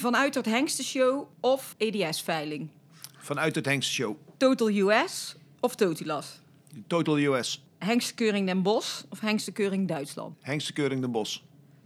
Vanuit 0.00 0.34
het 0.34 0.46
Hengstenshow 0.46 1.26
of 1.40 1.74
EDS-veiling? 1.78 2.68
Vanuit 3.18 3.54
het 3.54 3.64
Hengst 3.64 3.90
Show. 3.90 4.16
Total 4.36 4.68
US 4.68 5.36
of 5.60 5.74
Totilas? 5.74 6.40
Total 6.86 7.18
US. 7.18 7.64
Hengstekeuring 7.78 8.46
Den 8.46 8.62
Bosch 8.62 9.02
of 9.08 9.20
Hengstekeuring 9.20 9.88
Duitsland? 9.88 10.36
Hengstekeuring 10.40 11.00
Den 11.00 11.10
Bosch. 11.10 11.38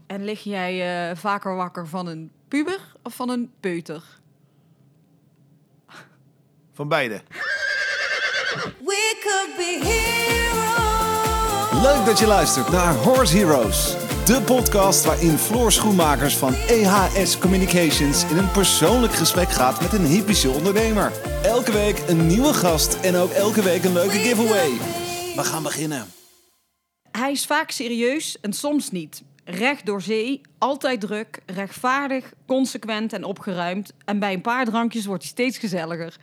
En 0.06 0.24
lig 0.24 0.42
jij 0.42 1.08
eh, 1.10 1.16
vaker 1.16 1.56
wakker 1.56 1.88
van 1.88 2.06
een 2.06 2.30
puber 2.48 2.80
of 3.02 3.14
van 3.14 3.28
een 3.28 3.50
peuter? 3.60 4.02
Van 6.72 6.88
beide. 6.88 7.22
We 8.84 9.16
could 9.22 9.56
be 9.56 9.78
heroes. 9.82 11.82
Leuk 11.82 12.06
dat 12.06 12.18
je 12.18 12.26
luistert 12.26 12.70
naar 12.70 12.94
Horse 12.94 13.36
Heroes. 13.36 14.03
De 14.24 14.42
podcast 14.42 15.04
waarin 15.04 15.38
Floor 15.38 15.72
Schoenmakers 15.72 16.36
van 16.36 16.54
EHS 16.54 17.38
Communications 17.38 18.30
in 18.30 18.36
een 18.36 18.50
persoonlijk 18.50 19.12
gesprek 19.12 19.48
gaat 19.48 19.80
met 19.80 19.92
een 19.92 20.04
hypische 20.04 20.50
ondernemer. 20.50 21.12
Elke 21.42 21.72
week 21.72 21.98
een 22.08 22.26
nieuwe 22.26 22.52
gast 22.54 23.00
en 23.00 23.16
ook 23.16 23.30
elke 23.30 23.62
week 23.62 23.84
een 23.84 23.92
leuke 23.92 24.18
giveaway. 24.18 24.70
We 25.36 25.44
gaan 25.44 25.62
beginnen. 25.62 26.06
Hij 27.10 27.30
is 27.30 27.46
vaak 27.46 27.70
serieus 27.70 28.40
en 28.40 28.52
soms 28.52 28.90
niet. 28.90 29.22
Recht 29.44 29.86
door 29.86 30.02
zee, 30.02 30.40
altijd 30.58 31.00
druk, 31.00 31.40
rechtvaardig, 31.46 32.32
consequent 32.46 33.12
en 33.12 33.24
opgeruimd. 33.24 33.92
En 34.04 34.18
bij 34.18 34.32
een 34.32 34.40
paar 34.40 34.64
drankjes 34.64 35.06
wordt 35.06 35.22
hij 35.22 35.32
steeds 35.32 35.58
gezelliger. 35.58 36.16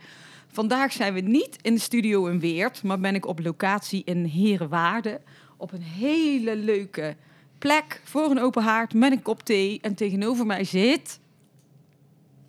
Vandaag 0.52 0.92
zijn 0.92 1.14
we 1.14 1.20
niet 1.20 1.56
in 1.60 1.74
de 1.74 1.80
studio 1.80 2.26
in 2.26 2.40
Weert, 2.40 2.82
maar 2.82 3.00
ben 3.00 3.14
ik 3.14 3.26
op 3.26 3.40
locatie 3.40 4.02
in 4.04 4.24
Herenwaarde. 4.24 5.20
Op 5.56 5.72
een 5.72 5.82
hele 5.82 6.56
leuke 6.56 7.16
plek 7.62 8.00
voor 8.04 8.30
een 8.30 8.38
open 8.40 8.62
haard 8.62 8.94
met 8.94 9.12
een 9.12 9.22
kop 9.22 9.42
thee. 9.42 9.78
En 9.80 9.94
tegenover 9.94 10.46
mij 10.46 10.64
zit... 10.64 11.20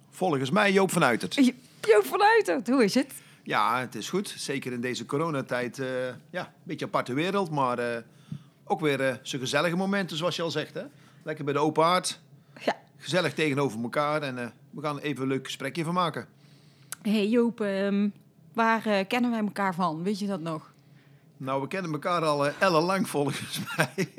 Volgens 0.09 0.49
mij 0.49 0.72
Joop 0.72 0.91
van 0.91 1.03
Uitert. 1.03 1.36
Joop 1.81 2.05
van 2.05 2.22
Uitert, 2.22 2.67
hoe 2.67 2.84
is 2.84 2.94
het? 2.94 3.13
Ja, 3.44 3.80
het 3.80 3.95
is 3.95 4.09
goed. 4.09 4.33
Zeker 4.38 4.72
in 4.72 4.81
deze 4.81 5.05
coronatijd. 5.05 5.80
eh 5.80 5.88
ja, 6.30 6.42
een 6.45 6.53
beetje 6.64 6.86
aparte 6.86 7.14
wereld, 7.14 7.52
maar 7.52 7.80
eh, 7.80 8.02
ook 8.66 8.80
weer 8.80 9.02
eh 9.02 9.16
zo'n 9.22 9.39
gezellige 9.39 9.75
momenten, 9.75 10.17
zoals 10.17 10.36
je 10.36 10.42
al 10.42 10.52
zegt. 10.52 10.73
Hè? 10.73 10.83
Lekker 11.23 11.45
bij 11.45 11.53
de 11.53 11.59
open 11.59 11.83
haard. 11.83 12.20
Ja. 12.66 12.75
Gezellig 12.98 13.33
tegenover 13.33 13.81
elkaar. 13.81 14.22
En 14.22 14.53
we 14.70 14.81
gaan 14.81 15.00
even 15.00 15.22
een 15.23 15.30
leuk 15.30 15.45
gesprekje 15.45 15.83
van 15.83 15.94
maken. 15.94 16.27
hey 17.02 17.27
Joop, 17.27 17.61
ehm, 17.61 18.09
waar 18.53 19.05
kennen 19.05 19.31
wij 19.31 19.39
elkaar 19.39 19.75
van? 19.75 20.03
Weet 20.03 20.20
je 20.20 20.27
dat 20.27 20.42
nog? 20.42 20.72
Nou, 21.38 21.61
we 21.61 21.67
kennen 21.67 21.92
elkaar 21.92 22.25
al 22.25 22.48
uh, 22.48 22.53
ellenlang 22.59 23.09
volgens 23.09 23.59
mij. 23.75 24.14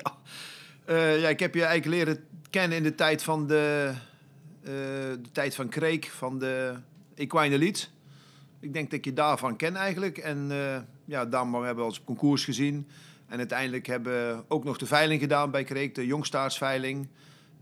Eh, 0.85 1.21
ja, 1.21 1.29
ik 1.29 1.41
heb 1.41 1.55
je 1.55 1.65
eigenlijk 1.65 2.05
leren 2.05 2.25
kennen 2.51 2.79
in 2.79 2.83
de 2.83 2.95
tijd 2.95 3.23
van 3.23 3.47
de, 3.47 3.93
eh, 4.63 4.71
de 5.23 5.31
tijd 5.33 5.55
van 5.55 5.69
Kreek, 5.69 6.05
van 6.05 6.39
de 6.39 6.75
Equine 7.15 7.55
Elite. 7.55 7.87
Ik 8.61 8.73
denk 8.73 8.91
dat 8.91 9.05
je 9.05 9.13
daarvan 9.13 9.57
ken 9.57 9.77
eigenlijk. 9.77 10.19
En 10.19 10.47
eh 10.51 10.79
ja, 11.05 11.25
daarom 11.25 11.55
hebben 11.55 11.77
we 11.77 11.91
ons 11.91 12.05
concours 12.05 12.45
gezien. 12.45 12.89
En 13.27 13.39
uiteindelijk 13.39 13.87
hebben 13.87 14.13
we 14.13 14.43
ook 14.49 14.65
nog 14.65 14.79
de 14.79 14.87
veiling 14.87 15.21
gedaan 15.21 15.51
bij 15.51 15.65
Kreek, 15.65 15.95
de 15.95 16.07
jongstaarsveiling. 16.07 17.09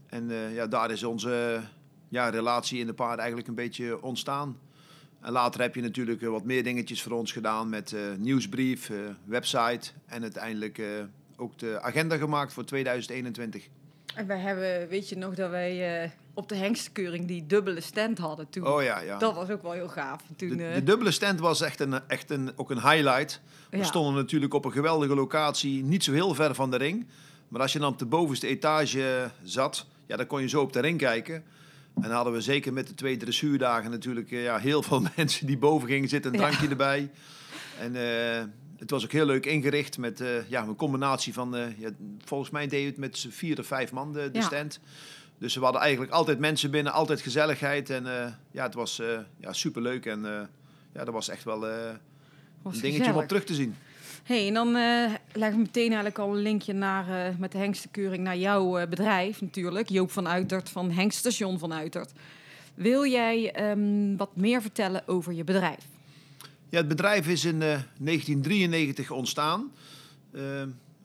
En 0.06 0.30
ja, 0.52 0.66
daar 0.66 0.90
is 0.90 1.02
onze 1.02 1.60
ja, 2.08 2.28
relatie 2.28 2.78
in 2.78 2.86
de 2.86 2.94
paard 2.94 3.18
eigenlijk 3.18 3.48
een 3.48 3.54
beetje 3.54 4.02
ontstaan. 4.02 4.58
En 5.20 5.32
later 5.32 5.60
heb 5.60 5.74
je 5.74 5.80
natuurlijk 5.80 6.20
wat 6.20 6.44
meer 6.44 6.62
dingetjes 6.64 7.02
voor 7.02 7.12
ons 7.12 7.32
gedaan 7.32 7.68
met 7.68 7.94
nieuwsbrief, 8.18 8.90
website 9.24 9.90
en 10.06 10.22
uiteindelijk 10.22 10.82
ook 11.42 11.58
de 11.58 11.80
agenda 11.80 12.16
gemaakt 12.16 12.52
voor 12.52 12.64
2021. 12.64 13.66
En 14.14 14.26
wij 14.26 14.38
hebben, 14.38 14.88
weet 14.88 15.08
je 15.08 15.16
nog, 15.16 15.34
dat 15.34 15.50
wij 15.50 16.02
eh, 16.02 16.10
op 16.34 16.48
de 16.48 16.54
hengstkeuring 16.54 17.26
die 17.26 17.46
dubbele 17.46 17.80
stand 17.80 18.18
hadden 18.18 18.48
toen. 18.50 18.66
Oh 18.66 18.82
ja, 18.82 19.00
ja. 19.00 19.18
Dat 19.18 19.34
was 19.34 19.48
ook 19.50 19.62
wel 19.62 19.72
heel 19.72 19.88
gaaf. 19.88 20.22
Toen, 20.36 20.56
De, 20.56 20.64
eh, 20.66 20.74
de 20.74 20.82
dubbele 20.84 21.10
stand 21.10 21.40
was 21.40 21.60
echt, 21.60 21.80
een, 21.80 22.08
echt 22.08 22.30
een, 22.30 22.52
ook 22.56 22.70
een 22.70 22.80
highlight. 22.90 23.40
We 23.70 23.76
Ja. 23.76 23.84
stonden 23.84 24.14
natuurlijk 24.14 24.54
op 24.54 24.64
een 24.64 24.72
geweldige 24.72 25.14
locatie, 25.14 25.82
niet 25.84 26.04
zo 26.04 26.12
heel 26.12 26.34
ver 26.34 26.54
van 26.54 26.70
de 26.70 26.76
ring. 26.76 27.06
Maar 27.48 27.60
als 27.60 27.72
je 27.72 27.78
dan 27.78 27.92
op 27.92 27.98
de 27.98 28.06
bovenste 28.06 28.46
etage 28.46 29.30
zat, 29.42 29.86
ja, 30.06 30.16
dan 30.16 30.26
kon 30.26 30.40
je 30.40 30.48
zo 30.48 30.60
op 30.60 30.72
de 30.72 30.80
ring 30.80 30.98
kijken. 30.98 31.34
En 31.94 32.02
dan 32.02 32.10
hadden 32.10 32.32
we 32.32 32.40
zeker 32.40 32.72
met 32.72 32.86
de 32.86 32.94
twee 32.94 33.16
dressuurdagen 33.16 33.90
natuurlijk 33.90 34.30
eh, 34.30 34.42
ja, 34.42 34.58
heel 34.58 34.82
veel 34.82 35.02
mensen 35.16 35.46
die 35.46 35.58
boven 35.58 35.88
gingen 35.88 36.08
zitten, 36.08 36.32
een 36.34 36.40
Ja. 36.40 36.46
drankje 36.46 36.68
erbij. 36.68 37.10
En 37.78 37.96
eh, 37.96 38.42
het 38.82 38.90
was 38.90 39.04
ook 39.04 39.12
heel 39.12 39.26
leuk 39.26 39.46
ingericht 39.46 39.98
met 39.98 40.20
eh, 40.20 40.48
ja, 40.48 40.62
een 40.62 40.76
combinatie 40.76 41.32
van, 41.32 41.56
eh, 41.56 41.78
ja, 41.78 41.90
volgens 42.24 42.50
mij 42.50 42.66
deed 42.66 42.86
het 42.86 42.96
met 42.96 43.18
z'n 43.18 43.28
vier 43.30 43.58
of 43.58 43.66
vijf 43.66 43.92
man 43.92 44.12
de, 44.12 44.30
de 44.30 44.38
Ja. 44.38 44.44
stand. 44.44 44.80
Dus 45.38 45.54
we 45.54 45.62
hadden 45.62 45.80
eigenlijk 45.80 46.12
altijd 46.12 46.38
mensen 46.38 46.70
binnen, 46.70 46.92
altijd 46.92 47.20
gezelligheid. 47.20 47.90
En 47.90 48.06
eh, 48.06 48.32
ja, 48.50 48.62
het 48.62 48.74
was 48.74 49.02
ja, 49.40 49.52
superleuk 49.52 50.06
en 50.06 50.22
ja, 50.94 51.04
dat 51.04 51.14
was 51.14 51.28
echt 51.28 51.44
wel 51.44 51.60
was 52.62 52.74
een 52.74 52.80
dingetje 52.80 53.12
om 53.12 53.18
op 53.18 53.28
terug 53.28 53.44
te 53.44 53.54
zien. 53.54 53.74
hey, 54.22 54.46
en 54.46 54.54
dan 54.54 54.72
leggen 55.32 55.56
we 55.58 55.62
meteen 55.62 55.86
eigenlijk 55.86 56.18
al 56.18 56.28
een 56.36 56.42
linkje 56.42 56.72
naar, 56.72 57.34
met 57.38 57.52
de 57.52 57.58
hengstekeuring 57.58 58.22
naar 58.22 58.36
jouw 58.36 58.86
bedrijf 58.86 59.40
natuurlijk. 59.40 59.88
Joop 59.88 60.10
van 60.10 60.28
Uitert 60.28 60.68
van 60.68 60.90
Hengststation 60.90 61.58
van 61.58 61.72
Uitert. 61.72 62.12
Wil 62.74 63.06
jij 63.06 63.52
ehm, 63.52 64.16
wat 64.16 64.36
meer 64.36 64.60
vertellen 64.62 65.02
over 65.06 65.32
je 65.32 65.44
bedrijf? 65.44 65.91
Ja, 66.72 66.78
het 66.78 66.88
bedrijf 66.88 67.28
is 67.28 67.44
in 67.44 67.62
eh, 67.62 67.68
1993 67.98 69.10
ontstaan. 69.10 69.72
Eh, 70.32 70.60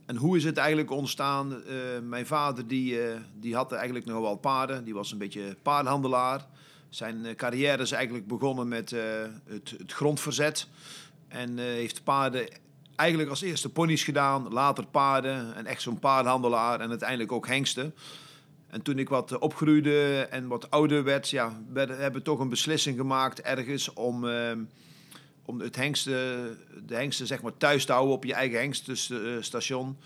en 0.06 0.16
hoe 0.16 0.38
is 0.38 0.44
het 0.44 0.58
eigenlijk 0.58 0.92
ontstaan? 0.92 1.52
Eh, 1.66 1.76
mijn 2.04 2.26
vader 2.26 2.68
die, 2.68 3.02
eh, 3.02 3.20
die 3.40 3.56
had 3.56 3.72
eigenlijk 3.72 4.06
nog 4.06 4.22
wel 4.22 4.36
paarden. 4.36 4.84
Die 4.84 4.94
was 4.94 5.12
een 5.12 5.18
beetje 5.18 5.56
paardenhandelaar. 5.62 6.46
Zijn 6.90 7.26
eh, 7.26 7.36
carrière 7.36 7.82
is 7.82 7.92
eigenlijk 7.92 8.28
begonnen 8.28 8.68
met 8.68 8.92
eh, 8.92 9.02
het, 9.46 9.76
het 9.78 9.92
grondverzet. 9.94 10.68
En 11.28 11.60
eh, 11.60 11.66
heeft 11.66 12.04
paarden 12.04 12.48
eigenlijk 12.96 13.30
als 13.30 13.42
eerste 13.42 13.70
ponies 13.70 14.04
gedaan, 14.04 14.48
later 14.54 14.86
paarden. 14.86 15.56
En 15.56 15.66
echt 15.66 15.82
zo'n 15.82 16.00
paardenhandelaar 16.00 16.80
en 16.80 16.90
uiteindelijk 16.90 17.32
ook 17.32 17.48
hengsten. 17.48 17.94
En 18.68 18.82
toen 18.82 19.00
ik 19.00 19.10
wat 19.10 19.32
eh, 19.32 19.42
opgroeide 19.42 20.28
en 20.32 20.48
wat 20.48 20.72
ouder 20.72 21.04
werd, 21.04 21.30
ja, 21.30 21.62
werden- 21.74 21.98
hebben 22.00 22.20
we 22.20 22.26
toch 22.26 22.40
een 22.40 22.50
beslissing 22.50 22.98
gemaakt 22.98 23.42
ergens 23.42 23.94
om... 23.94 24.26
om 25.48 25.60
het 25.60 25.76
hengsten, 25.76 26.58
de 26.86 26.96
hengsten 26.96 27.28
zeg 27.28 27.42
maar 27.42 27.58
thuis 27.58 27.86
te 27.86 27.92
houden 27.92 28.16
op 28.16 28.24
je 28.24 28.34
eigen 28.34 28.60
hengststation. 28.60 29.98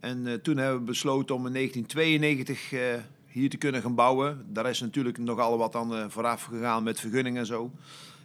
En 0.00 0.26
eh, 0.26 0.34
toen 0.34 0.56
hebben 0.56 0.78
we 0.78 0.84
besloten 0.84 1.34
om 1.34 1.46
in 1.46 1.52
1992 1.52 2.72
eh, 2.72 2.80
hier 3.26 3.50
te 3.50 3.56
kunnen 3.56 3.82
gaan 3.82 3.94
bouwen. 3.94 4.46
Daar 4.48 4.70
is 4.70 4.80
natuurlijk 4.80 5.18
nogal 5.18 5.58
wat 5.58 5.74
aan 5.74 5.94
eh, 5.94 6.04
vooraf 6.08 6.42
gegaan 6.42 6.82
met 6.82 7.00
vergunningen 7.00 7.40
en 7.40 7.46
zo. 7.46 7.70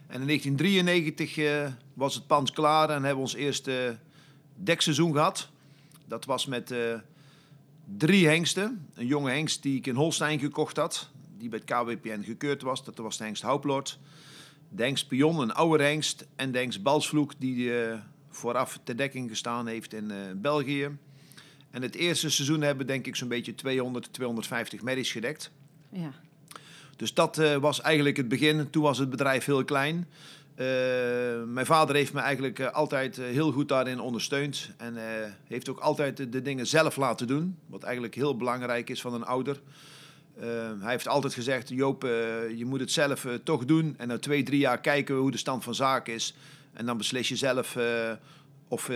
En 0.07 0.21
in 0.21 0.27
1993 0.27 1.37
eh, 1.37 1.71
was 1.93 2.15
het 2.15 2.27
pand 2.27 2.51
klaar 2.51 2.89
en 2.89 2.95
hebben 2.95 3.15
we 3.15 3.21
ons 3.21 3.33
eerste 3.33 3.97
dekseizoen 4.55 5.13
gehad. 5.13 5.49
Dat 6.05 6.25
was 6.25 6.45
met 6.45 6.73
drie 7.97 8.27
hengsten. 8.27 8.87
Een 8.93 9.05
jonge 9.05 9.31
hengst 9.31 9.63
die 9.63 9.77
ik 9.77 9.87
in 9.87 9.95
Holstein 9.95 10.39
gekocht 10.39 10.77
had, 10.77 11.09
die 11.37 11.49
bij 11.49 11.61
het 11.65 11.69
KWPN 11.69 12.23
gekeurd 12.23 12.61
was. 12.61 12.83
Dat 12.83 12.97
was 12.97 13.17
de 13.17 13.23
hengst 13.23 13.41
Houplord. 13.41 13.99
De 14.73 14.83
hengst 14.83 15.07
Pion, 15.07 15.39
een 15.39 15.53
oude 15.53 15.83
hengst. 15.83 16.25
En 16.35 16.51
de 16.51 16.57
hengst 16.57 16.83
Balsvloek, 16.83 17.33
die 17.37 17.81
eh, 17.81 17.97
vooraf 18.29 18.79
ter 18.83 18.97
dekking 18.97 19.29
gestaan 19.29 19.67
heeft 19.67 19.93
in 19.93 20.11
eh, 20.11 20.17
België. 20.35 20.97
En 21.71 21.81
het 21.81 21.95
eerste 21.95 22.29
seizoen 22.29 22.61
hebben 22.61 22.87
denk 22.87 23.07
ik 23.07 23.15
zo'n 23.15 23.27
beetje 23.27 23.55
200, 23.55 24.13
250 24.13 24.81
merries 24.81 25.11
gedekt. 25.11 25.51
Ja. 25.91 26.11
Dus 26.95 27.13
dat 27.13 27.37
eh, 27.37 27.55
was 27.55 27.81
eigenlijk 27.81 28.17
het 28.17 28.27
begin. 28.27 28.69
Toen 28.69 28.83
was 28.83 28.97
het 28.97 29.09
bedrijf 29.09 29.45
heel 29.45 29.63
klein. 29.63 30.07
Mijn 31.45 31.65
vader 31.65 31.95
heeft 31.95 32.13
me 32.13 32.19
eigenlijk 32.19 32.59
altijd 32.59 33.17
heel 33.17 33.51
goed 33.51 33.67
daarin 33.67 33.99
ondersteund. 33.99 34.71
En 34.77 34.95
heeft 35.47 35.69
ook 35.69 35.79
altijd 35.79 36.31
de 36.31 36.41
dingen 36.41 36.67
zelf 36.67 36.95
laten 36.95 37.27
doen. 37.27 37.57
Wat 37.65 37.83
eigenlijk 37.83 38.15
heel 38.15 38.37
belangrijk 38.37 38.89
is 38.89 39.01
van 39.01 39.13
een 39.13 39.25
ouder. 39.25 39.61
Eh, 40.39 40.47
hij 40.79 40.91
heeft 40.91 41.07
altijd 41.07 41.33
gezegd, 41.33 41.69
Joop, 41.69 42.03
eh, 42.03 42.09
je 42.55 42.65
moet 42.65 42.79
het 42.79 42.91
zelf 42.91 43.25
eh, 43.25 43.33
toch 43.43 43.65
doen. 43.65 43.95
En 43.97 44.07
na 44.07 44.17
twee, 44.17 44.43
drie 44.43 44.59
jaar 44.59 44.79
kijken 44.79 45.15
we 45.15 45.21
hoe 45.21 45.31
de 45.31 45.37
stand 45.37 45.63
van 45.63 45.75
zaken 45.75 46.13
is. 46.13 46.35
En 46.73 46.85
dan 46.85 46.97
beslis 46.97 47.29
je 47.29 47.35
zelf 47.35 47.75
eh, 47.75 48.11
of 48.67 48.87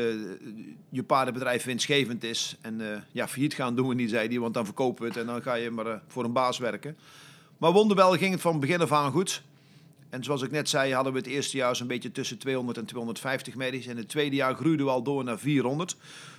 je 0.89 1.03
paardenbedrijf 1.05 1.63
winstgevend 1.63 2.23
is. 2.23 2.57
En 2.61 3.05
ja, 3.11 3.27
failliet 3.27 3.53
gaan 3.53 3.75
doen 3.75 3.87
we 3.87 3.93
niet, 3.93 4.09
zei 4.09 4.27
hij. 4.27 4.39
Want 4.39 4.53
dan 4.53 4.65
verkopen 4.65 5.01
we 5.01 5.07
het 5.07 5.17
en 5.17 5.25
dan 5.25 5.41
ga 5.41 5.53
je 5.53 5.71
maar 5.71 6.01
voor 6.07 6.23
een 6.23 6.33
baas 6.33 6.57
werken. 6.57 6.97
Maar 7.57 7.71
wonderwel 7.71 8.11
ging 8.11 8.31
het 8.31 8.41
van 8.41 8.59
begin 8.59 8.81
af 8.81 8.91
aan 8.91 9.11
goed. 9.11 9.41
En 10.09 10.23
zoals 10.23 10.41
ik 10.41 10.51
net 10.51 10.69
zei, 10.69 10.93
hadden 10.93 11.13
we 11.13 11.19
het 11.19 11.27
eerste 11.27 11.57
jaar 11.57 11.75
zo'n 11.75 11.88
beetje 11.88 12.11
tussen 12.11 12.38
200 12.38 12.77
en 12.77 12.85
250 12.85 13.55
medisch. 13.55 13.88
En 13.88 13.97
het 13.97 14.09
tweede 14.09 14.35
jaar 14.35 14.55
groeiden 14.55 14.85
we 14.85 14.91
al 14.91 15.03
door 15.03 15.23
naar 15.23 15.39
400. 15.39 15.95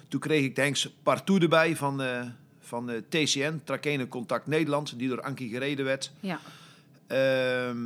Toen 0.08 0.20
kreeg 0.20 0.44
ik 0.44 0.54
de 0.54 0.60
Hengst 0.62 0.90
Partout 1.02 1.42
erbij 1.42 1.76
van, 1.76 2.02
van 2.66 2.90
eh, 2.90 2.96
TCN, 3.08 3.60
Trakene 3.64 4.08
Contact 4.08 4.46
Nederland, 4.46 4.98
die 4.98 5.08
door 5.08 5.22
Ankie 5.22 5.48
gereden 5.48 5.84
werd. 5.84 6.12
ja. 6.20 6.40
Ehm, 7.06 7.78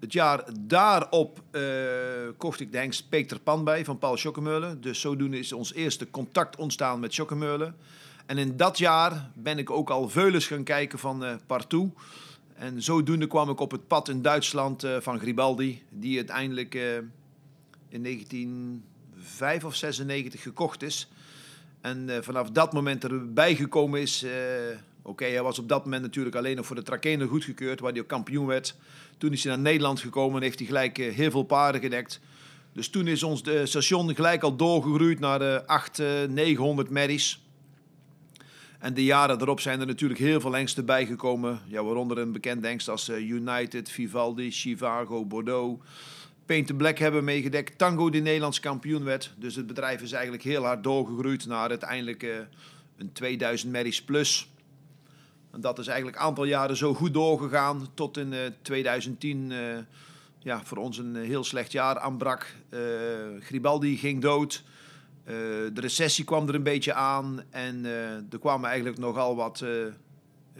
het 0.00 0.12
jaar 0.12 0.44
daarop 0.60 1.42
eh, 1.50 1.62
kocht 2.36 2.60
ik 2.60 2.72
de 2.72 2.78
hengst 2.78 3.08
Peter 3.08 3.40
Pan 3.40 3.64
bij 3.64 3.84
van 3.84 3.98
Paul 3.98 4.16
Schokkemeulen. 4.16 4.80
Dus 4.80 5.00
zodoende 5.00 5.38
is 5.38 5.52
ons 5.52 5.74
eerste 5.74 6.10
contact 6.10 6.56
ontstaan 6.56 7.00
met 7.00 7.14
Schokkemeulen. 7.14 7.76
En 8.26 8.38
in 8.38 8.56
dat 8.56 8.78
jaar 8.78 9.30
ben 9.34 9.58
ik 9.58 9.70
ook 9.70 9.90
al 9.90 10.08
veulens 10.08 10.46
gaan 10.46 10.64
kijken 10.64 10.98
van 10.98 11.24
eh 11.24 11.34
Partout. 11.46 11.90
En 12.54 12.82
zodoende 12.82 13.26
kwam 13.26 13.50
ik 13.50 13.60
op 13.60 13.70
het 13.70 13.86
pad 13.86 14.08
in 14.08 14.22
Duitsland 14.22 14.86
van 15.00 15.18
Gribaldi, 15.18 15.82
die 15.90 16.16
uiteindelijk 16.16 16.74
in 17.88 18.02
1905 18.02 19.64
of 19.64 19.74
96 19.74 20.42
gekocht 20.42 20.82
is. 20.82 21.08
En 21.80 22.08
eh, 22.08 22.22
vanaf 22.22 22.50
dat 22.50 22.72
moment 22.72 23.04
erbij 23.04 23.54
gekomen 23.54 24.00
is. 24.00 24.22
eh, 24.22 24.30
Oké, 25.02 25.24
hij 25.24 25.42
was 25.42 25.58
op 25.58 25.68
dat 25.68 25.84
moment 25.84 26.02
natuurlijk 26.02 26.36
alleen 26.36 26.56
nog 26.56 26.66
voor 26.66 26.76
de 26.76 26.82
Trakehner 26.82 27.28
goedgekeurd, 27.28 27.80
waar 27.80 27.92
hij 27.92 28.00
ook 28.00 28.06
kampioen 28.08 28.46
werd. 28.46 28.74
Toen 29.18 29.32
is 29.32 29.44
hij 29.44 29.52
naar 29.52 29.62
Nederland 29.62 30.00
gekomen 30.00 30.36
en 30.36 30.42
heeft 30.42 30.58
hij 30.58 30.66
gelijk 30.66 30.98
eh, 30.98 31.14
heel 31.14 31.30
veel 31.30 31.42
paarden 31.42 31.80
gedekt. 31.80 32.20
Dus 32.72 32.88
toen 32.88 33.06
is 33.06 33.22
ons 33.22 33.42
de 33.42 33.66
station 33.66 34.14
gelijk 34.14 34.42
al 34.42 34.56
doorgegroeid 34.56 35.18
naar 35.18 35.38
de 35.38 35.62
800, 35.66 36.30
900 36.30 36.90
merries. 36.90 37.42
En 38.78 38.94
de 38.94 39.04
jaren 39.04 39.40
erop 39.40 39.60
zijn 39.60 39.80
er 39.80 39.86
natuurlijk 39.86 40.20
heel 40.20 40.40
veel 40.40 40.52
hengsten 40.52 40.84
bijgekomen. 40.84 41.60
Ja, 41.66 41.84
waaronder 41.84 42.18
een 42.18 42.32
bekende 42.32 42.66
hengst 42.66 42.88
als 42.88 43.08
United, 43.08 43.90
Vivaldi, 43.90 44.50
Chivago, 44.50 45.24
Bordeaux. 45.24 45.84
Paint 46.48 46.76
Black 46.76 46.98
hebben 46.98 47.24
meegedekt. 47.24 47.78
Tango 47.78 48.10
die 48.10 48.22
Nederlands 48.22 48.60
kampioen 48.60 49.04
werd. 49.04 49.32
Dus 49.36 49.54
het 49.54 49.66
bedrijf 49.66 50.02
is 50.02 50.12
eigenlijk 50.12 50.42
heel 50.42 50.64
hard 50.64 50.82
doorgegroeid 50.82 51.46
naar 51.46 51.68
uiteindelijk 51.68 52.22
eh, 52.22 52.36
een 52.96 53.12
2000 53.12 53.72
merries 53.72 54.02
plus. 54.02 54.50
En 55.50 55.60
dat 55.60 55.78
is 55.78 55.86
eigenlijk 55.86 56.16
een 56.18 56.22
aantal 56.22 56.44
jaren 56.44 56.76
zo 56.76 56.94
goed 56.94 57.14
doorgegaan 57.14 57.88
tot 57.94 58.16
in 58.16 58.32
eh, 58.32 58.40
2010 58.62 59.52
eh, 59.52 59.58
ja, 60.38 60.64
voor 60.64 60.78
ons 60.78 60.98
een 60.98 61.16
heel 61.16 61.44
slecht 61.44 61.72
jaar 61.72 61.98
aanbrak. 61.98 62.54
Eh 62.68 62.78
Gribaldi 63.40 63.96
ging 63.96 64.22
dood. 64.22 64.62
Eh, 65.24 65.34
de 65.72 65.80
recessie 65.80 66.24
kwam 66.24 66.48
er 66.48 66.54
een 66.54 66.62
beetje 66.62 66.94
aan. 66.94 67.42
En 67.50 67.84
eh, 67.84 68.32
er 68.32 68.38
kwamen 68.40 68.68
eigenlijk 68.68 68.98
nogal 68.98 69.36
wat 69.36 69.60
eh, 69.60 69.86
eh, 69.86 69.92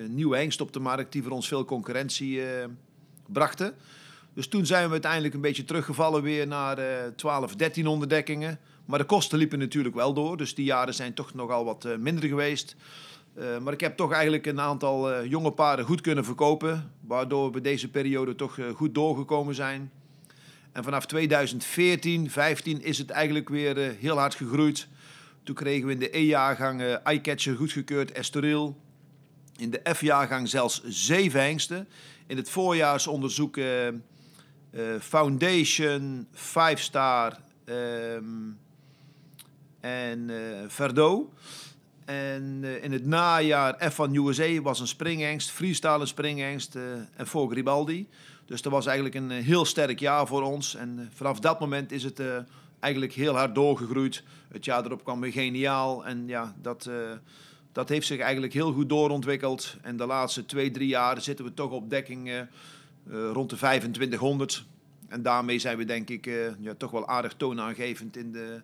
nieuwe 0.09 0.37
hengsten 0.37 0.67
op 0.67 0.73
de 0.73 0.81
markt 0.81 1.13
die 1.13 1.23
voor 1.23 1.33
ons 1.33 1.49
veel 1.49 1.65
concurrentie 1.65 2.47
eh, 2.47 2.65
brachten. 3.27 3.75
Dus 4.39 4.49
toen 4.49 4.67
zijn 4.67 4.87
we 4.87 4.93
uiteindelijk 4.93 5.35
een 5.35 5.41
beetje 5.41 5.65
teruggevallen 5.65 6.23
weer 6.23 6.47
naar 6.47 6.79
eh 6.79 7.07
12, 7.17 7.57
13 7.57 7.87
onderdekkingen. 7.87 8.59
Maar 8.85 8.99
de 8.99 9.05
kosten 9.05 9.39
liepen 9.39 9.59
natuurlijk 9.59 9.95
wel 9.95 10.13
door. 10.13 10.37
Dus 10.37 10.55
die 10.55 10.65
jaren 10.65 10.95
zijn 10.95 11.15
toch 11.15 11.35
nogal 11.35 11.65
wat 11.65 11.85
eh, 11.85 11.97
minder 11.97 12.29
geweest. 12.29 12.77
Eh, 13.35 13.59
maar 13.59 13.73
ik 13.73 13.81
heb 13.81 13.97
toch 13.97 14.13
eigenlijk 14.13 14.47
een 14.47 14.61
aantal 14.61 15.13
eh, 15.13 15.31
jonge 15.31 15.51
paarden 15.51 15.85
goed 15.85 16.01
kunnen 16.01 16.25
verkopen. 16.25 16.93
Waardoor 17.01 17.53
we 17.53 17.61
deze 17.61 17.91
periode 17.91 18.35
toch 18.35 18.59
eh, 18.59 18.69
goed 18.75 18.95
doorgekomen 18.95 19.55
zijn. 19.55 19.91
En 20.73 20.85
vanaf 20.85 21.07
2014, 21.07 22.31
15 22.31 22.83
is 22.83 22.99
het 22.99 23.11
eigenlijk 23.11 23.49
weer 23.49 23.79
eh, 23.79 23.91
heel 23.99 24.19
hard 24.19 24.35
gegroeid. 24.35 24.89
Toen 25.43 25.55
kregen 25.55 25.87
we 25.87 25.93
in 25.93 25.99
de 25.99 26.17
E-jaargang 26.17 26.81
eh 26.81 27.07
Eyecatcher 27.07 27.57
goedgekeurd, 27.57 28.13
Estoril. 28.13 28.77
In 29.57 29.71
de 29.71 29.81
F-jaargang 29.95 30.49
zelfs 30.49 30.83
zeven 30.85 31.41
hengsten. 31.41 31.89
In 32.27 32.37
het 32.37 32.51
voorjaarsonderzoek 32.51 33.57
eh, 34.71 34.83
Foundation, 35.01 36.27
Five 36.33 36.77
Star 36.77 37.39
ehm, 37.65 38.25
en 39.81 40.31
Verdo. 40.69 41.33
En 42.05 42.61
eh, 42.63 42.85
in 42.85 42.93
het 42.93 43.07
najaar 43.07 43.91
F 43.91 43.95
van 43.95 44.15
USA 44.15 44.61
was 44.61 44.81
een 44.81 44.87
springhengst, 44.87 45.51
freestyle 45.51 46.07
eh, 46.17 46.83
en 47.17 47.27
voor 47.27 47.51
Gribaldi. 47.51 48.09
Dus 48.47 48.63
dat 48.63 48.73
was 48.73 48.87
eigenlijk 48.87 49.15
een 49.15 49.31
heel 49.31 49.65
sterk 49.65 50.01
jaar 50.01 50.27
voor 50.27 50.43
ons. 50.43 50.75
En 50.75 51.11
vanaf 51.15 51.41
dat 51.41 51.61
moment 51.61 51.93
is 51.93 52.03
het 52.03 52.23
eigenlijk 52.81 53.13
heel 53.13 53.35
hard 53.35 53.55
doorgegroeid. 53.55 54.23
Het 54.49 54.65
jaar 54.65 54.85
erop 54.85 55.05
kwam 55.05 55.21
weer 55.21 55.33
geniaal. 55.33 56.07
En 56.07 56.27
ja, 56.27 56.55
dat, 56.63 56.91
dat 57.73 57.89
heeft 57.89 58.07
zich 58.07 58.21
eigenlijk 58.21 58.53
heel 58.53 58.73
goed 58.73 58.89
doorontwikkeld. 58.89 59.77
En 59.83 59.97
de 59.97 60.07
laatste 60.07 60.45
twee, 60.45 60.71
drie 60.71 60.89
jaar 60.89 61.21
zitten 61.21 61.45
we 61.45 61.55
toch 61.55 61.71
op 61.71 61.91
dekking 61.91 62.47
rond 63.11 63.51
de 63.51 63.57
2500. 63.57 64.65
En 65.09 65.23
daarmee 65.23 65.59
zijn 65.59 65.77
we 65.79 65.85
denk 65.85 66.09
ik 66.09 66.27
eh, 66.27 66.35
ja, 66.59 66.75
toch 66.75 66.91
wel 66.91 67.09
aardig 67.09 67.35
toonaangevend 67.35 68.17
in 68.17 68.33
de 68.33 68.61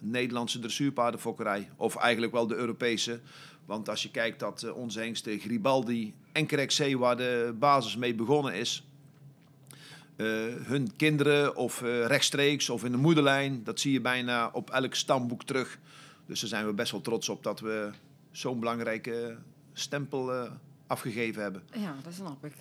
Nederlandse 0.00 0.58
dressuurpaardenfokkerij. 0.58 1.68
Of 1.76 1.96
eigenlijk 1.96 2.32
wel 2.32 2.46
de 2.46 2.54
Europese. 2.54 3.20
Want 3.64 3.88
als 3.88 4.02
je 4.02 4.10
kijkt 4.10 4.40
dat 4.40 4.62
eh, 4.62 4.76
onze 4.76 4.98
hengsten 5.00 5.38
Gribaldi 5.38 6.14
en 6.32 6.46
Crecce, 6.46 6.98
waar 6.98 7.16
de 7.16 7.54
basis 7.58 7.96
mee 7.96 8.14
begonnen 8.14 8.54
is... 8.54 8.84
eh, 10.16 10.26
hun 10.62 10.96
kinderen 10.96 11.56
of 11.56 11.82
eh, 11.82 12.06
rechtstreeks 12.06 12.70
of 12.70 12.84
in 12.84 12.90
de 12.92 12.96
moederlijn, 12.98 13.64
dat 13.64 13.80
zie 13.80 13.92
je 13.92 14.00
bijna 14.00 14.50
op 14.52 14.70
elk 14.70 14.94
stamboek 14.94 15.44
terug. 15.44 15.78
Dus 16.26 16.40
daar 16.40 16.48
zijn 16.48 16.66
we 16.66 16.72
best 16.72 16.92
wel 16.92 17.00
trots 17.00 17.28
op 17.28 17.42
dat 17.42 17.60
we 17.60 17.90
zo'n 18.30 18.60
belangrijke 18.60 19.36
stempel 19.72 20.32
eh, 20.34 20.50
afgegeven 20.86 21.42
hebben. 21.42 21.62
Ja, 21.74 21.94
dat 22.02 22.12
snap 22.12 22.44
ik. 22.44 22.52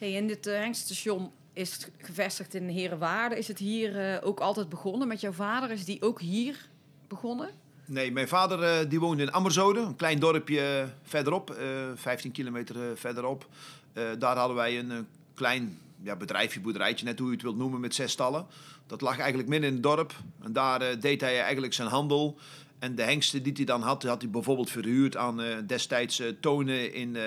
Hey, 0.00 0.26
dit 0.26 0.46
uh, 0.46 0.54
hengststation 0.54 1.30
is 1.52 1.88
gevestigd 1.98 2.54
in 2.54 2.68
Herenwaarde. 2.68 3.38
Is 3.38 3.48
het 3.48 3.58
hier 3.58 3.98
eh, 3.98 4.26
ook 4.26 4.40
altijd 4.40 4.68
begonnen 4.68 5.08
met 5.08 5.20
jouw 5.20 5.32
vader? 5.32 5.70
Is 5.70 5.84
die 5.84 6.02
ook 6.02 6.20
hier 6.20 6.68
begonnen? 7.08 7.50
Nee, 7.84 8.12
mijn 8.12 8.28
vader 8.28 8.62
eh, 8.62 8.90
die 8.90 9.00
woonde 9.00 9.22
in 9.22 9.32
Ammerzode, 9.32 9.80
een 9.80 9.96
klein 9.96 10.18
dorpje 10.18 10.88
verderop, 11.02 11.50
eh 11.50 11.66
15 11.94 12.32
kilometer 12.32 12.76
eh, 12.76 12.96
verderop. 12.96 13.48
Eh, 13.92 14.04
daar 14.18 14.36
hadden 14.36 14.56
wij 14.56 14.78
een, 14.78 14.90
eh, 14.90 14.98
klein 15.34 15.78
ja, 16.02 16.16
bedrijfje, 16.16 16.60
boerderijtje, 16.60 17.04
net 17.04 17.18
hoe 17.18 17.28
je 17.28 17.34
het 17.34 17.42
wilt 17.42 17.56
noemen, 17.56 17.80
met 17.80 17.94
zes 17.94 18.12
stallen. 18.12 18.46
Dat 18.86 19.00
lag 19.00 19.18
eigenlijk 19.18 19.48
midden 19.48 19.68
in 19.68 19.74
het 19.74 19.82
dorp. 19.82 20.12
En 20.42 20.52
daar 20.52 20.82
eh, 20.82 21.00
deed 21.00 21.20
hij 21.20 21.40
eigenlijk 21.42 21.72
zijn 21.74 21.88
handel. 21.88 22.36
En 22.78 22.94
de 22.94 23.02
hengsten 23.02 23.42
die 23.42 23.52
hij 23.52 23.64
dan 23.64 23.82
had, 23.82 24.02
had 24.02 24.22
hij 24.22 24.30
bijvoorbeeld 24.30 24.70
verhuurd 24.70 25.16
aan 25.16 25.40
eh, 25.40 25.56
destijds 25.66 26.20
eh, 26.20 26.28
tonen 26.40 26.94
in, 26.94 27.16
eh 27.16 27.22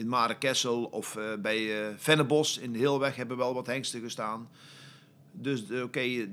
in 0.00 0.08
Marekessel 0.08 0.84
of 0.84 1.16
eh, 1.16 1.24
bij 1.38 1.88
eh 1.88 1.94
Vennebos 1.96 2.58
in 2.58 2.74
Heelweg 2.74 3.16
hebben 3.16 3.36
wel 3.36 3.54
wat 3.54 3.66
hengsten 3.66 4.00
gestaan. 4.00 4.48
Dus 5.32 5.70
eh, 5.70 5.82
oké, 5.82 6.28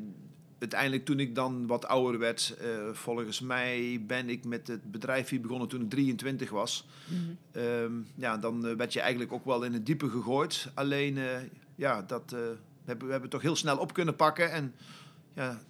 uiteindelijk 0.60 1.06
toen 1.06 1.20
ik 1.20 1.36
dan 1.36 1.68
wat 1.68 1.88
ouder 1.88 2.20
werd, 2.20 2.58
volgens 2.94 3.40
mij 3.40 4.04
ben 4.08 4.30
ik 4.30 4.46
met 4.46 4.68
het 4.68 4.92
bedrijf 4.92 5.30
hier 5.30 5.42
begonnen 5.42 5.68
toen 5.68 5.82
ik 5.82 5.90
23 5.90 6.50
was. 6.50 6.88
Ehm, 7.52 7.92
ja, 8.16 8.38
dan 8.38 8.78
werd 8.78 8.94
je 8.94 9.02
eigenlijk 9.02 9.32
ook 9.32 9.46
wel 9.46 9.64
in 9.64 9.74
het 9.74 9.86
diepe 9.86 10.10
gegooid. 10.10 10.70
Alleen, 10.74 11.20
ja, 11.76 12.02
dat 12.02 12.36
hebben 12.86 13.06
we 13.06 13.12
hebben 13.12 13.30
toch 13.30 13.42
heel 13.42 13.56
snel 13.56 13.78
op 13.78 13.94
kunnen 13.94 14.16
pakken. 14.16 14.52
En 14.52 14.74
ja, 15.34 15.62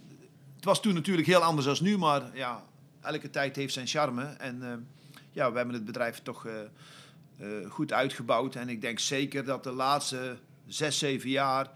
het 0.55 0.65
was 0.65 0.81
toen 0.81 0.93
natuurlijk 0.93 1.27
heel 1.27 1.43
anders 1.43 1.65
dan 1.65 1.77
nu, 1.81 1.97
maar 1.97 2.21
ja, 2.33 2.63
elke 3.01 3.29
tijd 3.29 3.55
heeft 3.55 3.73
zijn 3.73 3.87
charme. 3.87 4.23
En 4.23 4.87
ja, 5.31 5.51
we 5.51 5.57
hebben 5.57 5.75
het 5.75 5.85
bedrijf 5.85 6.21
toch 6.21 6.45
eh, 7.37 7.47
goed 7.69 7.93
uitgebouwd. 7.93 8.55
En 8.55 8.69
ik 8.69 8.81
denk 8.81 8.99
zeker 8.99 9.45
dat 9.45 9.63
de 9.63 9.71
laatste 9.71 10.37
zes, 10.67 10.97
zeven 10.97 11.29
jaar 11.29 11.71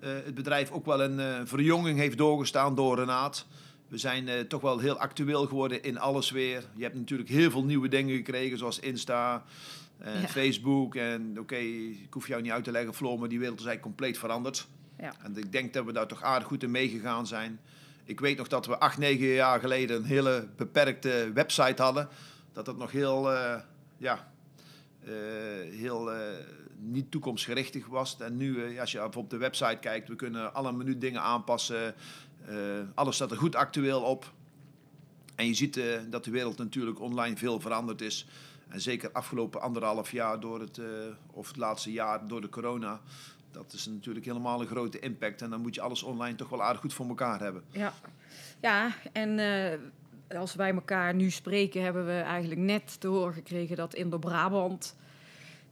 eh, 0.00 0.10
het 0.24 0.34
bedrijf 0.34 0.70
ook 0.70 0.86
wel 0.86 1.02
een 1.02 1.20
eh, 1.20 1.40
verjonging 1.44 1.98
heeft 1.98 2.18
doorgestaan 2.18 2.74
door 2.74 2.98
Renaat. 2.98 3.46
We 3.88 3.98
zijn 3.98 4.48
toch 4.48 4.60
wel 4.60 4.78
heel 4.78 4.98
actueel 4.98 5.46
geworden 5.46 5.82
in 5.82 5.98
alles 5.98 6.30
weer. 6.30 6.64
Je 6.74 6.82
hebt 6.82 6.94
natuurlijk 6.94 7.28
heel 7.28 7.50
veel 7.50 7.64
nieuwe 7.64 7.88
dingen 7.88 8.16
gekregen, 8.16 8.58
zoals 8.58 8.78
Insta 8.78 9.44
en 9.98 10.20
Ja. 10.20 10.28
Facebook. 10.28 10.94
En 10.94 11.36
oké, 11.40 11.56
ik 11.56 12.06
hoef 12.10 12.28
jou 12.28 12.42
niet 12.42 12.52
uit 12.52 12.64
te 12.64 12.70
leggen, 12.70 12.94
Floor, 12.94 13.18
maar 13.18 13.28
die 13.28 13.38
wereld 13.38 13.60
is 13.60 13.66
eigenlijk 13.66 13.96
compleet 13.96 14.18
veranderd. 14.18 14.66
Ja. 14.98 15.12
En 15.22 15.36
ik 15.36 15.52
denk 15.52 15.72
dat 15.72 15.84
we 15.84 15.92
daar 15.92 16.06
toch 16.06 16.22
aardig 16.22 16.48
goed 16.48 16.62
in 16.62 16.70
meegegaan 16.70 17.26
zijn. 17.26 17.60
Ik 18.04 18.20
weet 18.20 18.36
nog 18.36 18.48
dat 18.48 18.66
we 18.66 18.78
acht, 18.78 18.98
negen 18.98 19.26
jaar 19.26 19.60
geleden 19.60 19.96
een 19.96 20.04
hele 20.04 20.48
beperkte 20.56 21.30
website 21.34 21.82
hadden. 21.82 22.08
Dat 22.52 22.64
dat 22.64 22.76
nog 22.76 22.90
heel, 22.90 23.30
ja, 23.96 24.32
heel 25.70 26.12
eh, 26.12 26.18
niet 26.78 27.10
toekomstgerichtig 27.10 27.86
was. 27.86 28.16
En 28.18 28.36
nu, 28.36 28.64
eh, 28.64 28.80
als 28.80 28.92
je 28.92 29.16
op 29.16 29.30
de 29.30 29.36
website 29.36 29.78
kijkt, 29.80 30.08
we 30.08 30.16
kunnen 30.16 30.54
alle 30.54 30.72
minuut 30.72 31.00
dingen 31.00 31.20
aanpassen. 31.20 31.94
Eh, 32.46 32.56
alles 32.94 33.14
staat 33.14 33.30
er 33.30 33.36
goed 33.36 33.54
actueel 33.54 34.02
op. 34.02 34.32
En 35.36 35.46
je 35.46 35.54
ziet 35.54 35.76
eh, 35.76 35.84
dat 36.10 36.24
de 36.24 36.30
wereld 36.30 36.58
natuurlijk 36.58 37.00
online 37.00 37.36
veel 37.36 37.60
veranderd 37.60 38.00
is. 38.00 38.26
En 38.68 38.80
zeker 38.80 39.12
afgelopen 39.12 39.60
anderhalf 39.60 40.12
jaar 40.12 40.40
door 40.40 40.60
het, 40.60 40.78
eh, 40.78 40.86
of 41.30 41.48
het 41.48 41.56
laatste 41.56 41.92
jaar 41.92 42.26
door 42.26 42.40
de 42.40 42.48
corona. 42.48 43.00
Dat 43.50 43.72
is 43.72 43.86
natuurlijk 43.86 44.26
helemaal 44.26 44.60
een 44.60 44.66
grote 44.66 44.98
impact. 44.98 45.42
En 45.42 45.50
dan 45.50 45.60
moet 45.60 45.74
je 45.74 45.80
alles 45.80 46.02
online 46.02 46.36
toch 46.36 46.48
wel 46.48 46.62
aardig 46.62 46.80
goed 46.80 46.94
voor 46.94 47.08
elkaar 47.08 47.40
hebben. 47.40 47.62
Ja, 47.70 47.92
ja 48.60 48.92
en 49.12 49.38
eh, 49.38 49.78
als 50.34 50.54
wij 50.54 50.74
elkaar 50.74 51.14
nu 51.14 51.30
spreken, 51.30 51.82
hebben 51.82 52.06
we 52.06 52.20
eigenlijk 52.20 52.60
net 52.60 53.00
te 53.00 53.08
horen 53.08 53.34
gekregen 53.34 53.76
dat 53.76 53.94
Indo-Brabant 53.94 54.96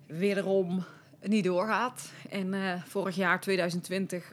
wederom 0.07 0.85
niet 1.23 1.45
doorgaat. 1.45 2.11
En 2.31 2.55
eh, 2.55 2.83
vorig 2.87 3.17
jaar, 3.17 3.41
2020, 3.41 4.33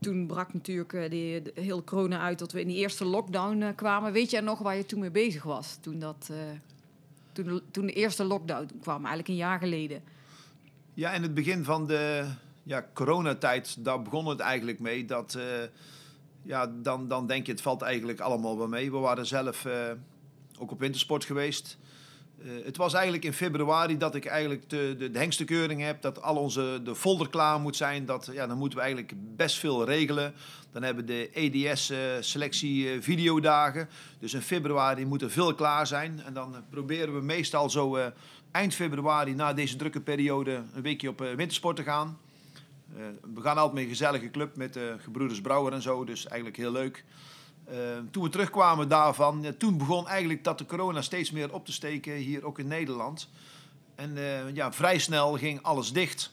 toen 0.00 0.26
brak 0.26 0.52
natuurlijk 0.52 0.92
eh, 0.92 1.10
die, 1.10 1.42
de 1.42 1.52
hele 1.54 1.84
corona 1.84 2.20
uit 2.20 2.38
dat 2.38 2.52
we 2.52 2.60
in 2.60 2.66
die 2.66 2.76
eerste 2.76 3.04
lockdown 3.04 3.62
eh, 3.62 3.68
kwamen. 3.76 4.12
Weet 4.12 4.30
jij 4.30 4.40
nog 4.40 4.58
waar 4.58 4.76
je 4.76 4.86
toen 4.86 5.00
mee 5.00 5.10
bezig 5.10 5.42
was? 5.42 5.78
Toen, 5.80 5.98
dat, 5.98 6.30
toen, 7.32 7.60
toen 7.70 7.86
de 7.86 7.92
eerste 7.92 8.24
lockdown 8.24 8.70
kwam, 8.80 8.98
eigenlijk 8.98 9.28
een 9.28 9.34
jaar 9.34 9.58
geleden. 9.58 10.02
Ja, 10.94 11.12
in 11.12 11.22
het 11.22 11.34
begin 11.34 11.64
van 11.64 11.86
de 11.86 12.24
ja, 12.62 12.86
coronatijd, 12.92 13.84
daar 13.84 14.02
begon 14.02 14.26
het 14.26 14.40
eigenlijk 14.40 14.78
mee. 14.78 15.04
Dat, 15.04 15.38
ja, 16.42 16.66
dan, 16.66 17.08
dan 17.08 17.26
denk 17.26 17.46
je, 17.46 17.52
het 17.52 17.60
valt 17.60 17.82
eigenlijk 17.82 18.20
allemaal 18.20 18.58
wel 18.58 18.68
mee. 18.68 18.90
We 18.90 18.98
waren 18.98 19.26
zelf 19.26 19.64
eh, 19.64 19.72
ook 20.58 20.70
op 20.70 20.80
wintersport 20.80 21.24
geweest. 21.24 21.78
Eh, 22.42 22.50
het 22.64 22.76
was 22.76 22.94
eigenlijk 22.94 23.24
in 23.24 23.32
februari 23.32 23.96
dat 23.96 24.14
ik 24.14 24.26
eigenlijk 24.26 24.70
de, 24.70 24.94
de, 24.98 25.10
de 25.10 25.18
hengstenkeuring 25.18 25.82
heb. 25.82 26.02
Dat 26.02 26.22
al 26.22 26.36
onze 26.36 26.80
de 26.84 26.94
folder 26.94 27.28
klaar 27.28 27.60
moet 27.60 27.76
zijn. 27.76 28.06
Dat, 28.06 28.30
ja, 28.32 28.46
dan 28.46 28.58
moeten 28.58 28.78
we 28.78 28.84
eigenlijk 28.84 29.14
best 29.36 29.58
veel 29.58 29.84
regelen. 29.84 30.34
Dan 30.72 30.82
hebben 30.82 31.06
de 31.06 31.30
EDS-selectie 31.32 32.90
eh, 32.90 32.96
videodagen. 33.00 33.88
Dus 34.18 34.34
in 34.34 34.42
februari 34.42 35.06
moet 35.06 35.22
er 35.22 35.30
veel 35.30 35.54
klaar 35.54 35.86
zijn. 35.86 36.22
En 36.24 36.32
dan 36.34 36.56
proberen 36.70 37.14
we 37.14 37.20
meestal 37.20 37.70
zo 37.70 38.12
eind 38.50 38.74
februari 38.74 39.34
na 39.34 39.52
deze 39.52 39.76
drukke 39.76 40.00
periode 40.00 40.62
een 40.74 40.82
weekje 40.82 41.08
op 41.08 41.18
wintersport 41.18 41.76
te 41.76 41.82
gaan. 41.82 42.18
Eh, 42.96 43.02
we 43.34 43.40
gaan 43.40 43.56
altijd 43.56 43.74
met 43.74 43.82
een 43.82 43.88
gezellige 43.88 44.30
club 44.30 44.56
met 44.56 44.72
de 44.72 44.96
gebroeders 44.98 45.40
Brouwer 45.40 45.72
en 45.72 45.82
zo. 45.82 46.04
Dus 46.04 46.26
eigenlijk 46.26 46.56
heel 46.56 46.72
leuk. 46.72 47.04
Eh, 47.64 47.76
toen 48.10 48.22
we 48.22 48.28
terugkwamen 48.28 48.88
daarvan, 48.88 49.54
toen 49.58 49.78
begon 49.78 50.08
eigenlijk 50.08 50.44
dat 50.44 50.58
de 50.58 50.66
corona 50.66 51.02
steeds 51.02 51.30
meer 51.30 51.52
op 51.54 51.64
te 51.64 51.72
steken 51.72 52.14
hier 52.14 52.44
ook 52.44 52.58
in 52.58 52.66
Nederland. 52.66 53.28
En 53.94 54.16
eh, 54.16 54.54
ja, 54.54 54.72
vrij 54.72 54.98
snel 54.98 55.32
ging 55.32 55.62
alles 55.62 55.92
dicht. 55.92 56.32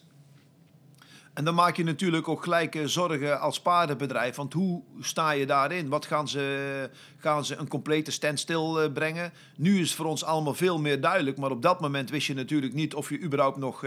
En 1.34 1.46
dan 1.46 1.56
maak 1.56 1.76
je 1.76 1.84
natuurlijk 1.84 2.28
ook 2.28 2.44
gelijk 2.44 2.76
eh, 2.76 2.86
zorgen 2.86 3.40
als 3.40 3.62
paardenbedrijf. 3.62 4.36
Want 4.36 4.54
hoe 4.54 4.82
sta 5.00 5.32
je 5.32 5.46
daarin? 5.46 5.90
Wat 5.90 6.06
gaan 6.06 6.28
ze, 6.28 6.90
gaan 7.18 7.46
ze 7.46 7.56
een 7.56 7.68
complete 7.68 8.12
standstill 8.12 8.90
brengen? 8.90 9.34
Nu 9.56 9.80
is 9.80 9.88
het 9.88 9.98
voor 9.98 10.06
ons 10.06 10.24
allemaal 10.24 10.54
veel 10.54 10.80
meer 10.80 11.02
duidelijk. 11.02 11.38
Maar 11.38 11.52
op 11.52 11.62
dat 11.62 11.82
moment 11.82 12.10
wist 12.10 12.28
je 12.28 12.34
natuurlijk 12.34 12.74
niet 12.74 12.94
of 12.94 13.10
je 13.10 13.22
überhaupt 13.22 13.58
nog 13.58 13.86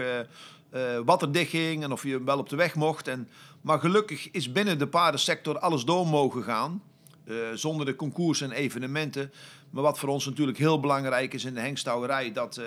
eh, 0.69 0.81
wat 1.05 1.21
er 1.21 1.31
dicht 1.31 1.49
ging. 1.49 1.83
En 1.83 1.91
of 1.91 2.03
je 2.03 2.23
wel 2.23 2.37
op 2.37 2.49
de 2.49 2.55
weg 2.55 2.75
mocht. 2.75 3.07
En, 3.07 3.29
maar 3.61 3.79
gelukkig 3.79 4.31
is 4.31 4.51
binnen 4.51 4.79
de 4.79 4.87
paardensector 4.87 5.59
alles 5.59 5.83
door 5.83 6.07
mogen 6.07 6.43
gaan. 6.43 6.81
eh, 7.29 7.35
zonder 7.53 7.85
de 7.85 7.95
concours 7.95 8.41
en 8.41 8.51
evenementen. 8.51 9.31
Maar 9.69 9.83
wat 9.83 9.99
voor 9.99 10.09
ons 10.09 10.25
natuurlijk 10.25 10.57
heel 10.57 10.79
belangrijk 10.79 11.33
is 11.33 11.45
in 11.45 11.53
de 11.53 11.59
hengstouwerij, 11.59 12.31
dat, 12.31 12.57
eh, 12.57 12.65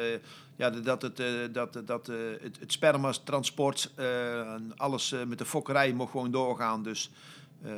ja, 0.56 0.70
dat, 0.70 1.02
het, 1.02 1.20
eh, 1.20 1.26
dat, 1.52 1.82
dat 1.84 2.06
het, 2.06 2.58
het 2.60 2.72
spermatransport 2.72 3.92
en 3.96 4.72
alles 4.76 5.14
met 5.26 5.38
de 5.38 5.44
fokkerij 5.44 5.92
mocht 5.92 6.10
gewoon 6.10 6.30
doorgaan. 6.30 6.82
Dus 6.82 7.10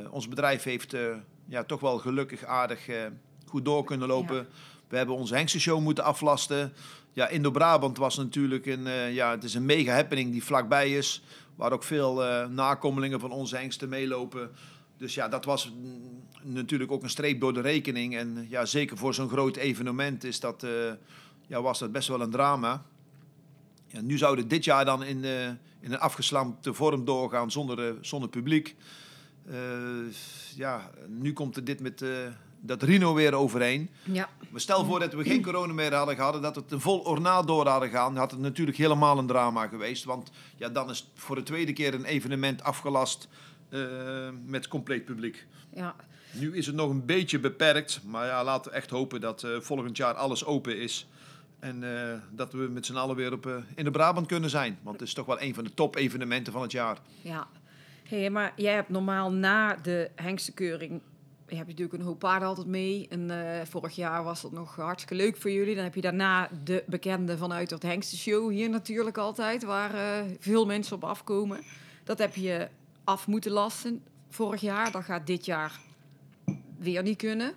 ons 0.09 0.27
bedrijf 0.27 0.63
heeft 0.63 0.95
ja, 1.47 1.63
toch 1.63 1.79
wel 1.79 1.97
gelukkig 1.97 2.43
aardig 2.43 2.87
goed 3.47 3.65
door 3.65 3.83
kunnen 3.83 4.07
lopen. 4.07 4.35
Ja. 4.35 4.45
We 4.87 4.97
hebben 4.97 5.15
onze 5.15 5.35
hengstenshow 5.35 5.79
moeten 5.81 6.03
aflasten. 6.03 6.73
Ja, 7.15 7.27
Indo-Brabant 7.27 7.97
was 7.97 8.17
natuurlijk 8.17 8.65
een, 8.65 8.87
eh, 8.87 9.13
ja, 9.13 9.31
het 9.31 9.43
is 9.43 9.53
een 9.53 9.65
mega 9.65 9.93
happening 9.93 10.31
die 10.31 10.43
vlakbij 10.43 10.97
is. 10.97 11.23
Waar 11.55 11.71
ook 11.71 11.83
veel 11.83 12.23
eh, 12.23 12.47
nakomelingen 12.47 13.19
van 13.19 13.31
onze 13.31 13.57
hengsten 13.57 13.89
meelopen. 13.89 14.51
Dus 14.97 15.13
ja, 15.13 15.27
dat 15.27 15.45
was 15.45 15.73
natuurlijk 16.41 16.91
ook 16.91 17.03
een 17.03 17.09
streep 17.09 17.39
door 17.39 17.53
de 17.53 17.61
rekening. 17.61 18.17
En 18.17 18.45
ja, 18.49 18.65
zeker 18.65 18.97
voor 18.97 19.13
zo'n 19.13 19.29
groot 19.29 19.55
evenement 19.55 20.23
is 20.23 20.39
dat, 20.39 20.63
eh, 20.63 20.71
ja, 21.47 21.61
was 21.61 21.79
dat 21.79 21.91
best 21.91 22.07
wel 22.07 22.21
een 22.21 22.29
drama. 22.29 22.85
Ja, 23.87 24.01
nu 24.01 24.17
zouden 24.17 24.47
dit 24.47 24.63
jaar 24.63 24.85
dan 24.85 25.03
in, 25.03 25.23
in 25.79 25.91
een 25.91 25.99
afgeslampte 25.99 26.73
vorm 26.73 27.05
doorgaan 27.05 27.51
zonder, 27.51 27.95
zonder 28.01 28.29
publiek. 28.29 28.75
Ja, 30.55 30.91
nu 31.07 31.33
komt 31.33 31.55
er 31.55 31.63
dit 31.63 31.79
met 31.79 32.03
dat 32.65 32.83
Rino 32.83 33.13
weer 33.13 33.33
overheen. 33.33 33.89
Ja. 34.03 34.29
Maar 34.49 34.61
stel 34.61 34.85
voor 34.85 34.99
dat 34.99 35.13
we 35.13 35.23
geen 35.23 35.43
corona 35.43 35.73
meer 35.73 35.93
hadden 35.93 36.15
gehad, 36.15 36.41
dat 36.41 36.55
het 36.55 36.71
een 36.71 36.81
vol 36.81 36.99
ornaat 36.99 37.47
door 37.47 37.67
hadden 37.67 37.89
gaan, 37.89 38.17
had 38.17 38.31
het 38.31 38.39
natuurlijk 38.39 38.77
helemaal 38.77 39.17
een 39.17 39.27
drama 39.27 39.67
geweest. 39.67 40.03
Want 40.03 40.31
ja, 40.57 40.69
dan 40.69 40.89
is 40.89 41.11
voor 41.13 41.35
de 41.35 41.43
tweede 41.43 41.73
keer 41.73 41.93
een 41.93 42.05
evenement 42.05 42.63
afgelast 42.63 43.27
eh, 43.69 43.79
met 44.45 44.67
compleet 44.67 45.05
publiek. 45.05 45.45
ja. 45.73 45.95
Nu 46.31 46.55
is 46.57 46.65
het 46.65 46.75
nog 46.75 46.89
een 46.89 47.05
beetje 47.05 47.39
beperkt, 47.39 48.01
maar 48.05 48.25
ja, 48.25 48.43
laten 48.43 48.71
we 48.71 48.77
echt 48.77 48.89
hopen 48.89 49.21
dat 49.21 49.43
eh, 49.43 49.51
volgend 49.59 49.97
jaar 49.97 50.13
alles 50.13 50.45
open 50.45 50.79
is. 50.79 51.07
En 51.59 51.83
eh, 51.83 52.17
dat 52.31 52.53
we 52.53 52.57
met 52.57 52.85
z'n 52.85 52.95
allen 52.95 53.15
weer 53.15 53.33
op, 53.33 53.63
in 53.75 53.83
de 53.83 53.91
Brabant 53.91 54.27
kunnen 54.27 54.49
zijn. 54.49 54.79
Want 54.81 54.99
het 54.99 55.07
is 55.07 55.13
toch 55.13 55.25
wel 55.25 55.41
een 55.41 55.53
van 55.53 55.63
de 55.63 55.73
top-evenementen 55.73 56.53
van 56.53 56.61
het 56.61 56.71
jaar. 56.71 56.97
Ja. 57.21 57.47
Hey, 58.03 58.29
maar 58.29 58.53
jij 58.55 58.73
hebt 58.73 58.89
normaal 58.89 59.31
na 59.31 59.75
de 59.75 60.09
hengstenkeuring... 60.15 61.01
Je 61.47 61.55
hebt 61.55 61.67
natuurlijk 61.67 61.99
een 61.99 62.05
hoop 62.05 62.19
paarden 62.19 62.47
altijd 62.47 62.67
mee. 62.67 63.07
En 63.09 63.29
eh, 63.29 63.65
vorig 63.65 63.95
jaar 63.95 64.23
was 64.23 64.41
dat 64.41 64.51
nog 64.51 64.75
hartstikke 64.75 65.23
leuk 65.23 65.37
voor 65.37 65.51
jullie. 65.51 65.75
Dan 65.75 65.83
heb 65.83 65.95
je 65.95 66.01
daarna 66.01 66.49
de 66.63 66.83
bekende 66.87 67.37
vanuit 67.37 67.69
het 67.69 67.83
hengstenshow 67.83 68.51
hier 68.51 68.69
natuurlijk 68.69 69.17
altijd. 69.17 69.63
Waar 69.63 69.93
eh, 69.93 70.25
veel 70.39 70.65
mensen 70.65 70.95
op 70.95 71.03
afkomen. 71.03 71.63
Dat 72.03 72.17
heb 72.17 72.35
je 72.35 72.67
af 73.03 73.27
moeten 73.27 73.51
lassen 73.51 74.03
vorig 74.29 74.61
jaar. 74.61 74.91
Dat 74.91 75.03
gaat 75.03 75.27
dit 75.27 75.45
jaar 75.45 75.79
weer 76.77 77.03
niet 77.03 77.17
kunnen. 77.17 77.53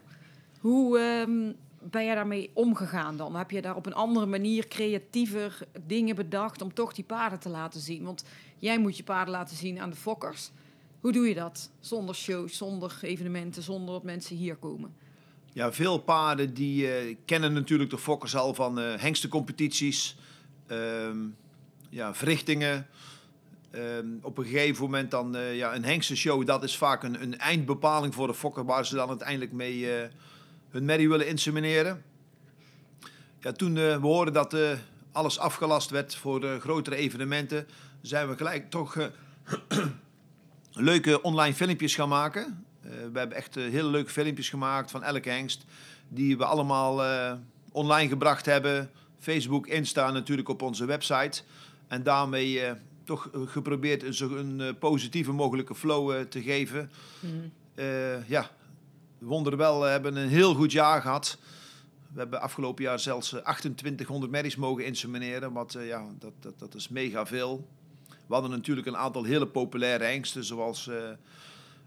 Hoe 0.60 0.98
ehm, 0.98 1.52
ben 1.90 2.04
jij 2.04 2.14
daarmee 2.14 2.50
omgegaan 2.54 3.16
dan? 3.16 3.36
Heb 3.36 3.50
je 3.50 3.62
daar 3.62 3.76
op 3.76 3.86
een 3.86 3.94
andere 3.94 4.26
manier 4.26 4.68
creatiever 4.68 5.58
dingen 5.86 6.16
bedacht 6.16 6.62
om 6.62 6.74
toch 6.74 6.92
die 6.92 7.04
paarden 7.04 7.38
te 7.38 7.48
laten 7.48 7.80
zien? 7.80 8.04
Want 8.04 8.24
jij 8.58 8.78
moet 8.78 8.96
je 8.96 9.02
paarden 9.02 9.34
laten 9.34 9.56
zien 9.56 9.80
aan 9.80 9.90
de 9.90 9.96
fokkers. 9.96 10.50
Hoe 11.00 11.12
doe 11.12 11.28
je 11.28 11.34
dat? 11.34 11.70
Zonder 11.80 12.14
shows, 12.14 12.56
zonder 12.56 12.98
evenementen, 13.02 13.62
zonder 13.62 13.94
dat 13.94 14.02
mensen 14.02 14.36
hier 14.36 14.56
komen. 14.56 14.94
Ja, 15.52 15.72
veel 15.72 15.98
paarden 15.98 16.54
die 16.54 16.92
eh, 16.92 17.16
kennen 17.24 17.52
natuurlijk 17.52 17.90
de 17.90 17.98
fokkers 17.98 18.36
al 18.36 18.54
van 18.54 18.80
eh 18.80 19.00
hengstencompetities, 19.00 20.16
ehm, 20.66 21.16
ja, 21.90 22.14
verrichtingen. 22.14 22.86
Ehm, 23.70 24.06
op 24.22 24.38
een 24.38 24.44
gegeven 24.44 24.84
moment 24.84 25.10
dan 25.10 25.36
eh, 25.36 25.56
ja, 25.56 25.74
een 25.74 25.84
hengstenshow, 25.84 26.46
dat 26.46 26.62
is 26.62 26.76
vaak 26.76 27.02
een, 27.02 27.22
een 27.22 27.38
eindbepaling 27.38 28.14
voor 28.14 28.26
de 28.26 28.34
fokker 28.34 28.64
waar 28.64 28.86
ze 28.86 28.94
dan 28.94 29.08
uiteindelijk 29.08 29.52
mee 29.52 29.86
hun 30.70 30.84
merrie 30.84 31.08
willen 31.08 31.28
insemineren. 31.28 32.02
Ja, 33.40 33.52
toen 33.52 33.74
we 33.74 33.98
hoorden 34.00 34.34
dat 34.34 34.56
alles 35.12 35.38
afgelast 35.38 35.90
werd 35.90 36.14
voor 36.14 36.60
grotere 36.60 36.96
evenementen, 36.96 37.66
zijn 38.00 38.28
we 38.28 38.36
gelijk 38.36 38.70
toch 38.70 39.10
leuke 40.80 41.22
online 41.22 41.54
filmpjes 41.54 41.94
gaan 41.94 42.08
maken. 42.08 42.64
Eh, 42.82 42.90
we 43.12 43.18
hebben 43.18 43.36
echt 43.36 43.56
eh, 43.56 43.62
hele 43.62 43.88
leuke 43.88 44.10
filmpjes 44.10 44.48
gemaakt 44.48 44.90
van 44.90 45.02
elke 45.02 45.28
hengst. 45.28 45.64
Die 46.08 46.38
we 46.38 46.44
allemaal 46.44 47.04
eh, 47.04 47.32
online 47.72 48.08
gebracht 48.08 48.46
hebben. 48.46 48.90
Facebook, 49.18 49.66
Insta, 49.66 50.10
natuurlijk 50.10 50.48
op 50.48 50.62
onze 50.62 50.84
website. 50.84 51.42
En 51.88 52.02
daarmee 52.02 52.60
toch 53.04 53.30
geprobeerd 53.32 54.02
een, 54.02 54.14
zo 54.14 54.36
een 54.36 54.78
positieve 54.78 55.32
mogelijke 55.32 55.74
flow 55.74 56.24
te 56.24 56.42
geven. 56.42 56.90
Eh, 57.78 58.28
ja, 58.28 58.50
wonderwel 59.18 59.80
we 59.80 59.86
hebben 59.86 60.16
een 60.16 60.28
heel 60.28 60.54
goed 60.54 60.72
jaar 60.72 61.00
gehad. 61.00 61.38
We 62.12 62.18
hebben 62.18 62.40
afgelopen 62.40 62.84
jaar 62.84 62.98
zelfs 62.98 63.32
eh, 63.32 63.54
2800 63.54 64.32
merries 64.32 64.56
mogen 64.56 64.84
insemineren. 64.84 65.52
Wat, 65.52 65.76
ja, 65.80 66.06
dat, 66.18 66.32
dat, 66.40 66.58
dat 66.58 66.74
is 66.74 66.88
mega 66.88 67.26
veel. 67.26 67.68
We 68.28 68.34
hadden 68.34 68.50
natuurlijk 68.50 68.86
een 68.86 68.96
aantal 68.96 69.24
hele 69.24 69.46
populaire 69.46 70.04
hengsten, 70.04 70.44
zoals 70.44 70.88
eh, 70.88 70.96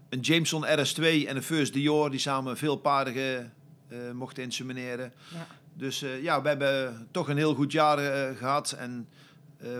een 0.08 0.20
Jameson 0.20 0.64
RS2 0.64 1.02
en 1.02 1.36
een 1.36 1.42
First 1.42 1.72
Dior, 1.72 2.10
die 2.10 2.20
samen 2.20 2.56
veel 2.56 2.76
paarden 2.76 3.52
eh, 3.92 4.10
mochten 4.12 4.42
insemineren. 4.42 5.12
Ja. 5.34 5.46
Dus 5.74 6.02
eh, 6.02 6.22
ja, 6.22 6.42
we 6.42 6.48
hebben 6.48 7.08
toch 7.10 7.28
een 7.28 7.36
heel 7.36 7.54
goed 7.54 7.72
jaar 7.72 7.98
eh, 7.98 8.36
gehad. 8.36 8.72
En 8.72 9.08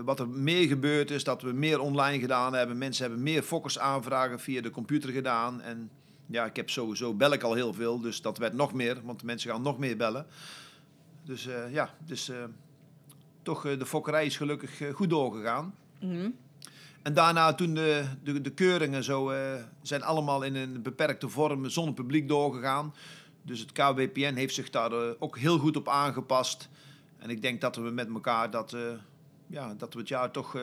wat 0.05 0.21
er 0.21 0.29
meer 0.29 0.67
gebeurd 0.67 1.11
is, 1.11 1.25
dat 1.25 1.43
we 1.43 1.53
meer 1.53 1.81
online 1.81 2.19
gedaan 2.19 2.55
hebben. 2.55 2.79
Mensen 2.79 3.05
hebben 3.05 3.23
meer 3.23 3.43
fokkers 3.43 3.79
aanvragen 3.79 4.41
via 4.41 4.61
de 4.61 4.71
computer 4.71 5.11
gedaan. 5.11 5.61
En 5.61 5.91
ja, 6.27 6.45
ik 6.45 6.57
heb 6.57 6.71
sowieso 6.71 7.15
bel 7.15 7.33
ik 7.33 7.43
al 7.43 7.55
heel 7.55 7.73
veel, 7.73 8.01
dus 8.01 8.21
dat 8.21 8.39
werd 8.39 8.53
nog 8.53 8.73
meer, 8.73 9.01
want 9.05 9.21
de 9.21 9.27
mensen 9.27 9.51
gaan 9.51 9.63
nog 9.63 9.79
meer 9.79 9.97
bellen. 9.97 10.27
Dus 11.25 11.49
ja, 11.71 11.95
dus 12.07 12.31
toch 13.43 13.63
de 13.63 13.87
fokkerij 13.87 14.27
is 14.27 14.37
gelukkig 14.37 14.81
goed 14.93 15.11
doorgegaan. 15.11 15.75
Mhm. 16.01 16.31
En 17.03 17.15
daarna 17.15 17.55
toen 17.55 17.75
de, 17.75 18.05
de, 18.23 18.41
de 18.41 18.51
keuringen 18.51 19.05
zo, 19.05 19.31
eh, 19.31 19.63
zijn 19.83 20.03
allemaal 20.03 20.43
in 20.43 20.55
een 20.55 20.83
beperkte 20.83 21.29
vorm 21.29 21.69
zonder 21.69 21.95
publiek 21.95 22.29
doorgegaan. 22.29 22.95
Dus 23.43 23.61
het 23.61 23.73
KWPN 23.73 24.35
heeft 24.35 24.55
zich 24.55 24.71
daar 24.71 24.93
eh, 24.93 25.11
ook 25.19 25.39
heel 25.39 25.59
goed 25.59 25.77
op 25.77 25.89
aangepast. 25.89 26.69
En 27.19 27.31
ik 27.31 27.43
denk 27.43 27.61
dat 27.61 27.77
we 27.77 27.91
met 27.91 28.09
elkaar 28.09 28.51
dat, 28.51 28.73
eh, 28.73 28.81
ja, 29.47 29.75
dat 29.75 29.95
we 29.95 30.01
het 30.01 30.09
jaar 30.09 30.31
toch 30.31 30.57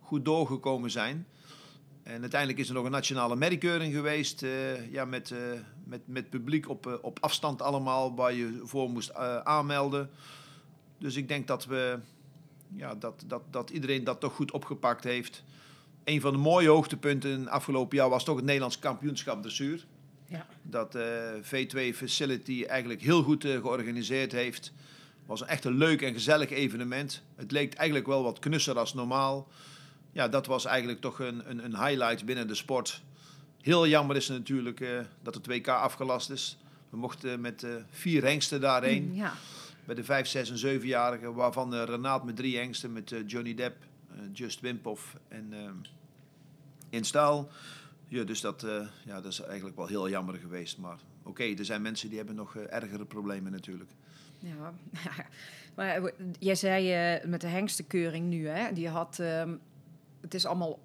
goed 0.00 0.24
doorgekomen 0.24 0.90
zijn. 0.90 1.26
En 2.02 2.20
uiteindelijk 2.20 2.60
is 2.60 2.68
er 2.68 2.74
nog 2.74 2.84
een 2.84 2.90
nationale 2.90 3.36
merkeuring 3.36 3.94
geweest. 3.94 4.44
ja, 4.90 5.04
met, 5.04 5.34
met, 5.84 6.00
met 6.04 6.30
publiek 6.30 6.68
op, 6.68 6.98
op 7.02 7.18
afstand 7.20 7.62
allemaal, 7.62 8.14
waar 8.14 8.32
je 8.32 8.60
voor 8.64 8.90
moest 8.90 9.14
aanmelden. 9.44 10.10
Dus 10.98 11.16
ik 11.16 11.28
denk 11.28 11.46
dat, 11.46 11.64
we, 11.64 11.98
ja, 12.74 12.94
dat, 12.94 13.24
dat, 13.26 13.42
dat 13.50 13.70
iedereen 13.70 14.04
dat 14.04 14.20
toch 14.20 14.34
goed 14.34 14.52
opgepakt 14.52 15.04
heeft. 15.04 15.44
Een 16.04 16.20
van 16.20 16.32
de 16.32 16.38
mooie 16.38 16.68
hoogtepunten 16.68 17.30
in 17.30 17.40
het 17.40 17.48
afgelopen 17.48 17.96
jaar 17.96 18.08
was 18.08 18.24
toch 18.24 18.36
het 18.36 18.44
Nederlands 18.44 18.78
kampioenschap 18.78 19.42
dressuur. 19.42 19.84
Ja. 20.32 20.46
Dat 20.62 20.94
eh, 20.94 21.04
V2 21.42 21.96
Facility 21.96 22.64
eigenlijk 22.68 23.02
heel 23.02 23.22
goed 23.22 23.44
eh, 23.44 23.52
georganiseerd 23.52 24.32
heeft. 24.32 24.72
was 25.26 25.40
een 25.40 25.46
echt 25.46 25.64
een 25.64 25.76
leuk 25.76 26.02
en 26.02 26.12
gezellig 26.12 26.50
evenement. 26.50 27.22
Het 27.36 27.50
leek 27.50 27.74
eigenlijk 27.74 28.08
wel 28.08 28.22
wat 28.22 28.38
knusser 28.38 28.78
als 28.78 28.94
normaal. 28.94 29.48
Ja, 30.12 30.28
dat 30.28 30.46
was 30.46 30.64
eigenlijk 30.64 31.00
toch 31.00 31.18
een, 31.18 31.50
een, 31.50 31.64
een 31.64 31.76
highlight 31.76 32.24
binnen 32.24 32.48
de 32.48 32.54
sport. 32.54 33.02
Heel 33.60 33.86
jammer 33.86 34.16
is 34.16 34.28
natuurlijk 34.28 34.80
eh, 34.80 35.00
dat 35.22 35.34
het 35.34 35.46
WK 35.46 35.68
afgelast 35.68 36.30
is. 36.30 36.58
We 36.90 36.96
mochten 36.96 37.40
met 37.40 37.66
vier 37.90 38.22
hengsten 38.22 38.60
daarheen. 38.60 39.14
Ja. 39.14 39.32
bij 39.84 39.94
de 39.94 40.04
5, 40.04 40.26
6 40.26 40.62
en 40.62 40.80
7-jarigen, 40.80 41.34
waarvan 41.34 41.74
Renaat 41.74 42.24
met 42.24 42.36
drie 42.36 42.56
hengsten, 42.56 42.92
met 42.92 43.14
Johnny 43.26 43.54
Depp, 43.54 43.84
Just 44.32 44.60
Wimpoff 44.60 45.16
en 45.28 45.52
eh, 45.52 45.70
in 46.90 47.04
staal. 47.04 47.48
Ja, 48.08 48.24
dus 48.24 48.40
dat, 48.40 48.62
eh, 48.62 48.86
ja, 49.04 49.20
dat 49.20 49.32
is 49.32 49.40
eigenlijk 49.40 49.76
wel 49.76 49.86
heel 49.86 50.08
jammer 50.08 50.34
geweest. 50.34 50.78
Maar 50.78 50.98
oké, 51.22 51.44
er 51.44 51.64
zijn 51.64 51.82
mensen 51.82 52.08
die 52.08 52.18
hebben 52.18 52.36
nog 52.36 52.56
eh, 52.56 52.74
ergere 52.74 53.04
problemen 53.04 53.52
natuurlijk. 53.52 53.90
Ja, 54.42 54.74
maar 55.76 55.96
eh, 55.96 56.12
jij 56.38 56.54
zei 56.54 56.92
eh, 56.92 57.24
met 57.28 57.40
de 57.40 57.46
hengstenkeuring 57.46 58.28
nu, 58.28 58.48
hè? 58.48 58.72
Die 58.72 58.88
had, 58.88 59.18
ehm, 59.18 59.54
het 60.20 60.34
is 60.34 60.46
allemaal, 60.46 60.78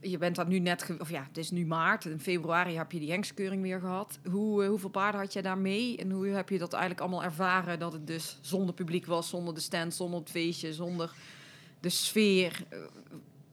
je 0.00 0.18
bent 0.18 0.36
dat 0.36 0.48
nu 0.48 0.58
net, 0.58 0.96
of 0.98 1.10
ja, 1.10 1.24
het 1.28 1.36
is 1.36 1.50
nu 1.50 1.66
maart. 1.66 2.04
In 2.04 2.20
februari 2.20 2.76
heb 2.76 2.92
je 2.92 2.98
die 2.98 3.10
hengstekeuring 3.10 3.62
weer 3.62 3.80
gehad. 3.80 4.18
Hoe, 4.30 4.62
eh, 4.62 4.68
hoeveel 4.68 4.90
paarden 4.90 5.20
had 5.20 5.32
jij 5.32 5.42
daar 5.42 5.58
mee? 5.58 5.96
En 5.96 6.10
hoe 6.10 6.26
heb 6.26 6.48
je 6.48 6.58
dat 6.58 6.72
eigenlijk 6.72 7.02
allemaal 7.02 7.24
ervaren? 7.24 7.78
Dat 7.78 7.92
het 7.92 8.06
dus 8.06 8.38
zonder 8.40 8.74
publiek 8.74 9.06
was, 9.06 9.28
zonder 9.28 9.54
de 9.54 9.60
stand, 9.60 9.94
zonder 9.94 10.20
het 10.20 10.30
feestje, 10.30 10.72
zonder 10.72 11.14
de 11.80 11.88
sfeer. 11.88 12.64
Eh, 12.68 12.78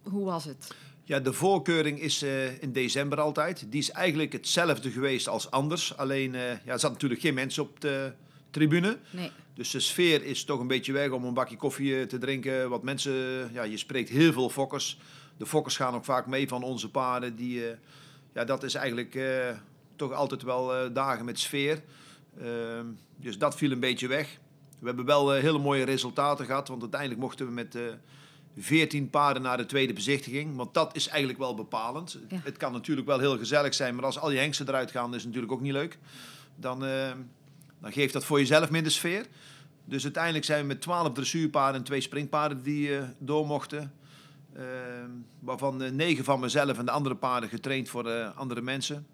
hoe 0.01 0.25
was 0.25 0.45
het? 0.45 0.75
Ja, 1.03 1.19
de 1.19 1.33
voorkeuring 1.33 1.99
is 1.99 2.21
eh, 2.21 2.61
in 2.61 2.71
december 2.71 3.19
altijd. 3.19 3.65
Die 3.69 3.79
is 3.79 3.91
eigenlijk 3.91 4.33
hetzelfde 4.33 4.91
geweest 4.91 5.27
als 5.27 5.51
anders. 5.51 5.97
Alleen, 5.97 6.35
eh, 6.35 6.41
ja, 6.41 6.71
er 6.71 6.79
zat 6.79 6.91
natuurlijk 6.91 7.21
geen 7.21 7.33
mensen 7.33 7.63
op 7.63 7.81
de 7.81 8.11
tribune. 8.49 8.97
Nee. 9.09 9.31
Dus 9.53 9.71
de 9.71 9.79
sfeer 9.79 10.23
is 10.23 10.43
toch 10.43 10.59
een 10.59 10.67
beetje 10.67 10.93
weg 10.93 11.09
om 11.09 11.23
een 11.23 11.33
bakje 11.33 11.55
koffie 11.55 12.05
te 12.05 12.17
drinken. 12.17 12.69
Wat 12.69 12.83
mensen, 12.83 13.13
ja, 13.53 13.63
je 13.63 13.77
spreekt 13.77 14.09
heel 14.09 14.33
veel 14.33 14.49
fokkers. 14.49 14.99
De 15.37 15.45
fokkers 15.45 15.75
gaan 15.75 15.93
ook 15.93 16.05
vaak 16.05 16.25
mee 16.25 16.47
van 16.47 16.63
onze 16.63 16.89
paarden. 16.89 17.35
Die, 17.35 17.61
ja, 18.33 18.43
dat 18.43 18.63
is 18.63 18.73
eigenlijk 18.73 19.19
toch 19.95 20.11
altijd 20.11 20.43
wel 20.43 20.93
dagen 20.93 21.25
met 21.25 21.39
sfeer. 21.39 21.81
Ehm, 22.39 22.85
dus 23.15 23.37
dat 23.37 23.55
viel 23.55 23.71
een 23.71 23.79
beetje 23.79 24.07
weg. 24.07 24.39
We 24.83 24.89
hebben 24.89 25.05
wel 25.05 25.35
eh, 25.35 25.41
hele 25.41 25.57
mooie 25.57 25.83
resultaten 25.83 26.45
gehad. 26.45 26.67
Want 26.67 26.81
uiteindelijk 26.81 27.21
mochten 27.21 27.45
we 27.45 27.51
met 27.51 27.75
eh 27.75 27.81
14 28.57 29.09
paarden 29.09 29.41
naar 29.41 29.57
de 29.57 29.65
tweede 29.65 29.93
bezichtiging. 29.93 30.55
Want 30.55 30.73
dat 30.73 30.95
is 30.95 31.07
eigenlijk 31.07 31.39
wel 31.39 31.55
bepalend. 31.55 32.19
Ja. 32.29 32.39
Het 32.43 32.57
kan 32.57 32.71
natuurlijk 32.71 33.07
wel 33.07 33.19
heel 33.19 33.37
gezellig 33.37 33.73
zijn. 33.73 33.95
Maar 33.95 34.05
als 34.05 34.19
al 34.19 34.31
je 34.31 34.39
hengsten 34.39 34.67
eruit 34.67 34.91
gaan, 34.91 35.09
is 35.09 35.15
het 35.15 35.25
natuurlijk 35.25 35.51
ook 35.51 35.61
niet 35.61 35.71
leuk. 35.71 35.97
Dan, 36.55 36.85
eh, 36.85 37.11
dan 37.79 37.91
geeft 37.91 38.13
dat 38.13 38.25
voor 38.25 38.39
jezelf 38.39 38.69
minder 38.69 38.91
sfeer. 38.91 39.25
Dus 39.85 40.03
uiteindelijk 40.03 40.45
zijn 40.45 40.61
we 40.61 40.67
met 40.67 40.81
12 40.81 41.11
dressuurpaarden 41.11 41.79
en 41.79 41.85
twee 41.85 42.01
springpaarden 42.01 42.63
die 42.63 42.97
eh, 42.97 43.03
door 43.17 43.45
mochten. 43.45 43.93
Eh, 44.53 44.63
waarvan 45.39 45.81
eh, 45.83 45.91
negen 45.91 46.23
van 46.23 46.39
mezelf 46.39 46.77
en 46.77 46.85
de 46.85 46.91
andere 46.91 47.15
paarden 47.15 47.49
getraind 47.49 47.89
voor 47.89 48.09
eh, 48.09 48.37
andere 48.37 48.61
mensen. 48.61 49.07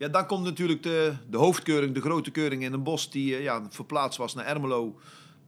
Ja, 0.00 0.08
dan 0.08 0.26
komt 0.26 0.44
natuurlijk 0.44 0.82
de, 0.82 1.12
de 1.30 1.36
hoofdkeuring, 1.36 1.94
de 1.94 2.00
grote 2.00 2.30
keuring 2.30 2.62
in 2.62 2.72
een 2.72 2.82
bos, 2.82 3.10
die 3.10 3.36
eh, 3.36 3.42
ja, 3.42 3.66
verplaatst 3.70 4.18
was 4.18 4.34
naar 4.34 4.46
Ermelo. 4.46 4.98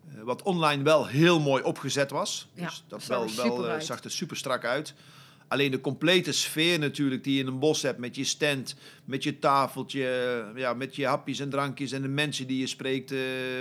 Eh, 0.09 0.23
wat 0.23 0.42
online 0.42 0.82
wel 0.82 1.06
heel 1.06 1.40
mooi 1.40 1.62
opgezet 1.62 2.11
was. 2.11 2.49
Ja, 2.54 2.66
dus 2.66 2.85
dat 2.88 3.02
zag 3.02 3.37
wel, 3.37 3.59
er 3.59 3.64
eh, 3.64 3.73
uit. 3.73 3.85
zag 3.85 4.04
er 4.04 4.11
super 4.11 4.37
strak 4.37 4.64
uit. 4.64 4.94
Alleen 5.49 5.71
de 5.71 5.80
complete 5.80 6.32
sfeer 6.32 6.78
natuurlijk 6.78 7.25
die 7.25 7.35
je 7.35 7.40
in 7.40 7.47
een 7.47 7.59
bos 7.59 7.82
hebt 7.82 7.99
met 7.99 8.16
je 8.16 8.25
stand, 8.25 8.75
met 9.04 9.23
je 9.23 9.38
tafeltje, 9.38 10.44
ja, 10.56 10.75
met 10.75 10.97
je 10.97 11.06
hapjes 11.06 11.38
en 11.38 11.50
drankjes 11.50 11.92
en 11.92 12.02
de 12.02 12.09
mensen 12.09 12.47
die 12.47 12.59
je 12.59 12.66
spreekt. 12.66 13.14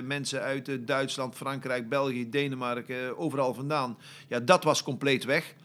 mensen 0.03 0.41
uit 0.41 0.87
Duitsland, 0.87 1.35
Frankrijk, 1.35 1.89
België, 1.89 2.29
Denemarken, 2.29 3.17
overal 3.17 3.53
vandaan. 3.53 3.97
Ja, 4.27 4.39
dat 4.39 4.63
was 4.63 4.83
compleet 4.83 5.23
weg. 5.23 5.55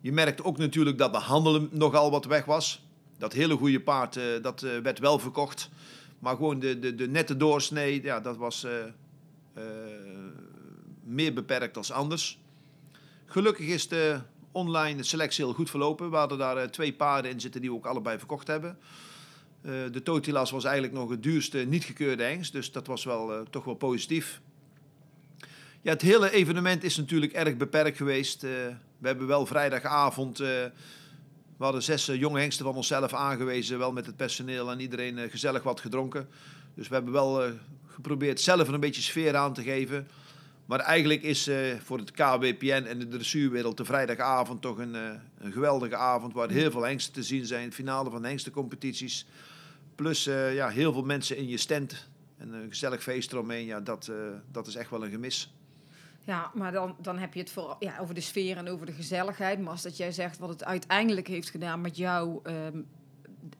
Je 0.00 0.12
merkte 0.12 0.44
ook 0.44 0.58
natuurlijk 0.58 0.98
dat 0.98 1.12
de 1.12 1.18
handel 1.18 1.68
nogal 1.70 2.10
wat 2.10 2.24
weg 2.24 2.44
was. 2.44 2.82
Dat 3.20 3.32
hele 3.32 3.56
goede 3.56 3.80
paard, 3.80 4.16
eh, 4.16 4.24
dat 4.42 4.62
eh, 4.62 4.78
werd 4.78 4.98
wel 4.98 5.18
verkocht. 5.18 5.70
Maar 6.18 6.36
gewoon 6.36 6.58
de, 6.58 6.78
de, 6.78 6.94
de 6.94 7.08
nette 7.08 7.36
doorsnee, 7.36 8.02
ja, 8.02 8.20
dat 8.20 8.36
was 8.36 8.64
eh, 8.64 8.72
meer 11.04 11.32
beperkt 11.32 11.76
als 11.76 11.92
anders. 11.92 12.38
Gelukkig 13.26 13.66
is 13.66 13.88
de 13.88 14.20
online 14.52 15.02
selectie 15.02 15.44
heel 15.44 15.54
goed 15.54 15.70
verlopen. 15.70 16.10
We 16.10 16.16
hadden 16.16 16.38
daar 16.38 16.70
twee 16.70 16.92
paarden 16.92 17.30
in 17.30 17.40
zitten 17.40 17.60
die 17.60 17.70
we 17.70 17.76
ook 17.76 17.86
allebei 17.86 18.18
verkocht 18.18 18.46
hebben. 18.46 18.78
De 19.62 20.00
Totilas 20.02 20.50
was 20.50 20.64
eigenlijk 20.64 20.94
nog 20.94 21.10
het 21.10 21.22
duurste 21.22 21.58
niet 21.58 21.84
gekeurde 21.84 22.22
hengst. 22.22 22.52
Dus 22.52 22.72
dat 22.72 22.86
was 22.86 23.04
wel, 23.04 23.44
toch 23.50 23.64
wel 23.64 23.74
positief. 23.74 24.40
Ja, 25.82 25.92
het 25.92 26.02
hele 26.02 26.30
evenement 26.30 26.84
is 26.84 26.96
natuurlijk 26.96 27.32
erg 27.32 27.56
beperkt 27.56 27.96
geweest. 27.96 28.42
We 28.42 28.76
hebben 29.00 29.26
wel 29.26 29.46
vrijdagavond... 29.46 30.42
we 31.60 31.66
hadden 31.66 31.84
zes 31.84 32.08
eh, 32.08 32.18
jonge 32.18 32.40
hengsten 32.40 32.64
van 32.64 32.74
onszelf 32.74 33.14
aangewezen, 33.14 33.78
wel 33.78 33.92
met 33.92 34.06
het 34.06 34.16
personeel 34.16 34.70
en 34.70 34.80
iedereen 34.80 35.18
eh, 35.18 35.30
gezellig 35.30 35.62
wat 35.62 35.80
gedronken. 35.80 36.28
Dus 36.74 36.88
we 36.88 36.94
hebben 36.94 37.12
wel 37.12 37.44
eh, 37.44 37.50
geprobeerd 37.86 38.40
zelf 38.40 38.68
een 38.68 38.80
beetje 38.80 39.02
sfeer 39.02 39.36
aan 39.36 39.52
te 39.52 39.62
geven. 39.62 40.08
Maar 40.66 40.78
eigenlijk 40.78 41.22
is 41.22 41.50
voor 41.84 41.98
het 41.98 42.10
KWPN 42.10 42.84
en 42.88 42.98
de 42.98 43.08
dressuurwereld 43.08 43.76
de 43.76 43.84
vrijdagavond 43.84 44.62
toch 44.62 44.78
een, 44.78 44.94
een 45.38 45.52
geweldige 45.52 45.96
avond 45.96 46.32
waar 46.32 46.50
heel 46.50 46.70
veel 46.70 46.82
hengsten 46.82 47.12
te 47.12 47.22
zien 47.22 47.46
zijn. 47.46 47.72
Finale 47.72 48.10
van 48.10 48.24
hengstencompetities. 48.24 49.26
Plus 49.94 50.24
ja, 50.24 50.68
heel 50.68 50.92
veel 50.92 51.02
mensen 51.02 51.36
in 51.36 51.48
je 51.48 51.56
stand 51.56 52.08
en 52.36 52.52
een 52.52 52.68
gezellig 52.68 53.02
feest 53.02 53.32
eromheen. 53.32 53.66
Ja, 53.66 53.80
dat, 53.80 54.10
dat 54.52 54.66
is 54.66 54.74
echt 54.74 54.90
wel 54.90 55.04
een 55.04 55.10
gemis. 55.10 55.52
Ja, 56.24 56.50
maar 56.54 56.72
dan, 56.72 56.96
dan 57.00 57.18
heb 57.18 57.34
je 57.34 57.40
het 57.40 57.50
voor, 57.50 57.76
ja, 57.78 57.98
over 58.00 58.14
de 58.14 58.20
sfeer 58.20 58.56
en 58.56 58.68
over 58.68 58.86
de 58.86 58.92
gezelligheid. 58.92 59.60
Maar 59.60 59.70
als 59.70 59.82
dat 59.82 59.96
jij 59.96 60.12
zegt 60.12 60.38
wat 60.38 60.48
het 60.48 60.64
uiteindelijk 60.64 61.26
heeft 61.26 61.50
gedaan 61.50 61.80
met 61.80 61.96
jou, 61.96 62.40
ehm, 62.42 62.80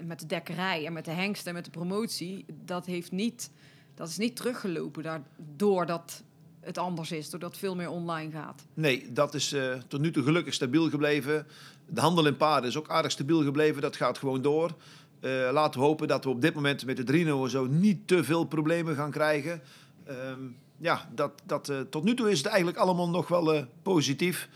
met 0.05 0.21
de 0.21 0.27
dekkerij 0.27 0.87
en 0.87 0.93
met 0.93 1.05
de 1.05 1.11
hengsten 1.11 1.49
en 1.49 1.55
met 1.55 1.65
de 1.65 1.71
promotie, 1.71 2.45
dat, 2.65 2.87
heeft 2.87 3.13
niet, 3.13 3.51
dat 3.95 4.09
is 4.09 4.17
niet 4.17 4.37
teruggelopen 4.37 5.03
daar, 5.03 5.23
doordat 5.57 6.23
het 6.61 6.79
anders 6.79 7.13
is, 7.13 7.31
doordat 7.31 7.57
veel 7.57 7.77
meer 7.77 7.91
online 7.91 8.31
gaat. 8.31 8.67
Nee, 8.75 9.13
dat 9.13 9.35
is 9.35 9.53
eh, 9.53 9.73
tot 9.89 10.01
nu 10.01 10.11
toe 10.11 10.23
gelukkig 10.23 10.55
stabiel 10.55 10.91
gebleven. 10.91 11.47
De 11.87 12.01
handel 12.01 12.27
in 12.27 12.37
paarden 12.37 12.71
is 12.71 12.77
ook 12.77 12.89
aardig 12.89 13.11
stabiel 13.11 13.43
gebleven. 13.43 13.83
Dat 13.83 13.97
gaat 13.97 14.19
gewoon 14.19 14.43
door. 14.43 14.75
Eh, 15.21 15.49
laten 15.53 15.81
we 15.81 15.87
hopen 15.87 16.09
dat 16.09 16.25
we 16.25 16.31
op 16.31 16.41
dit 16.41 16.55
moment 16.55 16.85
met 16.87 16.97
de 16.97 17.05
Drino 17.05 17.49
zo 17.49 17.67
niet 17.67 18.09
te 18.09 18.25
veel 18.25 18.45
problemen 18.45 18.95
gaan 18.95 19.11
krijgen. 19.11 19.63
Ehm, 20.05 20.41
ja, 20.81 21.09
dat, 21.15 21.33
dat, 21.45 21.69
eh, 21.69 21.81
tot 21.81 22.05
nu 22.05 22.15
toe 22.15 22.31
is 22.31 22.39
het 22.39 22.47
eigenlijk 22.47 22.79
allemaal 22.79 23.09
nog 23.09 23.29
wel 23.29 23.55
eh, 23.55 23.63
positief. 23.83 24.49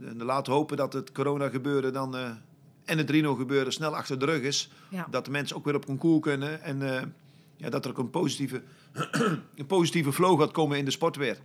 En 0.00 0.22
laten 0.22 0.52
we 0.52 0.58
hopen 0.58 0.76
dat 0.76 0.92
het 0.92 1.12
corona 1.12 1.48
gebeuren 1.48 1.92
dan, 1.92 2.16
eh, 2.16 2.30
en 2.84 2.98
het 2.98 3.06
Drino 3.06 3.34
gebeuren 3.34 3.72
snel 3.72 3.96
achter 3.96 4.18
de 4.18 4.24
rug 4.24 4.42
is. 4.42 4.70
Ja. 4.88 5.06
Dat 5.10 5.24
de 5.24 5.30
mensen 5.30 5.56
ook 5.56 5.64
weer 5.64 5.74
op 5.74 5.86
concours 5.86 6.20
kunnen. 6.20 6.62
En 6.62 6.78
ja, 7.56 7.70
dat 7.70 7.84
er 7.84 7.90
ook 7.90 7.98
een 7.98 8.10
positieve, 8.10 8.62
een 9.54 9.66
positieve 9.66 10.12
flow 10.12 10.40
gaat 10.40 10.50
komen 10.50 10.78
in 10.78 10.84
de 10.84 10.90
sport 10.90 11.16
weer. 11.16 11.38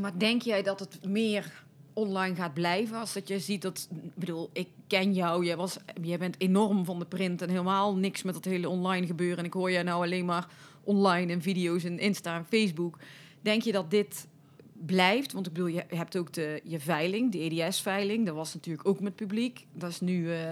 Maar 0.00 0.18
denk 0.18 0.42
jij 0.42 0.62
dat 0.62 0.80
het 0.80 1.04
meer 1.04 1.64
online 1.92 2.34
gaat 2.34 2.54
blijven? 2.54 2.98
Als 2.98 3.12
dat 3.12 3.28
je 3.28 3.38
ziet 3.38 3.62
dat, 3.62 3.88
ik 4.02 4.14
bedoel, 4.14 4.50
ik 4.52 4.68
ken 4.86 5.14
jou, 5.14 5.44
jij, 5.44 5.56
was, 5.56 5.76
jij 6.02 6.18
bent 6.18 6.34
enorm 6.38 6.84
van 6.84 6.98
de 6.98 7.04
print 7.04 7.42
en 7.42 7.48
helemaal 7.48 7.96
niks 7.96 8.22
met 8.22 8.34
dat 8.34 8.44
hele 8.44 8.68
online 8.68 9.06
gebeuren. 9.06 9.38
En 9.38 9.44
ik 9.44 9.52
hoor 9.52 9.70
jij 9.70 9.82
nou 9.82 10.04
alleen 10.04 10.24
maar 10.24 10.48
online 10.82 11.32
en 11.32 11.42
video's 11.42 11.84
en 11.84 11.98
Insta 11.98 12.36
en 12.36 12.46
Facebook. 12.48 12.98
Denk 13.46 13.62
je 13.62 13.72
dat 13.72 13.90
dit 13.90 14.26
blijft? 14.72 15.32
Want 15.32 15.46
ik 15.46 15.52
bedoel, 15.52 15.68
je 15.68 15.84
hebt 15.88 16.16
ook 16.16 16.32
de, 16.32 16.60
je 16.64 16.80
veiling, 16.80 17.32
de 17.32 17.38
EDS-veiling. 17.38 18.26
Dat 18.26 18.34
was 18.34 18.54
natuurlijk 18.54 18.88
ook 18.88 19.00
met 19.00 19.16
publiek. 19.16 19.66
Dat 19.72 19.90
is 19.90 20.00
nu, 20.00 20.32
eh, 20.32 20.50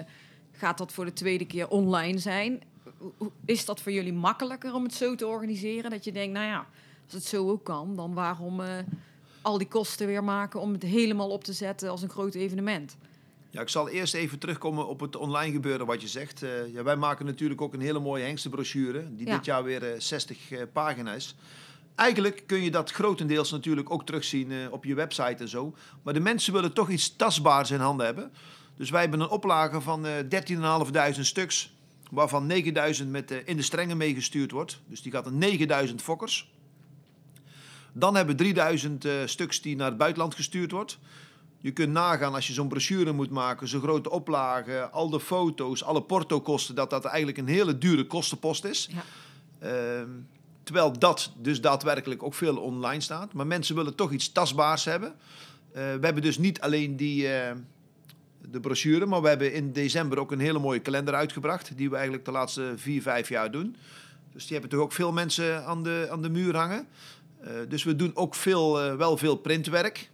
gaat 0.52 0.78
dat 0.78 0.92
voor 0.92 1.04
de 1.04 1.12
tweede 1.12 1.46
keer 1.46 1.68
online 1.68 2.18
zijn. 2.18 2.62
Is 3.44 3.64
dat 3.64 3.80
voor 3.80 3.92
jullie 3.92 4.12
makkelijker 4.12 4.74
om 4.74 4.83
het 4.83 4.94
zo 4.94 5.14
te 5.14 5.26
organiseren? 5.26 5.90
Dat 5.90 6.04
je 6.04 6.12
denkt, 6.12 6.33
nou 6.35 6.46
ja, 6.46 6.66
als 7.04 7.12
het 7.14 7.24
zo 7.24 7.50
ook 7.50 7.64
kan, 7.64 7.96
dan 7.96 8.14
waarom... 8.14 8.61
eh, 8.61 8.68
al 9.42 9.59
die 9.59 9.68
kosten 9.68 10.07
weer 10.07 10.24
maken 10.24 10.61
om 10.61 10.72
het 10.72 10.83
helemaal 10.83 11.30
op 11.30 11.44
te 11.44 11.52
zetten 11.52 11.90
als 11.90 12.02
een 12.02 12.09
groot 12.11 12.35
evenement. 12.35 12.96
Ja, 13.50 13.61
ik 13.61 13.68
zal 13.68 13.88
eerst 13.88 14.14
even 14.14 14.38
terugkomen 14.38 14.87
op 14.88 15.00
het 15.00 15.16
online 15.16 15.52
gebeuren 15.52 15.87
wat 15.87 16.00
je 16.02 16.09
zegt. 16.09 16.42
Eh, 16.42 16.72
ja, 16.72 16.83
wij 16.83 16.96
maken 16.96 17.26
natuurlijk 17.26 17.61
ook 17.61 17.74
een 17.74 17.80
hele 17.80 17.98
mooie 17.98 18.24
hengstenbrochure, 18.24 19.14
die 19.16 19.26
Ja. 19.26 19.37
dit 19.37 19.44
jaar 19.44 19.64
weer 19.64 19.92
eh, 19.92 20.00
60 20.00 20.50
eh, 20.50 20.62
pagina's. 20.72 21.35
Eigenlijk 21.94 22.42
kun 22.46 22.62
je 22.62 22.70
dat 22.70 22.90
grotendeels 22.90 23.50
natuurlijk 23.50 23.90
ook 23.90 24.07
terugzien 24.07 24.52
eh, 24.52 24.59
op 24.70 24.85
je 24.85 24.94
website 24.94 25.42
en 25.42 25.48
zo. 25.48 25.74
Maar 26.02 26.14
de 26.14 26.20
mensen 26.20 26.52
willen 26.52 26.72
toch 26.72 26.90
iets 26.90 27.16
tastbaars 27.16 27.70
in 27.70 27.80
handen 27.80 28.07
hebben. 28.07 28.33
Dus 28.76 28.90
wij 28.90 29.00
hebben 29.00 29.20
een 29.20 29.28
oplage 29.28 29.80
van 29.80 30.07
eh 30.07 30.12
13.500 31.14 31.20
stuks, 31.20 31.72
waarvan 32.11 32.52
9.000 33.02 33.07
met 33.07 33.30
eh, 33.30 33.38
in 33.44 33.57
de 33.57 33.62
strengen 33.62 33.96
meegestuurd 33.96 34.50
wordt. 34.50 34.80
Dus 34.87 35.02
die 35.02 35.12
gaat 35.12 35.30
naar 35.30 35.87
9.000 35.88 35.94
fokkers. 35.94 36.52
Dan 37.92 38.14
hebben 38.14 38.37
we 38.37 38.42
3000 38.42 39.04
eh, 39.04 39.12
stuks 39.24 39.61
die 39.61 39.76
naar 39.76 39.88
het 39.88 39.96
buitenland 39.96 40.35
gestuurd 40.35 40.70
wordt. 40.70 40.98
Je 41.59 41.72
kunt 41.72 41.92
nagaan 41.92 42.35
als 42.35 42.46
je 42.46 42.52
zo'n 42.52 42.68
brochure 42.68 43.12
moet 43.12 43.30
maken, 43.30 43.68
zo'n 43.68 43.80
grote 43.80 44.11
oplage, 44.11 44.88
al 44.90 45.11
de 45.11 45.20
foto's, 45.20 45.85
alle 45.85 46.02
portokosten, 46.02 46.74
dat 46.74 46.90
dat 46.90 47.04
eigenlijk 47.04 47.38
een 47.38 47.46
hele 47.46 47.78
dure 47.78 48.07
kostenpost 48.07 48.64
is. 48.64 48.88
Ja. 48.92 49.04
Ehm, 49.59 50.11
terwijl 50.64 50.98
dat 50.98 51.33
dus 51.37 51.61
daadwerkelijk 51.61 52.22
ook 52.22 52.35
veel 52.35 52.57
online 52.57 53.00
staat. 53.00 53.33
Maar 53.33 53.46
mensen 53.46 53.74
willen 53.74 53.94
toch 53.94 54.12
iets 54.12 54.33
tastbaars 54.33 54.85
hebben. 54.85 55.09
Eh, 55.09 55.83
we 55.83 56.00
hebben 56.00 56.22
dus 56.22 56.38
niet 56.38 56.61
alleen 56.61 56.96
die, 56.96 57.29
eh, 57.29 57.57
de 58.50 58.61
brochure, 58.61 59.07
maar 59.07 59.22
we 59.22 59.29
hebben 59.29 59.53
in 59.53 59.72
december 59.72 60.18
ook 60.18 60.33
een 60.33 60.40
hele 60.40 60.59
mooie 60.59 60.79
kalender 60.79 61.14
uitgebracht. 61.14 61.77
Die 61.77 61.88
we 61.88 61.94
eigenlijk 61.94 62.24
de 62.24 62.31
laatste 62.31 62.72
vier, 62.77 63.03
vijf 63.03 63.29
jaar 63.29 63.50
doen. 63.50 63.77
Dus 64.33 64.42
die 64.42 64.53
hebben 64.53 64.70
toch 64.70 64.81
ook 64.81 64.92
veel 64.92 65.12
mensen 65.12 65.64
aan 65.64 65.83
de, 65.83 66.09
aan 66.11 66.22
de 66.22 66.29
muur 66.29 66.57
hangen. 66.57 66.87
Eh, 67.40 67.50
dus 67.68 67.85
we 67.85 67.96
doen 67.96 68.16
ook 68.16 68.35
veel, 68.35 68.96
wel 68.96 69.16
veel 69.16 69.37
printwerk. 69.37 70.11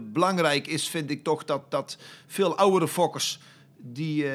Belangrijk 0.00 0.66
is, 0.66 0.88
vind 0.88 1.10
ik 1.10 1.24
toch, 1.24 1.44
dat, 1.44 1.70
dat 1.70 1.98
veel 2.26 2.56
oudere 2.56 2.88
fokkers... 2.88 3.38
die, 3.76 4.26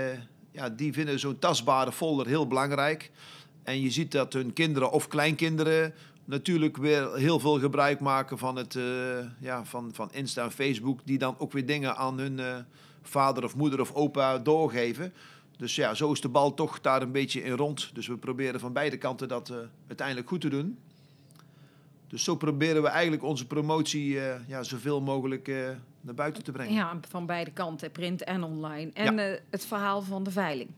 ja, 0.52 0.70
die 0.70 0.94
vinden 0.94 1.20
zo'n 1.20 1.40
tastbare 1.40 1.92
folder 1.92 2.28
heel 2.28 2.48
belangrijk. 2.48 3.12
En 3.68 3.82
je 3.82 3.90
ziet 3.90 4.12
dat 4.12 4.34
hun 4.34 4.54
kinderen 4.54 4.92
of 4.92 5.08
kleinkinderen 5.08 5.94
natuurlijk 6.26 6.78
weer 6.78 7.16
heel 7.16 7.40
veel 7.40 7.60
gebruik 7.60 8.00
maken 8.00 8.38
van, 8.38 8.56
het, 8.56 8.76
eh, 8.76 8.84
ja, 9.40 9.66
van, 9.66 9.90
van 9.94 10.10
Insta 10.12 10.44
en 10.44 10.52
Facebook, 10.52 11.00
die 11.04 11.18
dan 11.18 11.36
ook 11.38 11.52
weer 11.52 11.66
dingen 11.66 11.96
aan 11.96 12.20
hun 12.20 12.40
eh, 12.40 12.56
vader 13.02 13.44
of 13.44 13.56
moeder 13.56 13.82
of 13.82 13.94
opa 13.94 14.38
doorgeven. 14.38 15.14
Dus 15.58 15.76
ja, 15.76 15.94
zo 15.94 16.12
is 16.12 16.22
de 16.22 16.30
bal 16.30 16.54
toch 16.54 16.82
daar 16.82 17.02
een 17.02 17.12
beetje 17.12 17.44
in 17.44 17.52
rond. 17.52 17.90
Dus 17.94 18.08
we 18.08 18.18
proberen 18.18 18.60
van 18.60 18.74
beide 18.74 18.98
kanten 18.98 19.28
dat 19.28 19.50
eh, 19.50 19.58
uiteindelijk 19.88 20.28
goed 20.28 20.42
te 20.42 20.50
doen. 20.50 20.78
Dus 22.08 22.24
zo 22.24 22.36
proberen 22.36 22.82
we 22.82 22.88
eigenlijk 22.88 23.24
onze 23.24 23.48
promotie 23.48 24.20
ja, 24.48 24.64
zoveel 24.64 25.02
mogelijk 25.02 25.48
naar 26.02 26.14
buiten 26.14 26.44
te 26.44 26.52
brengen. 26.52 26.74
Ja, 26.74 27.00
van 27.10 27.26
beide 27.26 27.52
kanten, 27.52 27.92
print 27.92 28.24
en 28.24 28.44
online. 28.44 28.92
En 28.94 29.18
het 29.50 29.66
verhaal 29.66 30.02
van 30.02 30.24
de 30.24 30.32
veiling. 30.32 30.70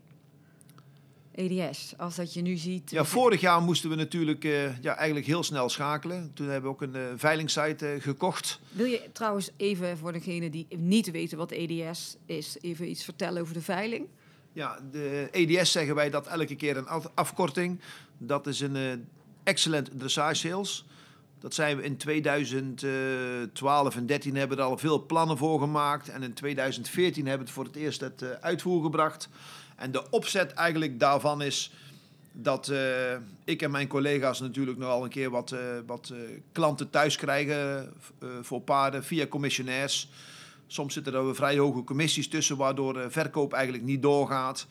EDS, 1.39 1.93
als 1.97 2.15
dat 2.15 2.33
je 2.33 2.41
nu 2.41 2.55
ziet. 2.57 2.91
Ja, 2.91 3.05
vorig 3.05 3.41
jaar 3.41 3.61
moesten 3.61 3.89
we 3.89 3.95
natuurlijk 3.95 4.43
eh, 4.43 4.77
ja, 4.81 4.95
eigenlijk 4.95 5.27
heel 5.27 5.43
snel 5.43 5.69
schakelen. 5.69 6.31
Toen 6.33 6.47
hebben 6.47 6.63
we 6.69 6.75
ook 6.75 6.81
een 6.81 6.95
eh, 6.95 7.01
veilingsite 7.15 7.87
eh, 7.87 8.01
gekocht. 8.01 8.59
Wil 8.71 8.85
je 8.85 9.01
trouwens 9.13 9.49
even 9.57 9.97
voor 9.97 10.11
degene 10.11 10.49
die 10.49 10.67
niet 10.77 11.11
weten 11.11 11.37
wat 11.37 11.51
EDS 11.51 12.17
is, 12.25 12.57
even 12.61 12.89
iets 12.89 13.03
vertellen 13.03 13.41
over 13.41 13.53
de 13.53 13.61
veiling? 13.61 14.07
Ja, 14.53 14.79
de 14.91 15.27
EDS 15.31 15.71
zeggen 15.71 15.95
wij 15.95 16.09
dat 16.09 16.27
elke 16.27 16.55
keer 16.55 16.77
een 16.77 16.87
af- 16.87 17.11
afkorting. 17.13 17.79
Dat 18.17 18.47
is 18.47 18.59
een 18.59 18.75
eh, 18.75 18.91
Excellent 19.43 19.89
Dressage 19.99 20.33
Sales. 20.35 20.85
Dat 21.39 21.53
zijn 21.53 21.77
we 21.77 21.83
in 21.83 21.97
2012 21.97 23.95
en 23.95 24.05
13 24.05 24.35
hebben 24.35 24.57
we 24.57 24.63
er 24.63 24.69
al 24.69 24.77
veel 24.77 25.05
plannen 25.05 25.37
voor 25.37 25.59
gemaakt. 25.59 26.09
En 26.09 26.23
in 26.23 26.33
2014 26.33 27.25
hebben 27.27 27.39
we 27.39 27.45
het 27.45 27.53
voor 27.53 27.65
het 27.65 27.75
eerst 27.75 28.01
het 28.01 28.21
eh, 28.21 28.29
uitvoer 28.41 28.83
gebracht. 28.83 29.29
En 29.79 29.91
de 29.91 30.09
opzet 30.09 30.53
eigenlijk 30.53 30.99
daarvan 30.99 31.41
is 31.41 31.71
dat 32.31 32.67
eh, 32.67 33.15
ik 33.43 33.61
en 33.61 33.71
mijn 33.71 33.87
collega's 33.87 34.39
natuurlijk 34.39 34.77
nogal 34.77 35.03
een 35.03 35.09
keer 35.09 35.29
wat, 35.29 35.51
eh, 35.51 35.59
wat 35.85 36.09
eh, 36.13 36.19
klanten 36.51 36.89
thuis 36.89 37.15
krijgen 37.15 37.93
voor 38.41 38.61
paarden 38.61 39.03
via 39.03 39.27
commissionairs. 39.27 40.09
Soms 40.67 40.93
zitten 40.93 41.13
er 41.13 41.35
vrij 41.35 41.57
hoge 41.57 41.83
commissies 41.83 42.27
tussen, 42.27 42.57
waardoor 42.57 43.11
verkoop 43.11 43.53
eigenlijk 43.53 43.83
niet 43.83 44.01
doorgaat. 44.01 44.67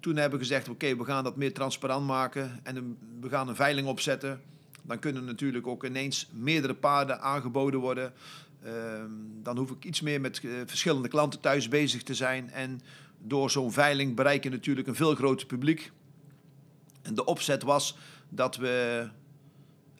Toen 0.00 0.16
hebben 0.16 0.38
we 0.38 0.44
gezegd, 0.44 0.68
oké, 0.68 0.96
we 0.96 1.04
gaan 1.04 1.24
dat 1.24 1.36
meer 1.36 1.52
transparant 1.52 2.06
maken 2.06 2.60
en 2.62 2.96
we 3.20 3.28
gaan 3.28 3.48
een 3.48 3.56
veiling 3.56 3.88
opzetten. 3.88 4.40
Dan 4.82 4.98
kunnen 4.98 5.24
natuurlijk 5.24 5.66
ook 5.66 5.84
ineens 5.84 6.28
meerdere 6.32 6.74
paarden 6.74 7.20
aangeboden 7.20 7.80
worden. 7.80 8.12
Ehm, 8.62 9.10
dan 9.42 9.56
hoef 9.56 9.70
ik 9.70 9.84
iets 9.84 10.00
meer 10.00 10.20
met 10.20 10.40
verschillende 10.66 11.08
klanten 11.08 11.40
thuis 11.40 11.68
bezig 11.68 12.02
te 12.02 12.14
zijn. 12.14 12.50
En 12.50 12.80
door 13.18 13.50
zo'n 13.50 13.72
veiling 13.72 14.14
bereik 14.14 14.44
je 14.44 14.50
natuurlijk 14.50 14.88
een 14.88 14.94
veel 14.94 15.14
groter 15.14 15.46
publiek. 15.46 15.92
En 17.02 17.14
de 17.14 17.24
opzet 17.24 17.62
was 17.62 17.96
dat 18.28 18.56
we 18.56 19.06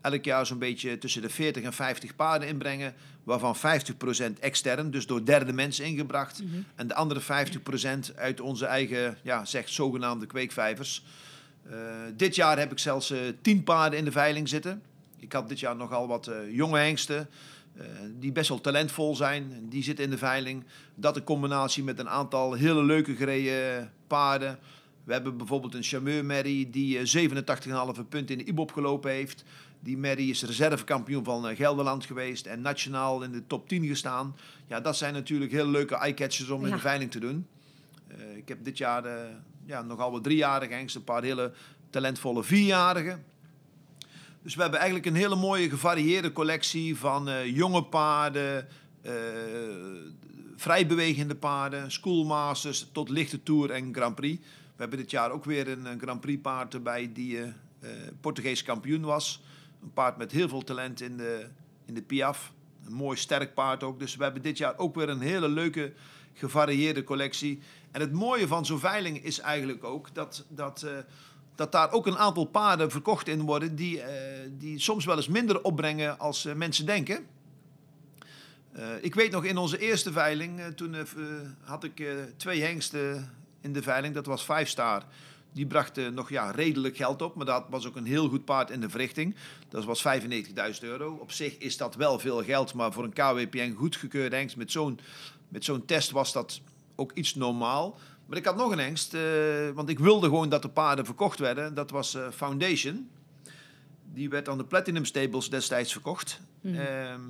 elk 0.01 0.25
jaar 0.25 0.47
zo'n 0.47 0.59
beetje 0.59 0.99
tussen 0.99 1.23
de 1.23 1.29
40 1.29 1.63
en 1.63 1.73
50 1.73 2.17
paarden 2.17 2.49
inbrengen, 2.49 2.95
waarvan 3.25 3.57
50% 3.57 3.61
extern, 4.41 4.91
dus 4.91 5.07
door 5.07 5.25
derde 5.25 5.53
mensen 5.53 5.85
ingebracht. 5.85 6.43
En 6.75 6.87
de 6.87 6.95
andere 6.95 7.21
50% 8.11 8.15
uit 8.17 8.41
onze 8.41 8.67
eigen, 8.67 9.19
ja, 9.23 9.45
zeg 9.45 9.69
zogenaamde 9.69 10.27
kweekvijvers. 10.27 11.05
Eh, 11.71 11.77
dit 12.17 12.35
jaar 12.35 12.59
heb 12.59 12.73
ik 12.73 12.79
zelfs 12.79 13.11
eh 13.11 13.19
10 13.43 13.63
paarden 13.65 13.99
in 13.99 14.05
de 14.05 14.13
veiling 14.13 14.49
zitten. 14.49 14.83
Ik 15.19 15.33
had 15.33 15.49
dit 15.49 15.61
jaar 15.61 15.77
nogal 15.77 16.09
wat 16.09 16.27
eh, 16.27 16.37
jonge 16.51 16.79
hengsten. 16.79 17.29
Eh, 17.79 17.85
die 18.19 18.33
best 18.33 18.49
wel 18.49 18.61
talentvol 18.61 19.17
zijn. 19.17 19.53
En 19.53 19.69
Die 19.69 19.83
zitten 19.83 20.05
in 20.05 20.11
de 20.11 20.19
veiling. 20.19 20.65
Dat 20.95 21.17
in 21.17 21.25
combinatie 21.25 21.85
met 21.85 21.99
een 21.99 22.09
aantal 22.09 22.53
hele 22.53 22.85
leuke 22.85 23.15
gereden 23.15 23.93
paarden. 24.07 24.59
We 25.05 25.13
hebben 25.13 25.37
bijvoorbeeld 25.37 25.75
een 25.75 25.83
charmeur 25.83 26.25
Mary 26.25 26.69
die 26.71 26.99
eh, 26.99 27.31
87,5 27.97 28.09
punten 28.09 28.39
in 28.39 28.45
de 28.45 28.51
IBOP 28.51 28.73
gelopen 28.73 29.11
heeft. 29.11 29.45
Die 29.81 29.99
Mary 29.99 30.31
is 30.31 30.43
reservekampioen 30.43 31.25
van 31.25 31.49
eh, 31.49 31.57
Gelderland 31.57 32.05
geweest 32.05 32.47
en 32.47 32.61
nationaal 32.61 33.23
in 33.23 33.33
de 33.33 33.47
top 33.47 33.69
10 33.69 33.87
gestaan. 33.87 34.37
Ja, 34.67 34.81
dat 34.81 34.97
zijn 34.97 35.13
natuurlijk 35.15 35.53
hele 35.53 35.71
leuke 35.71 35.95
eye-catchers 35.95 36.49
om 36.49 36.65
in 36.65 36.73
de 36.73 36.79
veiling 36.79 37.11
te 37.11 37.19
doen. 37.19 37.47
Eh, 38.09 38.37
ik 38.37 38.49
heb 38.49 38.65
dit 38.65 38.79
jaar 38.79 39.05
eh, 39.05 39.35
ja, 39.67 39.83
nogal 39.83 40.11
wat 40.11 40.25
driejarige 40.25 40.73
hengsten, 40.73 41.01
een 41.01 41.07
paar 41.07 41.23
hele 41.23 41.53
talentvolle 41.91 42.45
vierjarigen. 42.45 43.25
Dus 44.43 44.55
we 44.55 44.63
hebben 44.63 44.81
eigenlijk 44.81 45.09
een 45.09 45.21
hele 45.21 45.37
mooie 45.37 45.71
gevarieerde 45.71 46.33
collectie 46.33 46.97
van 46.97 47.29
eh, 47.29 47.57
jonge 47.57 47.85
paarden, 47.85 48.69
eh 49.03 49.13
vrijbewegende 50.59 51.35
paarden, 51.35 51.91
schoolmasters 51.91 52.89
tot 52.93 53.09
lichte 53.09 53.43
tour 53.43 53.71
en 53.71 53.95
Grand 53.95 54.15
Prix. 54.15 54.41
We 54.45 54.85
hebben 54.85 54.99
dit 54.99 55.11
jaar 55.11 55.31
ook 55.31 55.45
weer 55.45 55.69
een, 55.69 56.01
Grand 56.01 56.21
Prix 56.21 56.43
paard 56.43 56.75
erbij 56.75 57.11
die 57.13 57.41
eh, 57.41 57.91
Portugees 58.21 58.63
kampioen 58.63 59.03
was. 59.03 59.43
Een 59.83 59.93
paard 59.93 60.17
met 60.17 60.33
heel 60.33 60.49
veel 60.49 60.65
talent 60.65 61.01
in 61.01 61.17
de, 61.17 61.47
in 61.85 61.95
de 61.95 62.03
Piaf. 62.03 62.53
Een 62.87 62.93
mooi 62.93 63.17
sterk 63.17 63.55
paard 63.55 63.83
ook. 63.83 63.99
Dus 63.99 64.17
we 64.17 64.23
hebben 64.23 64.43
dit 64.43 64.59
jaar 64.59 64.79
ook 64.79 64.95
weer 64.95 65.09
een 65.09 65.21
hele 65.21 65.49
leuke 65.49 65.93
gevarieerde 66.33 67.05
collectie. 67.05 67.61
En 67.91 68.01
het 68.01 68.13
mooie 68.13 68.47
van 68.47 68.67
zo'n 68.67 68.79
veiling 68.79 69.25
is 69.25 69.41
eigenlijk 69.41 69.85
ook 69.85 70.15
dat, 70.15 70.45
dat, 70.49 70.87
dat 71.59 71.73
daar 71.73 71.93
ook 71.93 72.07
een 72.07 72.19
aantal 72.19 72.45
paarden 72.45 72.91
verkocht 72.91 73.29
in 73.29 73.41
worden 73.41 73.77
die, 73.77 74.01
eh, 74.01 74.49
die 74.59 74.79
soms 74.79 75.05
wel 75.05 75.17
eens 75.17 75.29
minder 75.29 75.63
opbrengen 75.63 76.19
als 76.19 76.45
eh, 76.45 76.55
mensen 76.55 76.87
denken. 76.87 77.27
Eh, 78.73 78.87
ik 79.01 79.15
weet 79.15 79.31
nog 79.31 79.45
in 79.45 79.57
onze 79.57 79.79
eerste 79.79 80.13
veiling, 80.13 80.61
toen 80.75 80.97
had 81.65 81.85
ik 81.85 82.07
twee 82.37 82.63
hengsten 82.63 83.35
in 83.61 83.73
de 83.73 83.83
veiling, 83.83 84.15
dat 84.15 84.27
was 84.27 84.43
Five 84.43 84.65
Star. 84.65 85.05
Die 85.53 85.67
brachten 85.67 86.15
nog 86.15 86.31
ja, 86.31 86.51
redelijk 86.51 86.97
geld 86.97 87.23
op, 87.23 87.35
maar 87.35 87.47
dat 87.47 87.65
was 87.71 87.87
ook 87.87 87.97
een 87.97 88.07
heel 88.07 88.29
goed 88.29 88.45
paard 88.45 88.71
in 88.71 88.81
de 88.81 88.91
verrichting. 88.91 89.35
Dat 89.69 89.85
was 89.85 90.03
95.000 90.03 90.83
euro. 90.83 91.19
Op 91.21 91.33
zich 91.33 91.59
is 91.59 91.77
dat 91.77 91.95
wel 91.95 92.19
veel 92.19 92.43
geld, 92.45 92.75
maar 92.75 92.93
voor 92.93 93.05
een 93.05 93.13
KWPN 93.13 93.75
goedgekeurde 93.77 94.37
hengst 94.37 94.57
met 94.57 94.73
zo'n 94.73 95.01
met 95.49 95.65
zo'n 95.65 95.85
test 95.85 96.11
was 96.11 96.33
dat 96.33 96.61
ook 96.95 97.13
iets 97.13 97.35
normaal. 97.35 97.99
Maar 98.29 98.39
ik 98.39 98.45
had 98.45 98.57
nog 98.57 98.73
een 98.73 98.79
hengst, 98.79 99.15
eh, 99.15 99.21
want 99.75 99.89
ik 99.89 99.99
wilde 99.99 100.27
gewoon 100.27 100.49
dat 100.49 100.63
de 100.63 100.69
paarden 100.69 101.05
verkocht 101.05 101.39
werden. 101.39 101.75
Dat 101.75 101.91
was 101.91 102.15
eh, 102.15 102.31
Foundation. 102.31 103.09
Die 104.13 104.29
werd 104.29 104.49
aan 104.49 104.59
de 104.59 104.65
Platinum 104.65 105.05
Stables 105.05 105.51
destijds 105.51 105.93
verkocht. 105.93 106.41
Ehm, 106.63 107.21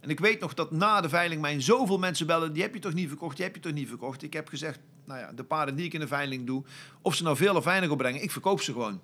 en 0.00 0.10
ik 0.10 0.20
weet 0.20 0.40
nog 0.40 0.54
dat 0.54 0.70
na 0.70 1.00
de 1.00 1.08
veiling 1.08 1.40
mij 1.40 1.60
zoveel 1.60 1.98
mensen 1.98 2.26
bellen... 2.26 2.52
die 2.52 2.62
heb 2.62 2.74
je 2.74 2.80
toch 2.80 2.92
niet 2.92 3.08
verkocht, 3.08 3.36
die 3.36 3.44
heb 3.44 3.54
je 3.54 3.60
toch 3.60 3.72
niet 3.72 3.88
verkocht. 3.88 4.22
Ik 4.22 4.32
heb 4.32 4.48
gezegd, 4.48 4.78
nou 5.04 5.20
ja, 5.20 5.32
de 5.32 5.44
paarden 5.44 5.74
die 5.74 5.84
ik 5.84 5.92
in 5.92 6.00
de 6.00 6.06
veiling 6.06 6.46
doe... 6.46 6.64
of 7.02 7.14
ze 7.14 7.22
nou 7.22 7.36
veel 7.36 7.56
of 7.56 7.64
weinig 7.64 7.90
opbrengen, 7.90 8.22
ik 8.22 8.30
verkoop 8.30 8.60
ze 8.60 8.72
gewoon. 8.72 9.00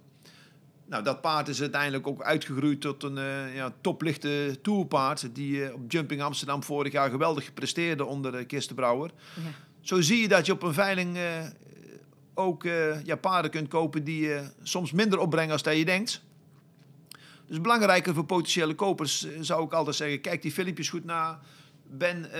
Nou, 0.86 1.04
dat 1.04 1.20
paard 1.20 1.48
is 1.48 1.60
uiteindelijk 1.60 2.06
ook 2.06 2.22
uitgegroeid 2.22 2.80
tot 2.80 3.02
een 3.02 3.18
eh, 3.18 3.54
ja, 3.54 3.72
toplichte 3.80 4.58
tourpaard... 4.62 5.34
die 5.34 5.74
op 5.74 5.92
Jumping 5.92 6.22
Amsterdam 6.22 6.62
vorig 6.62 6.92
jaar 6.92 7.10
geweldig 7.10 7.54
presteerde 7.54 8.04
onder 8.04 8.40
uh, 8.40 8.46
Kirsten 8.46 8.76
Brouwer. 8.76 9.10
Ja. 9.34 9.67
Zo 9.80 10.00
zie 10.00 10.20
je 10.20 10.28
dat 10.28 10.46
je 10.46 10.52
op 10.52 10.62
een 10.62 10.74
veiling 10.74 11.16
eh, 11.16 11.44
ook 12.34 12.64
eh, 12.64 13.04
ja, 13.04 13.16
paarden 13.16 13.50
kunt 13.50 13.68
kopen... 13.68 14.04
die 14.04 14.34
eh, 14.34 14.46
soms 14.62 14.92
minder 14.92 15.18
opbrengen 15.18 15.52
als 15.52 15.62
dat 15.62 15.76
je 15.76 15.84
denkt... 15.84 16.26
Dus 17.46 17.60
belangrijker 17.60 18.14
voor 18.14 18.24
potentiële 18.24 18.74
kopers 18.74 19.26
zou 19.40 19.64
ik 19.64 19.72
altijd 19.72 19.96
zeggen: 19.96 20.20
kijk 20.20 20.42
die 20.42 20.52
filmpjes 20.52 20.88
goed 20.88 21.04
na. 21.04 21.40
Ben, 21.86 22.30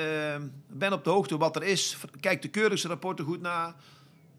ben 0.67 0.93
op 0.93 1.05
de 1.05 1.11
hoogte 1.11 1.37
wat 1.37 1.57
er 1.57 1.63
is. 1.63 1.97
Kijk 2.21 2.43
de 2.43 2.49
keuringsrapporten 2.49 3.25
goed 3.25 3.41
na. 3.41 3.77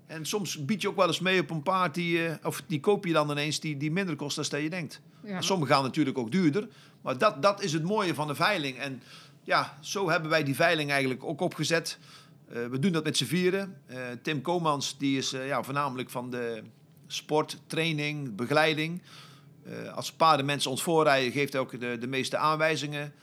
En 0.10 0.26
soms 0.26 0.66
bied 0.66 0.82
je 0.82 0.90
ook 0.90 0.96
wel 0.96 1.08
eens 1.08 1.20
mee 1.20 1.42
op 1.42 1.50
een 1.50 1.64
paard 1.64 1.94
die, 1.94 2.28
eh, 2.28 2.46
of 2.46 2.64
die 2.68 2.80
koop 2.80 3.06
je 3.06 3.14
dan 3.14 3.32
ineens 3.32 3.60
die, 3.60 3.78
die 3.78 3.92
minder 3.92 4.16
kost 4.16 4.36
dan 4.36 4.46
dat 4.50 4.62
je 4.62 4.70
denkt. 4.70 5.02
Ja. 5.24 5.42
Sommige 5.42 5.74
gaan 5.74 5.84
natuurlijk 5.84 6.18
ook 6.18 6.32
duurder. 6.32 6.68
Maar 7.02 7.18
dat, 7.18 7.42
dat 7.42 7.64
is 7.64 7.74
het 7.74 7.84
mooie 7.84 8.14
van 8.14 8.28
de 8.28 8.36
veiling. 8.36 8.78
En 8.78 9.02
ja, 9.44 9.78
zo 9.82 10.10
hebben 10.10 10.30
wij 10.30 10.44
die 10.44 10.56
veiling 10.56 10.90
eigenlijk 10.90 11.24
ook 11.24 11.42
opgezet. 11.42 11.98
Eh, 12.50 12.66
we 12.66 12.80
doen 12.80 12.92
dat 12.92 13.04
met 13.04 13.18
z'n 13.18 13.26
vieren. 13.26 13.82
Eh, 13.86 13.98
Tim 14.22 14.42
Komans 14.42 14.98
die 14.98 15.18
is 15.18 15.34
eh, 15.34 15.48
ja, 15.48 15.64
voornamelijk 15.64 16.10
van 16.10 16.30
de 16.30 16.62
sport, 17.08 17.58
training, 17.68 18.36
begeleiding. 18.36 19.02
Als 19.96 20.14
paardenmensen 20.14 20.72
ons 20.72 20.84
voorrijden, 20.84 21.32
geeft 21.32 21.54
hij 21.54 21.62
ook 21.62 21.80
de, 21.80 21.98
de 22.00 22.08
meeste 22.08 22.38
aanwijzingen. 22.38 23.14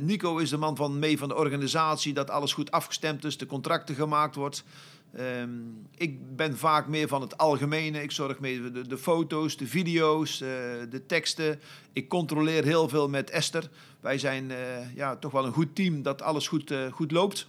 Nico 0.00 0.36
is 0.36 0.50
de 0.50 0.56
man 0.56 0.76
van 0.76 0.98
mee 0.98 1.18
van 1.18 1.28
de 1.28 1.34
organisatie, 1.34 2.12
dat 2.12 2.30
alles 2.30 2.52
goed 2.52 2.70
afgestemd 2.70 3.24
is, 3.24 3.38
de 3.38 3.46
contracten 3.46 3.94
gemaakt 3.94 4.34
wordt. 4.34 4.64
Ehm, 5.12 5.50
ik 5.96 6.36
ben 6.36 6.56
vaak 6.56 6.86
meer 6.86 7.08
van 7.08 7.20
het 7.20 7.38
algemene. 7.38 8.02
Ik 8.02 8.10
zorg 8.10 8.40
mee 8.40 8.70
de, 8.72 8.86
de 8.86 8.98
foto's, 8.98 9.56
de 9.56 9.66
video's, 9.66 10.38
de 10.38 11.02
teksten. 11.06 11.60
Ik 11.92 12.08
controleer 12.08 12.64
heel 12.64 12.88
veel 12.88 13.08
met 13.08 13.30
Esther. 13.30 13.70
Wij 14.00 14.18
zijn 14.18 14.52
ja, 14.94 15.16
toch 15.16 15.32
wel 15.32 15.46
een 15.46 15.52
goed 15.52 15.74
team 15.74 16.02
dat 16.02 16.22
alles 16.22 16.48
goed, 16.48 16.74
goed 16.90 17.10
loopt. 17.10 17.48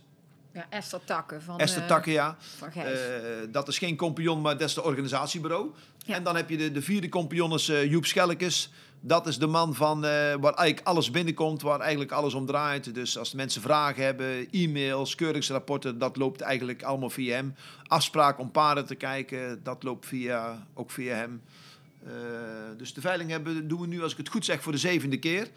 Ja, 0.55 0.65
Esther 0.69 1.03
Takken 1.03 1.41
van, 1.41 1.59
Esther 1.59 1.81
eh, 1.81 1.87
Takken, 1.87 2.11
ja. 2.11 2.37
van. 2.39 2.69
Eh, 2.71 2.91
dat 3.49 3.67
is 3.67 3.77
geen 3.77 3.95
compagnon, 3.95 4.41
maar 4.41 4.57
dat 4.57 4.67
is 4.67 4.73
de 4.73 4.83
organisatiebureau. 4.83 5.71
Ja. 6.05 6.15
En 6.15 6.23
dan 6.23 6.35
heb 6.35 6.49
je 6.49 6.57
de, 6.57 6.71
de 6.71 6.81
vierde 6.81 7.09
compagnon 7.09 7.53
is 7.53 7.69
eh, 7.69 7.91
Joep 7.91 8.05
Schellekes. 8.05 8.71
Dat 8.99 9.27
is 9.27 9.37
de 9.37 9.47
man 9.47 9.75
van, 9.75 10.01
waar 10.01 10.53
eigenlijk 10.53 10.81
alles 10.83 11.11
binnenkomt, 11.11 11.61
waar 11.61 11.79
eigenlijk 11.79 12.11
alles 12.11 12.33
om 12.33 12.45
draait. 12.45 12.93
Dus 12.93 13.17
als 13.17 13.33
mensen 13.33 13.61
vragen 13.61 14.03
hebben, 14.03 14.47
e-mails, 14.51 15.15
keuringsrapporten, 15.15 15.97
dat 15.97 16.15
loopt 16.15 16.41
eigenlijk 16.41 16.83
allemaal 16.83 17.09
via 17.09 17.35
hem. 17.35 17.55
Afspraak 17.87 18.39
om 18.39 18.51
paarden 18.51 18.85
te 18.85 18.95
kijken, 18.95 19.63
dat 19.63 19.83
loopt 19.83 20.05
via, 20.05 20.65
ook 20.73 20.91
via 20.91 21.15
hem. 21.15 21.41
Dus 22.77 22.93
de 22.93 23.01
veiling 23.01 23.29
hebben, 23.29 23.67
doen 23.67 23.81
we 23.81 23.87
nu, 23.87 24.03
als 24.03 24.11
ik 24.11 24.17
het 24.17 24.29
goed 24.29 24.45
zeg, 24.45 24.61
voor 24.61 24.71
de 24.71 24.77
zevende 24.77 25.19
keer. 25.19 25.47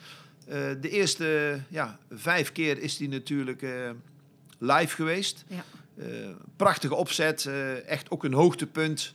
De 0.80 0.88
eerste 0.90 1.60
ja, 1.68 1.98
vijf 2.10 2.52
keer 2.52 2.78
is 2.78 2.96
die 2.96 3.08
natuurlijk 3.08 3.62
live 4.58 4.94
geweest. 4.94 5.44
Ja. 5.48 5.64
Eh, 5.98 6.06
prachtige 6.56 6.94
opzet, 6.94 7.46
eh, 7.46 7.88
echt 7.88 8.10
ook 8.10 8.24
een 8.24 8.32
hoogtepunt. 8.32 9.14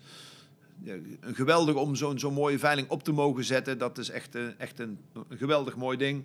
Ja, 0.81 0.93
een 1.19 1.35
geweldig 1.35 1.75
om 1.75 1.95
zo'n 1.95 2.19
zo'n 2.19 2.33
mooie 2.33 2.59
veiling 2.59 2.89
op 2.89 3.03
te 3.03 3.11
mogen 3.11 3.43
zetten. 3.43 3.77
Dat 3.77 3.97
is 3.97 4.09
echt, 4.09 4.35
eh, 4.35 4.41
echt 4.57 4.79
een, 4.79 4.99
een 5.29 5.37
geweldig 5.37 5.75
mooi 5.75 5.97
ding. 5.97 6.23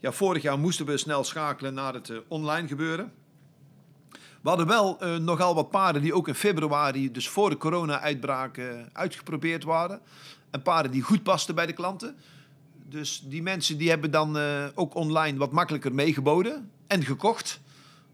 Ja, 0.00 0.12
vorig 0.12 0.42
jaar 0.42 0.58
moesten 0.58 0.86
we 0.86 0.96
snel 0.96 1.24
schakelen 1.24 1.74
naar 1.74 1.94
het 1.94 2.12
online 2.28 2.68
gebeuren. 2.68 3.12
We 4.42 4.48
hadden 4.48 4.66
wel 4.66 4.98
nogal 5.18 5.54
wat 5.54 5.70
paarden 5.70 6.02
die 6.02 6.14
ook 6.14 6.28
in 6.28 6.34
februari, 6.34 7.12
dus 7.12 7.28
voor 7.28 7.50
de 7.50 7.56
corona-uitbraak, 7.56 8.60
uitgeprobeerd 8.92 9.64
waren. 9.64 10.00
En 10.50 10.62
paarden 10.62 10.92
die 10.92 11.02
goed 11.02 11.22
pasten 11.22 11.54
bij 11.54 11.66
de 11.66 11.72
klanten. 11.72 12.16
Dus 12.88 13.22
die 13.24 13.42
mensen 13.42 13.78
die 13.78 13.88
hebben 13.88 14.10
dan 14.10 14.38
ook 14.74 14.94
online 14.94 15.38
wat 15.38 15.52
makkelijker 15.52 15.94
meegeboden 15.94 16.70
en 16.86 17.04
gekocht. 17.04 17.60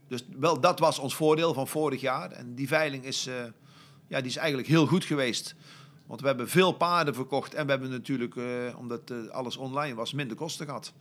Dus 0.09 0.25
wel, 0.39 0.61
dat 0.61 0.79
was 0.79 0.99
ons 0.99 1.15
voordeel 1.15 1.55
van 1.55 1.69
vorig 1.69 2.01
jaar. 2.01 2.31
En 2.31 2.55
die 2.55 2.69
veiling 2.69 3.05
is, 3.05 3.27
eh, 3.27 3.35
ja, 4.07 4.19
die 4.21 4.31
is 4.31 4.37
eigenlijk 4.37 4.69
heel 4.69 4.87
goed 4.87 5.05
geweest. 5.05 5.55
Want 6.07 6.21
we 6.21 6.27
hebben 6.27 6.49
veel 6.49 6.73
paarden 6.73 7.15
verkocht 7.15 7.55
en 7.55 7.65
we 7.65 7.71
hebben 7.71 7.91
natuurlijk, 7.91 8.37
eh, 8.37 8.45
omdat 8.79 9.11
eh, 9.11 9.29
alles 9.29 9.57
online 9.57 9.95
was, 9.95 10.13
minder 10.13 10.37
kosten 10.37 10.67
gehad. 10.67 10.93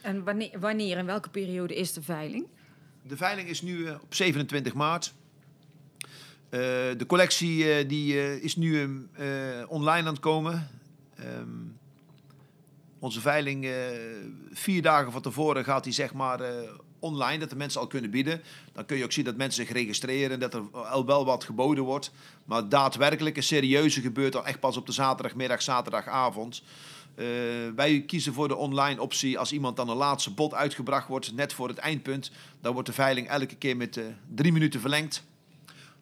En 0.00 0.24
wanneer, 0.24 0.60
wanneer 0.60 0.96
en 0.96 1.06
welke 1.06 1.28
periode 1.28 1.74
is 1.74 1.92
de 1.92 2.02
veiling? 2.02 2.46
De 3.02 3.16
veiling 3.16 3.48
is 3.48 3.62
nu 3.62 3.90
op 3.90 4.14
27 4.14 4.74
maart. 4.74 5.14
De 6.48 7.04
collectie 7.06 7.86
die, 7.86 8.40
is 8.40 8.56
nu 8.56 8.84
online 9.68 10.06
aan 10.06 10.14
het 10.14 10.20
komen. 10.20 10.70
Ehm, 11.14 11.48
onze 12.98 13.20
veiling, 13.20 13.68
vier 14.52 14.82
dagen 14.82 15.12
van 15.12 15.22
tevoren 15.22 15.64
gaat 15.64 15.84
die 15.84 15.92
zeg 15.92 16.12
maar 16.12 16.40
online, 17.04 17.38
dat 17.38 17.50
de 17.50 17.56
mensen 17.56 17.80
al 17.80 17.86
kunnen 17.86 18.10
bieden. 18.10 18.42
Dan 18.72 18.84
kun 18.86 18.96
je 18.96 19.04
ook 19.04 19.12
zien 19.12 19.24
dat 19.24 19.36
mensen 19.36 19.66
zich 19.66 19.74
registreren, 19.74 20.40
dat 20.40 20.54
er 20.54 20.62
al 20.72 21.06
wel 21.06 21.24
wat 21.24 21.44
geboden 21.44 21.84
wordt. 21.84 22.12
Maar 22.44 22.68
daadwerkelijk 22.68 23.42
serieuze 23.42 24.00
gebeurt 24.00 24.32
dan 24.32 24.46
echt 24.46 24.60
pas 24.60 24.76
op 24.76 24.86
de 24.86 24.92
zaterdagmiddag, 24.92 25.62
zaterdagavond. 25.62 26.62
Eh, 27.14 27.26
wij 27.76 28.02
kiezen 28.06 28.32
voor 28.32 28.48
de 28.48 28.56
online 28.56 29.00
optie 29.00 29.38
als 29.38 29.52
iemand 29.52 29.76
dan 29.76 29.88
een 29.88 29.96
laatste 29.96 30.30
bod 30.30 30.54
uitgebracht 30.54 31.08
wordt, 31.08 31.34
net 31.34 31.52
voor 31.52 31.68
het 31.68 31.78
eindpunt. 31.78 32.30
Dan 32.60 32.72
wordt 32.72 32.88
de 32.88 32.94
veiling 32.94 33.28
elke 33.28 33.56
keer 33.56 33.76
met 33.76 33.96
eh, 33.96 34.04
drie 34.34 34.52
minuten 34.52 34.80
verlengd. 34.80 35.24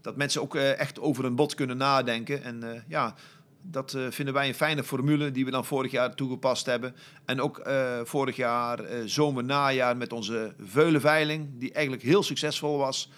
Dat 0.00 0.16
mensen 0.16 0.42
ook 0.42 0.56
eh, 0.56 0.78
echt 0.78 1.00
over 1.00 1.24
een 1.24 1.34
bod 1.34 1.54
kunnen 1.54 1.76
nadenken. 1.76 2.42
En 2.42 2.84
ja, 2.88 3.14
dat 3.62 3.94
eh, 3.94 4.02
vinden 4.10 4.34
wij 4.34 4.48
een 4.48 4.54
fijne 4.54 4.84
formule 4.84 5.30
die 5.30 5.44
we 5.44 5.50
dan 5.50 5.64
vorig 5.64 5.90
jaar 5.90 6.14
toegepast 6.14 6.66
hebben. 6.66 6.94
En 7.24 7.40
ook 7.40 7.58
eh, 7.58 8.00
vorig 8.04 8.36
jaar 8.36 8.78
eh, 8.78 9.02
zomer, 9.04 9.44
najaar 9.44 9.96
met 9.96 10.12
onze 10.12 10.54
veulenveiling, 10.60 11.48
die 11.58 11.72
eigenlijk 11.72 12.04
heel 12.04 12.22
succesvol 12.22 12.78
was. 12.78 13.10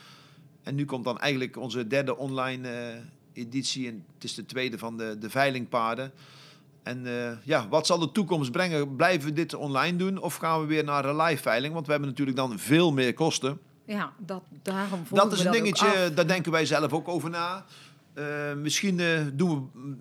En 0.64 0.74
nu 0.74 0.84
komt 0.84 1.04
dan 1.04 1.18
eigenlijk 1.18 1.56
onze 1.56 1.86
derde 1.86 2.16
online 2.16 2.68
eh, 2.68 2.98
editie. 3.32 3.88
En 3.88 4.04
het 4.14 4.24
is 4.24 4.34
de 4.34 4.46
tweede 4.46 4.78
van 4.78 4.96
de, 4.96 5.18
de 5.18 5.30
veilingpaarden. 5.30 6.12
En 6.82 7.06
eh, 7.06 7.36
ja, 7.42 7.68
wat 7.68 7.86
zal 7.86 7.98
de 7.98 8.12
toekomst 8.12 8.52
brengen? 8.52 8.96
Blijven 8.96 9.28
we 9.28 9.34
dit 9.34 9.54
online 9.54 9.96
doen 9.96 10.18
of 10.18 10.36
gaan 10.36 10.60
we 10.60 10.66
weer 10.66 10.84
naar 10.84 11.04
een 11.04 11.16
live 11.16 11.42
veiling? 11.42 11.74
Want 11.74 11.86
we 11.86 11.92
hebben 11.92 12.10
natuurlijk 12.10 12.36
dan 12.36 12.58
veel 12.58 12.92
meer 12.92 13.14
kosten. 13.14 13.58
Ja, 13.86 14.12
dat, 14.18 14.42
daarom 14.62 15.00
Dat 15.10 15.32
is 15.32 15.44
een 15.44 15.52
dingetje, 15.52 16.12
daar 16.14 16.26
denken 16.26 16.52
wij 16.52 16.66
zelf 16.66 16.92
ook 16.92 17.08
over 17.08 17.30
na. 17.30 17.64
Eh, 18.14 18.24
misschien 18.56 19.00
eh, 19.00 19.20
doen 19.32 19.70
we... 19.72 19.94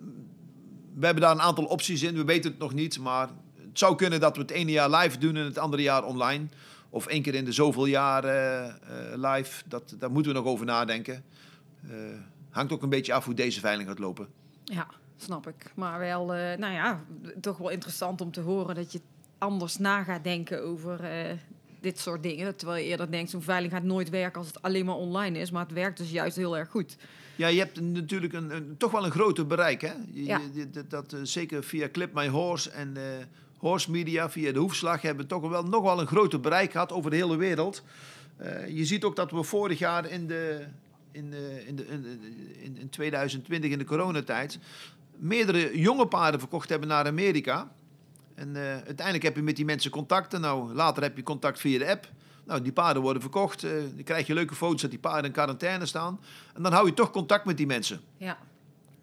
We 0.94 1.04
hebben 1.04 1.22
daar 1.22 1.32
een 1.32 1.40
aantal 1.40 1.64
opties 1.64 2.02
in, 2.02 2.14
we 2.14 2.24
weten 2.24 2.50
het 2.50 2.60
nog 2.60 2.74
niet. 2.74 2.98
Maar 2.98 3.28
het 3.56 3.78
zou 3.78 3.96
kunnen 3.96 4.20
dat 4.20 4.36
we 4.36 4.42
het 4.42 4.50
ene 4.50 4.70
jaar 4.70 4.90
live 4.90 5.18
doen 5.18 5.36
en 5.36 5.44
het 5.44 5.58
andere 5.58 5.82
jaar 5.82 6.04
online. 6.04 6.46
Of 6.90 7.06
één 7.06 7.22
keer 7.22 7.34
in 7.34 7.44
de 7.44 7.52
zoveel 7.52 7.86
jaar 7.86 8.24
eh, 8.24 8.64
eh, 8.66 8.74
live. 9.14 9.62
Dat, 9.66 9.94
daar 9.98 10.10
moeten 10.10 10.32
we 10.32 10.38
nog 10.38 10.46
over 10.46 10.66
nadenken. 10.66 11.24
Eh, 11.88 11.96
hangt 12.50 12.72
ook 12.72 12.82
een 12.82 12.88
beetje 12.88 13.12
af 13.12 13.24
hoe 13.24 13.34
deze 13.34 13.60
veiling 13.60 13.88
gaat 13.88 13.98
lopen. 13.98 14.28
Ja, 14.64 14.86
snap 15.16 15.48
ik. 15.48 15.72
Maar 15.74 15.98
wel, 15.98 16.26
nou 16.26 16.72
ja, 16.72 17.04
toch 17.40 17.56
wel 17.56 17.68
interessant 17.68 18.20
om 18.20 18.30
te 18.30 18.40
horen 18.40 18.74
dat 18.74 18.92
je 18.92 19.00
anders 19.38 19.78
na 19.78 20.02
gaat 20.02 20.24
denken 20.24 20.62
over 20.62 21.00
dit 21.84 21.98
soort 21.98 22.22
dingen. 22.22 22.56
Terwijl 22.56 22.82
je 22.84 22.88
eerder 22.90 23.10
denkt, 23.10 23.30
zo'n 23.30 23.42
veiling 23.42 23.72
gaat 23.72 23.82
nooit 23.82 24.10
werken 24.10 24.38
als 24.38 24.46
het 24.46 24.62
alleen 24.62 24.84
maar 24.84 24.94
online 24.94 25.38
is. 25.38 25.50
Maar 25.50 25.62
het 25.64 25.72
werkt 25.72 25.98
dus 25.98 26.10
juist 26.10 26.36
heel 26.36 26.56
erg 26.56 26.68
goed. 26.70 26.96
Ja, 27.36 27.46
je 27.48 27.58
hebt 27.58 27.80
natuurlijk 27.80 28.32
een, 28.32 28.50
een, 28.56 28.74
toch 28.78 28.90
wel 28.90 29.04
een 29.04 29.10
groter 29.10 29.46
bereik. 29.46 29.80
Hè? 29.80 29.92
Je- 30.12 30.24
Ja. 30.24 30.40
je- 30.52 30.70
dat, 30.70 30.90
dat, 30.90 31.12
eh, 31.12 31.20
zeker 31.22 31.64
via 31.64 31.88
Clip 31.92 32.14
My 32.14 32.28
Horse 32.28 32.70
en 32.70 32.96
eh, 32.96 33.02
Horse 33.58 33.90
Media, 33.90 34.30
via 34.30 34.52
de 34.52 34.58
hoefslag, 34.58 35.02
hebben 35.02 35.24
we 35.24 35.30
toch 35.30 35.48
wel, 35.48 35.62
nog 35.62 35.82
wel 35.82 36.00
een 36.00 36.06
groter 36.06 36.40
bereik 36.40 36.70
gehad 36.72 36.92
over 36.92 37.10
de 37.10 37.16
hele 37.16 37.36
wereld. 37.36 37.82
Eh, 38.36 38.68
je 38.76 38.84
ziet 38.84 39.04
ook 39.04 39.16
dat 39.16 39.30
we 39.30 39.42
vorig 39.42 39.78
jaar 39.78 40.10
in, 40.10 40.26
de, 40.26 40.64
in, 41.12 41.30
de, 41.30 41.62
in, 41.66 41.76
de, 41.76 41.86
in, 41.86 42.04
in, 42.62 42.76
in 42.78 42.88
2020, 42.88 43.70
in 43.70 43.78
de 43.78 43.84
coronatijd, 43.84 44.58
meerdere 45.16 45.78
jonge 45.80 46.06
paarden 46.06 46.40
verkocht 46.40 46.68
hebben 46.68 46.88
naar 46.88 47.06
Amerika. 47.06 47.72
En 48.34 48.56
eh, 48.56 48.62
uiteindelijk 48.62 49.22
heb 49.22 49.36
je 49.36 49.42
met 49.42 49.56
die 49.56 49.64
mensen 49.64 49.90
contacten. 49.90 50.40
Nou, 50.40 50.74
later 50.74 51.02
heb 51.02 51.16
je 51.16 51.22
contact 51.22 51.60
via 51.60 51.78
de 51.78 51.90
app. 51.90 52.08
Nou, 52.44 52.62
die 52.62 52.72
paarden 52.72 53.02
worden 53.02 53.22
verkocht. 53.22 53.64
eh, 53.64 53.70
dan 53.70 54.04
krijg 54.04 54.26
je 54.26 54.34
leuke 54.34 54.54
foto's 54.54 54.80
dat 54.80 54.90
die 54.90 54.98
paarden 54.98 55.24
in 55.24 55.32
quarantaine 55.32 55.86
staan. 55.86 56.20
En 56.54 56.62
dan 56.62 56.72
hou 56.72 56.86
je 56.86 56.94
toch 56.94 57.10
contact 57.10 57.44
met 57.44 57.56
die 57.56 57.66
mensen. 57.66 58.00
Ja, 58.16 58.38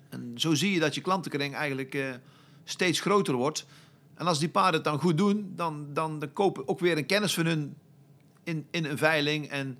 En 0.10 0.32
zo 0.36 0.54
zie 0.54 0.74
je 0.74 0.80
dat 0.80 0.96
je 0.96 1.02
klantenkring 1.02 1.56
eigenlijk 1.56 1.96
eh, 1.96 2.10
steeds 2.64 3.00
groter 3.00 3.34
wordt. 3.34 3.66
En 4.14 4.28
als 4.28 4.40
die 4.40 4.50
paarden 4.50 4.74
het 4.74 4.84
dan 4.84 5.00
goed 5.00 5.18
doen, 5.18 5.54
dan, 5.56 5.88
dan, 5.94 6.20
dan 6.20 6.34
kopen 6.34 6.68
ook 6.68 6.80
weer 6.80 6.98
een 6.98 7.06
kennis 7.06 7.34
van 7.34 7.46
hun 7.46 7.76
in, 8.44 8.68
in 8.72 8.86
een 8.86 8.98
veiling. 8.98 9.50
En 9.50 9.80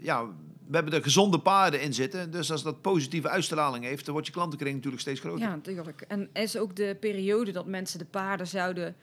ja, 0.00 0.26
we 0.68 0.74
hebben 0.74 0.94
er 0.94 1.02
gezonde 1.02 1.38
paarden 1.38 1.80
in 1.80 1.94
zitten. 1.94 2.30
Dus 2.30 2.50
als 2.52 2.62
dat 2.62 2.80
positieve 2.80 3.28
uitstraling 3.28 3.84
heeft, 3.84 4.04
dan 4.04 4.12
wordt 4.12 4.26
je 4.26 4.34
klantenkring 4.34 4.74
natuurlijk 4.74 5.02
steeds 5.02 5.20
groter. 5.20 5.40
ja, 5.40 5.54
natuurlijk. 5.54 6.04
En 6.08 6.28
is 6.32 6.56
ook 6.56 6.76
de 6.76 6.96
periode 7.00 7.52
dat 7.52 7.66
mensen 7.66 7.98
de 7.98 8.04
paarden 8.04 8.46
zouden 8.46 8.96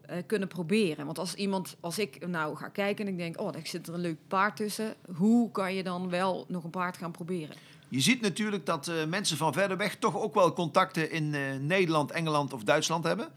eh, 0.00 0.16
kunnen 0.26 0.48
proberen? 0.48 1.06
Want 1.06 1.18
als 1.18 1.34
iemand, 1.34 1.76
als 1.80 1.98
ik 1.98 2.26
nou 2.26 2.56
ga 2.56 2.68
kijken 2.68 3.06
en 3.06 3.12
ik 3.12 3.18
denk, 3.18 3.40
oh, 3.40 3.54
er 3.54 3.66
zit 3.66 3.88
er 3.88 3.94
een 3.94 4.00
leuk 4.00 4.18
paard 4.28 4.56
tussen. 4.56 4.94
Hoe 5.16 5.50
kan 5.50 5.74
je 5.74 5.82
dan 5.82 6.10
wel 6.10 6.44
nog 6.48 6.64
een 6.64 6.70
paard 6.70 6.96
gaan 6.96 7.10
proberen? 7.10 7.56
Je 7.88 8.00
ziet 8.00 8.20
natuurlijk 8.20 8.66
dat 8.66 8.88
eh, 8.88 9.04
mensen 9.04 9.36
van 9.36 9.52
verder 9.52 9.76
weg 9.76 9.96
toch 9.96 10.16
ook 10.16 10.34
wel 10.34 10.52
contacten 10.52 11.10
in 11.10 11.34
eh, 11.34 11.40
Nederland, 11.60 12.10
Engeland 12.10 12.52
of 12.52 12.64
Duitsland 12.64 13.04
hebben. 13.04 13.28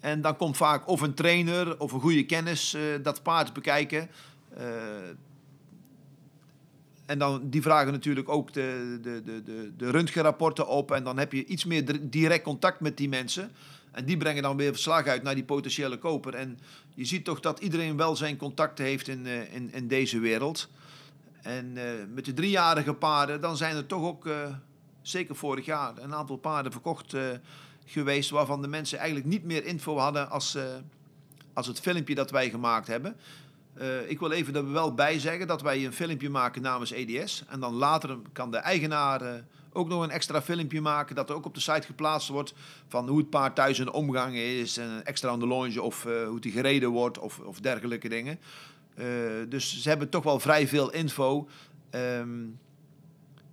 En 0.00 0.20
dan 0.20 0.36
komt 0.36 0.56
vaak 0.56 0.88
of 0.88 1.00
een 1.00 1.14
trainer 1.14 1.80
of 1.80 1.92
een 1.92 2.00
goede 2.00 2.26
kennis 2.26 2.76
dat 3.02 3.22
paard 3.22 3.52
bekijken. 3.52 4.10
En 7.08 7.18
dan, 7.18 7.50
die 7.50 7.62
vragen 7.62 7.92
natuurlijk 7.92 8.28
ook 8.28 8.52
de, 8.52 8.98
de, 9.02 9.22
de, 9.24 9.42
de, 9.42 9.72
de 9.76 9.90
röntgenrapporten 9.90 10.66
op. 10.66 10.90
En 10.90 11.04
dan 11.04 11.18
heb 11.18 11.32
je 11.32 11.44
iets 11.44 11.64
meer 11.64 11.84
dir- 11.84 12.10
direct 12.10 12.44
contact 12.44 12.80
met 12.80 12.96
die 12.96 13.08
mensen. 13.08 13.50
En 13.90 14.04
die 14.04 14.16
brengen 14.16 14.42
dan 14.42 14.56
weer 14.56 14.72
verslag 14.72 15.06
uit 15.06 15.22
naar 15.22 15.34
die 15.34 15.44
potentiële 15.44 15.98
koper. 15.98 16.34
En 16.34 16.58
je 16.94 17.04
ziet 17.04 17.24
toch 17.24 17.40
dat 17.40 17.60
iedereen 17.60 17.96
wel 17.96 18.16
zijn 18.16 18.36
contacten 18.36 18.84
heeft 18.84 19.08
in, 19.08 19.26
eh, 19.26 19.54
in, 19.54 19.72
in 19.72 19.88
deze 19.88 20.18
wereld. 20.18 20.68
En 21.42 21.72
eh, 21.76 21.84
met 22.14 22.24
de 22.24 22.34
driejarige 22.34 22.94
paarden, 22.94 23.40
dan 23.40 23.56
zijn 23.56 23.76
er 23.76 23.86
toch 23.86 24.02
ook, 24.02 24.26
eh, 24.26 24.34
zeker 25.02 25.36
vorig 25.36 25.64
jaar, 25.64 25.92
een 25.98 26.14
aantal 26.14 26.36
paarden 26.36 26.72
verkocht 26.72 27.16
geweest. 27.84 28.30
Waarvan 28.30 28.62
de 28.62 28.68
mensen 28.68 28.98
eigenlijk 28.98 29.28
niet 29.28 29.44
meer 29.44 29.64
info 29.64 29.96
hadden 29.96 30.30
als, 30.30 30.58
als 31.52 31.66
het 31.66 31.80
filmpje 31.80 32.14
dat 32.14 32.30
wij 32.30 32.50
gemaakt 32.50 32.86
hebben. 32.86 33.16
Eh, 33.78 34.10
ik 34.10 34.18
wil 34.18 34.30
even 34.30 34.54
er 34.54 34.72
wel 34.72 34.94
bij 34.94 35.18
zeggen 35.18 35.46
dat 35.46 35.62
wij 35.62 35.84
een 35.84 35.92
filmpje 35.92 36.30
maken 36.30 36.62
namens 36.62 36.90
EDS. 36.90 37.44
En 37.48 37.60
dan 37.60 37.74
later 37.74 38.18
kan 38.32 38.50
de 38.50 38.56
eigenaar 38.56 39.22
eh, 39.22 39.34
ook 39.72 39.88
nog 39.88 40.02
een 40.02 40.10
extra 40.10 40.42
filmpje 40.42 40.80
maken. 40.80 41.14
Dat 41.14 41.30
er 41.30 41.36
ook 41.36 41.46
op 41.46 41.54
de 41.54 41.60
site 41.60 41.86
geplaatst 41.86 42.28
wordt 42.28 42.54
van 42.88 43.08
hoe 43.08 43.18
het 43.18 43.30
paard 43.30 43.54
thuis 43.54 43.78
in 43.78 43.92
omgang 43.92 44.36
is. 44.36 44.76
En 44.76 45.04
extra 45.04 45.30
aan 45.30 45.38
de 45.38 45.46
longe 45.46 45.82
of 45.82 46.04
eh, 46.04 46.26
hoe 46.26 46.40
die 46.40 46.52
gereden 46.52 46.90
wordt 46.90 47.18
of, 47.18 47.38
of 47.38 47.60
dergelijke 47.60 48.08
dingen. 48.08 48.38
Dus 49.48 49.82
ze 49.82 49.88
hebben 49.88 50.08
toch 50.08 50.24
wel 50.24 50.40
vrij 50.40 50.68
veel 50.68 50.92
info. 50.92 51.48
Ehm, 51.90 52.46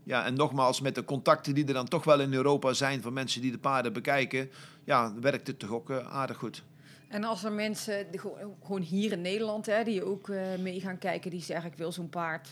ja, 0.04 0.26
en 0.26 0.34
nogmaals, 0.34 0.82
met 0.82 0.96
de 0.96 1.04
contacten 1.04 1.56
die 1.56 1.66
er 1.66 1.74
dan 1.74 1.88
toch 1.88 2.04
wel 2.04 2.20
in 2.20 2.34
Europa 2.34 2.74
zijn 2.74 3.02
van 3.02 3.14
mensen 3.14 3.42
die 3.42 3.52
de 3.52 3.58
paarden 3.58 3.94
bekijken, 3.94 4.50
ja, 4.84 5.14
werkt 5.22 5.48
het 5.48 5.60
toch 5.60 5.70
ook 5.70 5.92
aardig 5.92 6.38
goed. 6.38 6.64
En 7.16 7.24
als 7.24 7.44
er 7.44 7.52
mensen, 7.52 8.06
gewoon- 8.64 8.82
hier 8.82 9.12
in 9.12 9.22
Nederland, 9.22 9.66
hè, 9.66 9.84
die 9.84 10.04
ook 10.04 10.30
eh, 10.30 10.42
mee 10.60 10.80
gaan 10.80 10.98
kijken, 10.98 11.32
die 11.32 11.42
zeggen 11.42 11.72
ik 11.72 11.78
wil 11.78 11.92
zo'n 11.92 12.10
paard 12.10 12.50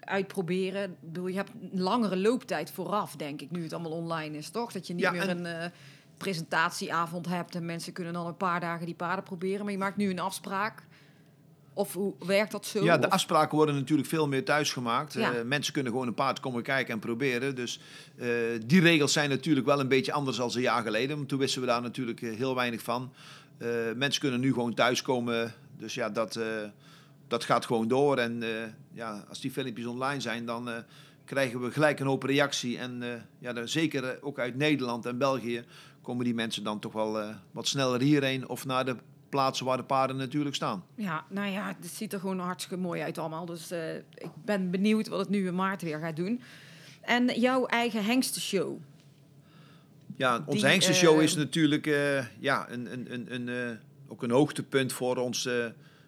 uitproberen. 0.00 0.82
Ik 0.90 0.96
bedoel, 1.00 1.26
je 1.26 1.36
hebt 1.36 1.50
een 1.72 1.80
langere 1.80 2.16
looptijd 2.16 2.70
vooraf, 2.70 3.16
denk 3.16 3.40
ik, 3.40 3.50
nu 3.50 3.62
het 3.62 3.72
allemaal 3.72 3.92
online 3.92 4.36
is, 4.36 4.50
toch? 4.50 4.72
Dat 4.72 4.86
je 4.86 4.94
niet 4.94 5.02
Ja, 5.02 5.10
meer 5.10 5.28
en- 5.28 5.44
een, 5.44 5.46
eh, 5.60 5.70
presentatieavond 6.16 7.26
hebt 7.26 7.54
en 7.54 7.64
mensen 7.64 7.92
kunnen 7.92 8.12
dan 8.12 8.26
een 8.26 8.36
paar 8.36 8.60
dagen 8.60 8.86
die 8.86 8.94
paarden 8.94 9.24
proberen. 9.24 9.62
Maar 9.62 9.72
je 9.72 9.78
maakt 9.78 9.96
nu 9.96 10.10
een 10.10 10.18
afspraak. 10.18 10.82
Of 11.74 11.92
hoe 11.94 12.14
werkt 12.26 12.52
dat 12.52 12.66
zo? 12.66 12.84
Ja, 12.84 12.98
de 12.98 13.10
afspraken 13.10 13.56
worden 13.56 13.74
natuurlijk 13.74 14.08
veel 14.08 14.28
meer 14.28 14.44
thuis 14.44 14.72
gemaakt. 14.72 15.12
Ja. 15.12 15.32
Eh, 15.34 15.42
mensen 15.44 15.72
kunnen 15.72 15.92
gewoon 15.92 16.06
een 16.06 16.14
paard 16.14 16.40
komen 16.40 16.62
kijken 16.62 16.94
en 16.94 16.98
proberen. 17.00 17.54
Dus 17.54 17.80
die 18.66 18.80
regels 18.80 19.12
zijn 19.12 19.30
natuurlijk 19.30 19.66
wel 19.66 19.80
een 19.80 19.88
beetje 19.88 20.12
anders 20.12 20.36
dan 20.36 20.50
een 20.54 20.60
jaar 20.60 20.82
geleden. 20.82 21.16
Want 21.16 21.28
toen 21.28 21.38
wisten 21.38 21.60
we 21.60 21.66
daar 21.66 21.82
natuurlijk 21.82 22.20
heel 22.20 22.54
weinig 22.54 22.82
van. 22.82 23.12
Eh, 23.60 23.68
mensen 23.96 24.20
kunnen 24.20 24.40
nu 24.40 24.52
gewoon 24.52 24.74
thuiskomen. 24.74 25.52
Dus 25.76 25.94
ja, 25.94 26.10
dat, 26.10 26.36
eh, 26.36 26.44
dat 27.28 27.44
gaat 27.44 27.66
gewoon 27.66 27.88
door. 27.88 28.18
En 28.18 28.42
eh, 28.42 28.48
ja, 28.92 29.24
als 29.28 29.40
die 29.40 29.50
filmpjes 29.50 29.86
online 29.86 30.20
zijn, 30.20 30.46
dan 30.46 30.68
krijgen 31.24 31.60
we 31.60 31.70
gelijk 31.70 32.00
een 32.00 32.06
hoop 32.06 32.22
reactie. 32.22 32.78
En 32.78 33.02
ja, 33.38 33.66
zeker 33.66 34.22
ook 34.22 34.38
uit 34.38 34.56
Nederland 34.56 35.06
en 35.06 35.18
België 35.18 35.64
komen 36.02 36.24
die 36.24 36.34
mensen 36.34 36.64
dan 36.64 36.78
toch 36.78 36.92
wel 36.92 37.34
wat 37.50 37.66
sneller 37.66 38.00
hierheen. 38.00 38.48
Of 38.48 38.66
naar 38.66 38.84
de 38.84 38.96
plaatsen 39.28 39.66
waar 39.66 39.76
de 39.76 39.84
paarden 39.84 40.16
natuurlijk 40.16 40.54
staan. 40.54 40.84
Ja, 40.94 41.24
nou 41.28 41.50
ja, 41.50 41.76
het 41.80 41.90
ziet 41.90 42.12
er 42.12 42.20
gewoon 42.20 42.38
hartstikke 42.38 42.82
mooi 42.82 43.02
uit 43.02 43.18
allemaal. 43.18 43.46
Dus 43.46 43.72
ik 44.14 44.30
ben 44.44 44.70
benieuwd 44.70 45.08
wat 45.08 45.18
het 45.18 45.28
nu 45.28 45.46
in 45.46 45.54
maart 45.54 45.82
weer 45.82 45.98
gaat 45.98 46.16
doen. 46.16 46.40
En 47.00 47.40
jouw 47.40 47.66
eigen 47.66 48.04
hengstenshow. 48.04 48.78
Ja, 50.20 50.42
onze 50.46 50.66
hengstenshow 50.66 51.18
eh, 51.18 51.22
is 51.22 51.34
natuurlijk 51.34 51.86
eh, 51.86 52.24
ja, 52.38 52.70
een, 52.70 52.92
een, 52.92 53.12
een, 53.12 53.34
een, 53.34 53.48
eh, 53.48 53.76
ook 54.08 54.22
een 54.22 54.30
hoogtepunt 54.30 54.92
voor 54.92 55.16
ons 55.16 55.48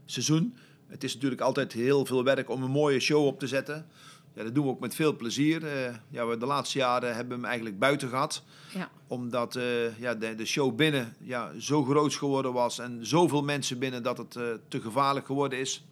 seizoen. 0.05 0.57
Het 0.87 1.05
is 1.05 1.15
natuurlijk 1.15 1.41
altijd 1.41 1.73
heel 1.73 2.07
veel 2.07 2.25
werk 2.25 2.51
om 2.51 2.63
een 2.63 2.71
mooie 2.71 3.01
show 3.01 3.27
op 3.27 3.39
te 3.39 3.47
zetten. 3.47 3.87
Ja, 4.35 4.43
dat 4.43 4.55
doen 4.55 4.65
we 4.65 4.71
ook 4.71 4.81
met 4.81 4.95
veel 4.95 5.17
plezier. 5.17 5.63
Ja, 6.09 6.27
we 6.27 6.37
de 6.37 6.47
laatste 6.47 6.79
jaren 6.79 7.09
hebben 7.09 7.29
we 7.29 7.35
hem 7.35 7.45
eigenlijk 7.45 7.79
buiten 7.79 8.09
gehad. 8.09 8.45
Ja. 8.75 8.91
Omdat 9.07 9.59
ja, 9.99 10.15
de, 10.15 10.35
de 10.35 10.45
show 10.47 10.77
binnen 10.77 11.15
ja, 11.21 11.53
zo 11.59 11.85
groot 11.85 12.15
geworden 12.15 12.53
was 12.53 12.79
en 12.79 13.07
zoveel 13.07 13.43
mensen 13.43 13.79
binnen 13.79 14.03
dat 14.03 14.19
het 14.19 14.31
te 14.69 14.81
gevaarlijk 14.81 15.27
geworden 15.27 15.59
is. 15.59 15.85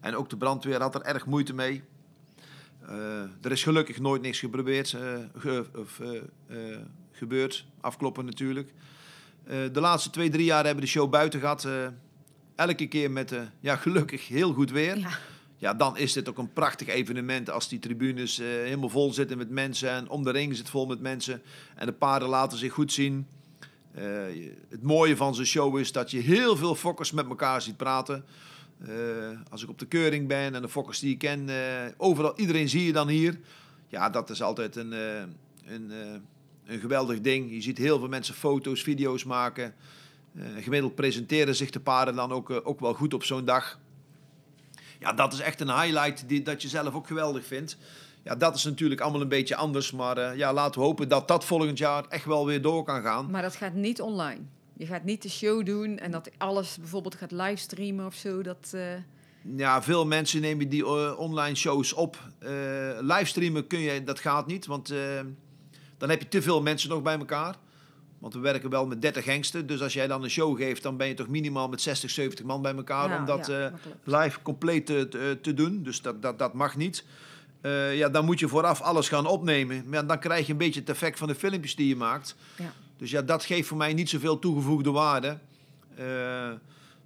En 0.00 0.16
ook 0.16 0.30
de 0.30 0.36
brandweer 0.36 0.80
had 0.80 0.94
er 0.94 1.02
erg 1.02 1.26
moeite 1.26 1.54
mee. 1.54 1.82
Er 3.42 3.50
is 3.52 3.62
gelukkig 3.62 4.00
nooit 4.00 4.22
niks 4.22 4.38
geprobeerd, 4.38 4.96
ge- 5.36 5.66
of, 5.76 6.00
gebeurd. 7.12 7.66
Afkloppen 7.80 8.24
natuurlijk. 8.24 8.72
Eh, 9.44 9.58
de 9.72 9.80
laatste 9.80 10.10
twee, 10.10 10.30
drie 10.30 10.44
jaar 10.44 10.64
hebben 10.64 10.74
we 10.74 10.90
de 10.90 10.96
show 10.96 11.10
buiten 11.10 11.40
gehad. 11.40 11.64
eh, 11.64 11.86
elke 12.54 12.86
keer 12.86 13.10
met 13.10 13.32
eh, 13.32 13.40
ja, 13.60 13.76
gelukkig 13.76 14.28
heel 14.28 14.52
goed 14.52 14.70
weer. 14.70 14.98
Ja. 14.98 15.10
Ja, 15.56 15.74
dan 15.74 15.96
is 15.96 16.12
dit 16.12 16.28
ook 16.28 16.38
een 16.38 16.52
prachtig 16.52 16.88
evenement 16.88 17.50
als 17.50 17.68
die 17.68 17.78
tribunes 17.78 18.36
helemaal 18.36 18.88
vol 18.88 19.12
zitten 19.12 19.38
met 19.38 19.50
mensen. 19.50 19.90
En 19.90 20.08
om 20.08 20.22
de 20.22 20.30
ring 20.30 20.56
zit 20.56 20.70
vol 20.70 20.86
met 20.86 21.00
mensen. 21.00 21.42
En 21.74 21.86
de 21.86 21.92
paarden 21.92 22.28
laten 22.28 22.58
zich 22.58 22.72
goed 22.72 22.92
zien. 22.92 23.26
Het 24.68 24.82
mooie 24.82 25.16
van 25.16 25.34
zo'n 25.34 25.44
show 25.44 25.78
is 25.78 25.92
dat 25.92 26.10
je 26.10 26.18
heel 26.18 26.56
veel 26.56 26.74
fokkers 26.74 27.10
met 27.10 27.28
elkaar 27.28 27.62
ziet 27.62 27.76
praten. 27.76 28.24
Als 29.50 29.62
ik 29.62 29.68
op 29.68 29.78
de 29.78 29.86
keuring 29.86 30.28
ben 30.28 30.54
en 30.54 30.62
de 30.62 30.68
fokkers 30.68 30.98
die 30.98 31.12
ik 31.12 31.18
ken, 31.18 31.48
overal, 31.96 32.38
iedereen 32.38 32.68
zie 32.68 32.84
je 32.84 32.92
dan 32.92 33.08
hier. 33.08 33.38
Ja, 33.88 34.10
dat 34.10 34.30
is 34.30 34.42
altijd 34.42 34.76
een, 34.76 34.92
een, 35.64 35.92
een 36.66 36.80
geweldig 36.80 37.20
ding. 37.20 37.50
Je 37.50 37.62
ziet 37.62 37.78
heel 37.78 37.98
veel 37.98 38.08
mensen 38.08 38.34
foto's, 38.34 38.82
video's 38.82 39.24
maken. 39.24 39.74
Eh, 40.36 40.44
gemiddeld 40.60 40.94
presenteren 40.94 41.56
zich 41.56 41.70
de 41.70 41.80
paarden 41.80 42.14
dan 42.14 42.32
ook, 42.32 42.50
eh, 42.50 42.56
ook 42.62 42.80
wel 42.80 42.94
goed 42.94 43.14
op 43.14 43.24
zo'n 43.24 43.44
dag. 43.44 43.78
Ja, 44.98 45.12
dat 45.12 45.32
is 45.32 45.40
echt 45.40 45.60
een 45.60 45.80
highlight 45.80 46.28
die, 46.28 46.42
dat 46.42 46.62
je 46.62 46.68
zelf 46.68 46.94
ook 46.94 47.06
geweldig 47.06 47.46
vindt. 47.46 47.76
Ja, 48.22 48.34
dat 48.34 48.54
is 48.54 48.64
natuurlijk 48.64 49.00
allemaal 49.00 49.20
een 49.20 49.28
beetje 49.28 49.56
anders. 49.56 49.90
Maar 49.90 50.16
eh, 50.16 50.36
ja, 50.36 50.52
laten 50.52 50.80
we 50.80 50.86
hopen 50.86 51.08
dat 51.08 51.28
dat 51.28 51.44
volgend 51.44 51.78
jaar 51.78 52.04
echt 52.08 52.24
wel 52.24 52.46
weer 52.46 52.62
door 52.62 52.84
kan 52.84 53.02
gaan. 53.02 53.30
Maar 53.30 53.42
dat 53.42 53.56
gaat 53.56 53.74
niet 53.74 54.00
online. 54.00 54.40
Je 54.76 54.86
gaat 54.86 55.04
niet 55.04 55.22
de 55.22 55.30
show 55.30 55.66
doen 55.66 55.98
en 55.98 56.10
dat 56.10 56.30
alles 56.38 56.76
bijvoorbeeld 56.78 57.14
gaat 57.14 57.32
livestreamen 57.32 58.06
of 58.06 58.14
zo. 58.14 58.42
Dat, 58.42 58.74
Ja, 59.56 59.82
veel 59.82 60.06
mensen 60.06 60.40
nemen 60.40 60.68
die 60.68 60.86
online 61.16 61.54
shows 61.54 61.92
op. 61.92 62.18
Livestreamen 63.00 63.66
kun 63.66 63.78
je, 63.78 64.04
dat 64.04 64.20
gaat 64.20 64.46
niet, 64.46 64.66
want 64.66 64.92
dan 66.02 66.10
heb 66.10 66.22
je 66.22 66.28
te 66.28 66.42
veel 66.42 66.62
mensen 66.62 66.88
nog 66.88 67.02
bij 67.02 67.18
elkaar. 67.18 67.54
Want 68.18 68.34
we 68.34 68.40
werken 68.40 68.70
wel 68.70 68.86
met 68.86 69.02
30 69.02 69.24
hengsten. 69.24 69.66
Dus 69.66 69.82
als 69.82 69.92
jij 69.92 70.06
dan 70.06 70.22
een 70.22 70.30
show 70.30 70.56
geeft, 70.56 70.82
dan 70.82 70.96
ben 70.96 71.06
je 71.08 71.14
toch 71.14 71.28
minimaal 71.28 71.68
met 71.68 71.80
60, 71.80 72.10
70 72.10 72.44
man 72.44 72.62
bij 72.62 72.74
elkaar 72.74 73.18
om 73.18 73.26
dat 73.26 73.46
ja, 73.46 73.66
eh, 73.66 73.72
live 74.04 74.42
compleet 74.42 74.86
te, 74.86 75.08
te, 75.08 75.38
te 75.42 75.54
doen. 75.54 75.82
Dus 75.82 76.02
dat, 76.02 76.22
dat, 76.22 76.38
dat 76.38 76.54
mag 76.54 76.76
niet. 76.76 77.04
Eh, 77.60 77.96
ja, 77.96 78.08
dan 78.08 78.24
moet 78.24 78.38
je 78.38 78.48
vooraf 78.48 78.80
alles 78.80 79.08
gaan 79.08 79.26
opnemen. 79.26 79.84
Maar 79.88 80.06
dan 80.06 80.18
krijg 80.18 80.46
je 80.46 80.52
een 80.52 80.58
beetje 80.58 80.80
het 80.80 80.88
effect 80.88 81.18
van 81.18 81.28
de 81.28 81.34
filmpjes 81.34 81.76
die 81.76 81.88
je 81.88 81.96
maakt. 81.96 82.36
ja. 82.56 82.72
Dus 82.96 83.10
ja, 83.10 83.22
dat 83.22 83.44
geeft 83.44 83.68
voor 83.68 83.76
mij 83.76 83.94
niet 83.94 84.08
zoveel 84.08 84.38
toegevoegde 84.38 84.90
waarde. 84.90 85.38
Eh, 85.94 86.50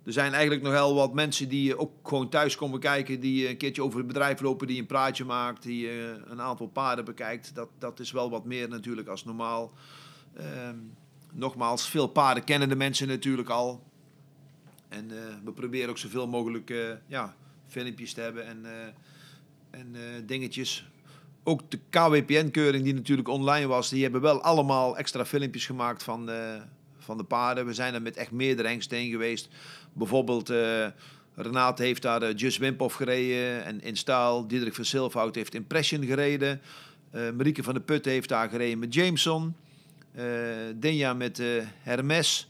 er 0.07 0.13
zijn 0.13 0.33
eigenlijk 0.33 0.63
nog 0.63 0.73
wel 0.73 0.95
wat 0.95 1.15
mensen 1.15 1.49
die 1.49 1.73
eh, 1.73 1.81
ook 1.81 1.93
gewoon 2.03 2.29
thuis 2.29 2.57
komen 2.57 2.81
kijken, 2.81 3.21
die 3.21 3.45
eh, 3.45 3.51
een 3.51 3.57
keertje 3.57 3.83
over 3.83 3.99
het 3.99 4.07
bedrijf 4.07 4.41
lopen, 4.41 4.67
die 4.67 4.81
een 4.81 4.87
praatje 4.87 5.25
maakt, 5.25 5.63
die 5.63 5.89
eh, 5.89 5.95
een 6.27 6.41
aantal 6.41 6.67
paarden 6.67 7.05
bekijkt. 7.05 7.55
Dat, 7.55 7.69
dat 7.79 8.01
is 8.01 8.11
wel 8.11 8.31
wat 8.31 8.45
meer 8.45 8.69
natuurlijk 8.69 9.09
als 9.09 9.25
normaal. 9.25 9.73
Ehm, 10.37 10.77
nogmaals, 11.33 11.89
veel 11.89 12.07
paarden 12.07 12.45
kennen 12.45 12.69
de 12.69 12.77
mensen 12.77 13.09
natuurlijk 13.09 13.49
al. 13.49 13.83
En 14.89 15.09
we 15.45 15.53
proberen 15.53 15.91
ook 15.91 15.99
zoveel 15.99 16.27
mogelijk 16.27 16.75
ja, 17.07 17.35
filmpjes 17.67 18.13
te 18.13 18.21
hebben 18.21 18.47
en, 18.47 18.65
en 19.71 19.97
dingetjes. 20.27 20.89
Ook 21.43 21.71
de 21.71 21.79
KWPN-keuring 21.91 22.85
die 22.85 22.95
natuurlijk 22.95 23.29
online 23.29 23.67
was, 23.67 23.89
die 23.89 24.03
hebben 24.03 24.21
wel 24.21 24.43
allemaal 24.43 24.99
extra 24.99 25.25
filmpjes 25.25 25.67
gemaakt 25.67 26.03
van, 26.03 26.31
van 26.99 27.17
de 27.17 27.25
paarden. 27.25 27.67
We 27.67 27.75
zijn 27.75 27.95
er 27.95 28.03
met 28.03 28.17
echt 28.17 28.31
meerdere 28.31 28.69
hengsten 28.69 29.09
geweest. 29.09 29.49
Bijvoorbeeld 29.97 30.51
eh 30.51 30.87
Renate 31.37 31.83
heeft 31.83 32.03
daar 32.03 32.23
eh, 32.23 32.37
Just 32.37 32.59
Wimphoff 32.59 32.95
gereden 32.97 33.65
en 33.65 33.81
in 33.81 33.97
staal. 33.97 34.47
Diederik 34.47 34.75
van 34.75 34.85
Silverhout 34.85 35.35
heeft 35.35 35.55
Impression 35.55 36.05
gereden. 36.05 36.61
Eh 37.11 37.31
Marieke 37.31 37.63
van 37.63 37.75
der 37.75 37.83
Putten 37.83 38.13
heeft 38.13 38.29
daar 38.29 38.49
gereden 38.49 38.79
met 38.79 38.95
Jameson. 38.95 39.55
Eh 40.13 40.25
Denja 40.77 41.15
met 41.15 41.43
Hermes. 41.83 42.49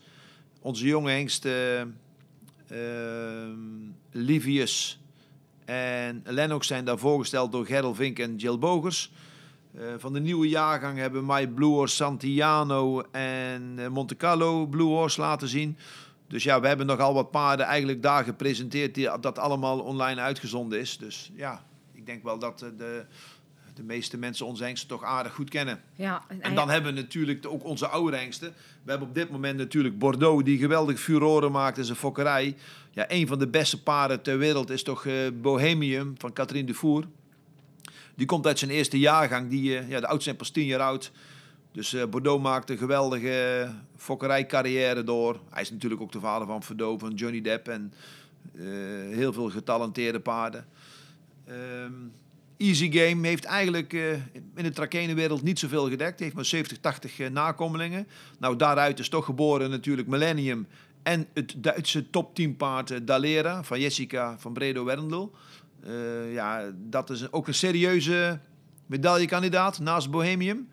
Onze 0.61 0.87
jonge 0.87 1.11
hengst 1.11 1.45
eh, 1.45 1.81
ehm, 1.81 1.89
Livius 4.11 4.99
en 5.65 6.23
Lennox 6.25 6.67
zijn 6.67 6.85
daar 6.85 6.99
voorgesteld 6.99 7.53
door 7.53 7.67
Gerel 7.67 7.95
Vink 7.95 8.19
en 8.19 8.37
Jill 8.37 8.59
Bogers. 8.59 9.13
Van 9.97 10.13
de 10.13 10.21
nieuwe 10.21 10.49
jaargang 10.49 10.99
hebben 10.99 11.27
My 11.27 11.47
Blue 11.47 11.69
Horse 11.69 11.95
Santiano 11.95 13.03
en 13.11 13.79
Monte 13.93 14.17
Carlo 14.17 14.67
Blue 14.67 14.87
Horse 14.87 15.21
laten 15.21 15.49
zien. 15.49 15.77
Dus 16.29 16.43
ja, 16.43 16.61
we 16.61 16.67
hebben 16.67 16.87
nogal 16.87 17.15
wat 17.15 17.31
paarden 17.31 17.67
eigenlijk 17.67 18.03
daar 18.03 18.25
gepresenteerd 18.25 18.95
die 18.95 19.11
dat 19.21 19.39
allemaal 19.39 19.81
online 19.81 20.21
uitgezonden 20.21 20.81
is. 20.81 20.99
Dus 20.99 21.31
ja, 21.35 21.65
ik 21.93 22.07
denk 22.07 22.23
wel 22.23 22.39
dat 22.39 22.63
eh, 22.63 22.69
de, 22.79 23.05
de 23.75 23.83
meeste 23.83 24.17
mensen 24.17 24.47
onze 24.47 24.65
hengsten 24.65 24.89
toch 24.89 25.05
aardig 25.05 25.35
goed 25.35 25.51
kennen. 25.51 25.81
Ja, 25.95 26.23
En 26.41 26.55
dan 26.55 26.71
hebben 26.71 26.95
we 26.95 27.01
natuurlijk 27.01 27.47
ook 27.47 27.65
onze 27.65 27.89
oude 27.89 28.17
hengsten. 28.17 28.55
We 28.83 28.91
hebben 28.91 29.09
op 29.09 29.15
dit 29.15 29.31
moment 29.31 29.59
natuurlijk 29.59 29.99
Bordeaux, 29.99 30.45
die 30.45 30.59
geweldig 30.59 31.01
furoren 31.01 31.53
maakt 31.53 31.79
in 31.79 31.85
zijn 31.85 31.97
fokkerij. 31.97 32.57
Ja, 32.91 33.05
een 33.09 33.27
van 33.27 33.39
de 33.39 33.49
beste 33.49 33.83
paarden 33.83 34.23
ter 34.23 34.39
wereld 34.39 34.71
is 34.71 34.83
toch 34.83 35.07
eh, 35.07 35.15
Bohemium 35.35 36.15
van 36.19 36.33
Catherine 36.33 36.67
Dufour. 36.67 37.05
Die 38.15 38.27
komt 38.27 38.47
uit 38.47 38.59
zijn 38.59 38.71
eerste 38.71 38.99
jaargang. 38.99 39.51
Die, 39.51 39.79
eh, 39.79 39.89
ja, 39.89 40.01
de 40.01 40.07
oudste 40.07 40.25
zijn 40.25 40.37
pas 40.37 40.51
tien 40.51 40.67
jaar 40.67 40.81
oud. 40.81 41.13
Dus 41.77 41.93
eh, 41.93 42.07
Bordeaux 42.07 42.43
maakt 42.43 42.71
een 42.71 42.79
geweldige 42.79 43.63
eh, 43.63 43.71
fokkerijcarrière 43.97 45.05
door. 45.05 45.41
Hij 45.51 45.63
is 45.63 45.71
natuurlijk 45.71 46.03
ook 46.03 46.13
de 46.13 46.21
vader 46.21 46.47
van 46.47 46.63
Verdo, 46.63 46.99
van 46.99 47.15
Johnny 47.15 47.41
Depp. 47.41 47.69
En 47.69 47.93
eh, 48.55 48.65
heel 49.17 49.33
veel 49.33 49.51
getalenteerde 49.51 50.21
paarden. 50.21 50.67
Ehm, 51.45 51.93
Easy 52.57 52.91
Game 52.93 53.27
heeft 53.27 53.45
eigenlijk 53.45 53.93
in 54.55 54.63
de 54.63 54.71
trakenenwereld 54.71 55.43
niet 55.43 55.59
zoveel 55.59 55.89
gedekt. 55.89 56.21
Heeft 56.21 56.35
maar 56.35 56.45
70, 56.45 56.79
80 56.79 57.19
eh, 57.19 57.31
nakomelingen. 57.31 58.07
Nou, 58.39 58.57
daaruit 58.57 58.99
is 58.99 59.09
toch 59.09 59.25
geboren 59.25 59.71
natuurlijk 59.71 60.09
Millennium. 60.09 60.67
En 61.03 61.27
het 61.35 61.55
Duitse 61.57 62.11
top 62.11 62.35
10 62.35 62.57
paard 62.57 62.91
eh, 62.91 62.99
Dalera 63.03 63.65
van 63.65 63.81
Jessica 63.81 64.39
van 64.39 64.53
Bredo 64.53 64.85
Werndl. 64.85 65.31
Eh, 65.83 66.33
ja, 66.33 66.71
dat 66.75 67.11
is 67.11 67.33
ook 67.33 67.47
een 67.47 67.55
serieuze 67.55 68.39
medaillekandidaat 68.87 69.79
naast 69.79 70.11
Bohemium. 70.11 70.69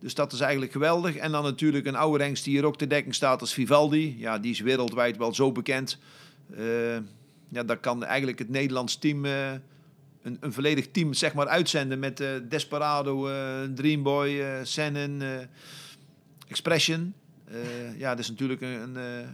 Dus 0.00 0.14
dat 0.14 0.32
is 0.32 0.40
eigenlijk 0.40 0.72
geweldig. 0.72 1.16
En 1.16 1.32
dan 1.32 1.42
natuurlijk 1.42 1.86
een 1.86 1.96
oude 1.96 2.24
hengst 2.24 2.44
die 2.44 2.54
hier 2.54 2.64
ook 2.64 2.78
te 2.78 2.86
dekking 2.86 3.14
staat 3.14 3.40
als 3.40 3.52
Vivaldi. 3.52 4.18
Ja, 4.18 4.38
die 4.38 4.50
is 4.50 4.60
wereldwijd 4.60 5.16
wel 5.16 5.34
zo 5.34 5.52
bekend. 5.52 5.98
Eh, 6.56 6.94
ja, 7.48 7.62
daar 7.64 7.78
kan 7.78 8.04
eigenlijk 8.04 8.38
het 8.38 8.48
Nederlands 8.48 8.96
team... 8.96 9.24
eh, 9.24 9.52
een, 10.22 10.36
een 10.40 10.52
volledig 10.52 10.90
team 10.90 11.14
zeg 11.14 11.34
maar, 11.34 11.48
uitzenden 11.48 11.98
met 11.98 12.20
eh, 12.20 12.28
Desperado, 12.48 13.28
Dreamboy, 13.74 14.40
eh 14.40 14.58
Sennen, 14.62 15.48
Expression. 16.48 17.14
Ja, 17.96 18.10
dat 18.10 18.18
is 18.18 18.28
natuurlijk 18.28 18.60
een... 18.60 18.96
een 18.96 19.26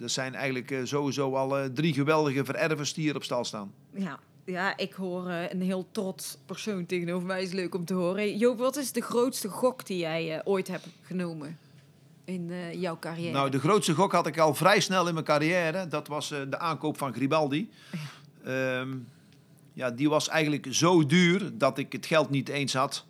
dat 0.00 0.10
zijn 0.10 0.34
eigenlijk 0.34 0.80
sowieso 0.84 1.34
al 1.34 1.72
drie 1.72 1.94
geweldige 1.94 2.44
verervers 2.44 2.94
die 2.94 3.04
hier 3.04 3.16
op 3.16 3.24
stal 3.24 3.44
staan. 3.44 3.72
Ja, 3.94 4.18
ja, 4.50 4.76
ik 4.76 4.92
hoor 4.92 5.28
eh, 5.28 5.50
een 5.50 5.62
heel 5.62 5.86
trots 5.92 6.38
persoon 6.46 6.86
tegenover 6.86 7.26
mij. 7.26 7.42
Is 7.42 7.52
leuk 7.52 7.74
om 7.74 7.84
te 7.84 7.94
horen. 7.94 8.36
Joop, 8.36 8.58
wat 8.58 8.76
is 8.76 8.92
de 8.92 9.00
grootste 9.00 9.48
gok 9.48 9.86
die 9.86 9.98
jij 9.98 10.34
eh, 10.34 10.40
ooit 10.44 10.68
hebt 10.68 10.86
genomen? 11.02 11.58
in 12.24 12.50
eh, 12.50 12.80
jouw 12.80 12.98
carrière? 12.98 13.32
Nou, 13.32 13.50
de 13.50 13.58
grootste 13.58 13.94
gok 13.94 14.12
had 14.12 14.26
ik 14.26 14.38
al 14.38 14.54
vrij 14.54 14.80
snel 14.80 15.08
in 15.08 15.14
mijn 15.14 15.26
carrière. 15.26 15.88
Dat 15.88 16.08
was 16.08 16.28
de 16.28 16.58
aankoop 16.58 16.98
van 16.98 17.12
Gribaldi. 17.14 17.70
Ehm, 18.44 18.96
ja, 19.72 19.90
die 19.90 20.08
was 20.08 20.28
eigenlijk 20.28 20.66
zo 20.70 21.06
duur 21.06 21.50
dat 21.58 21.78
ik 21.78 21.92
het 21.92 22.06
geld 22.06 22.30
niet 22.30 22.48
eens 22.48 22.74
had. 22.74 23.04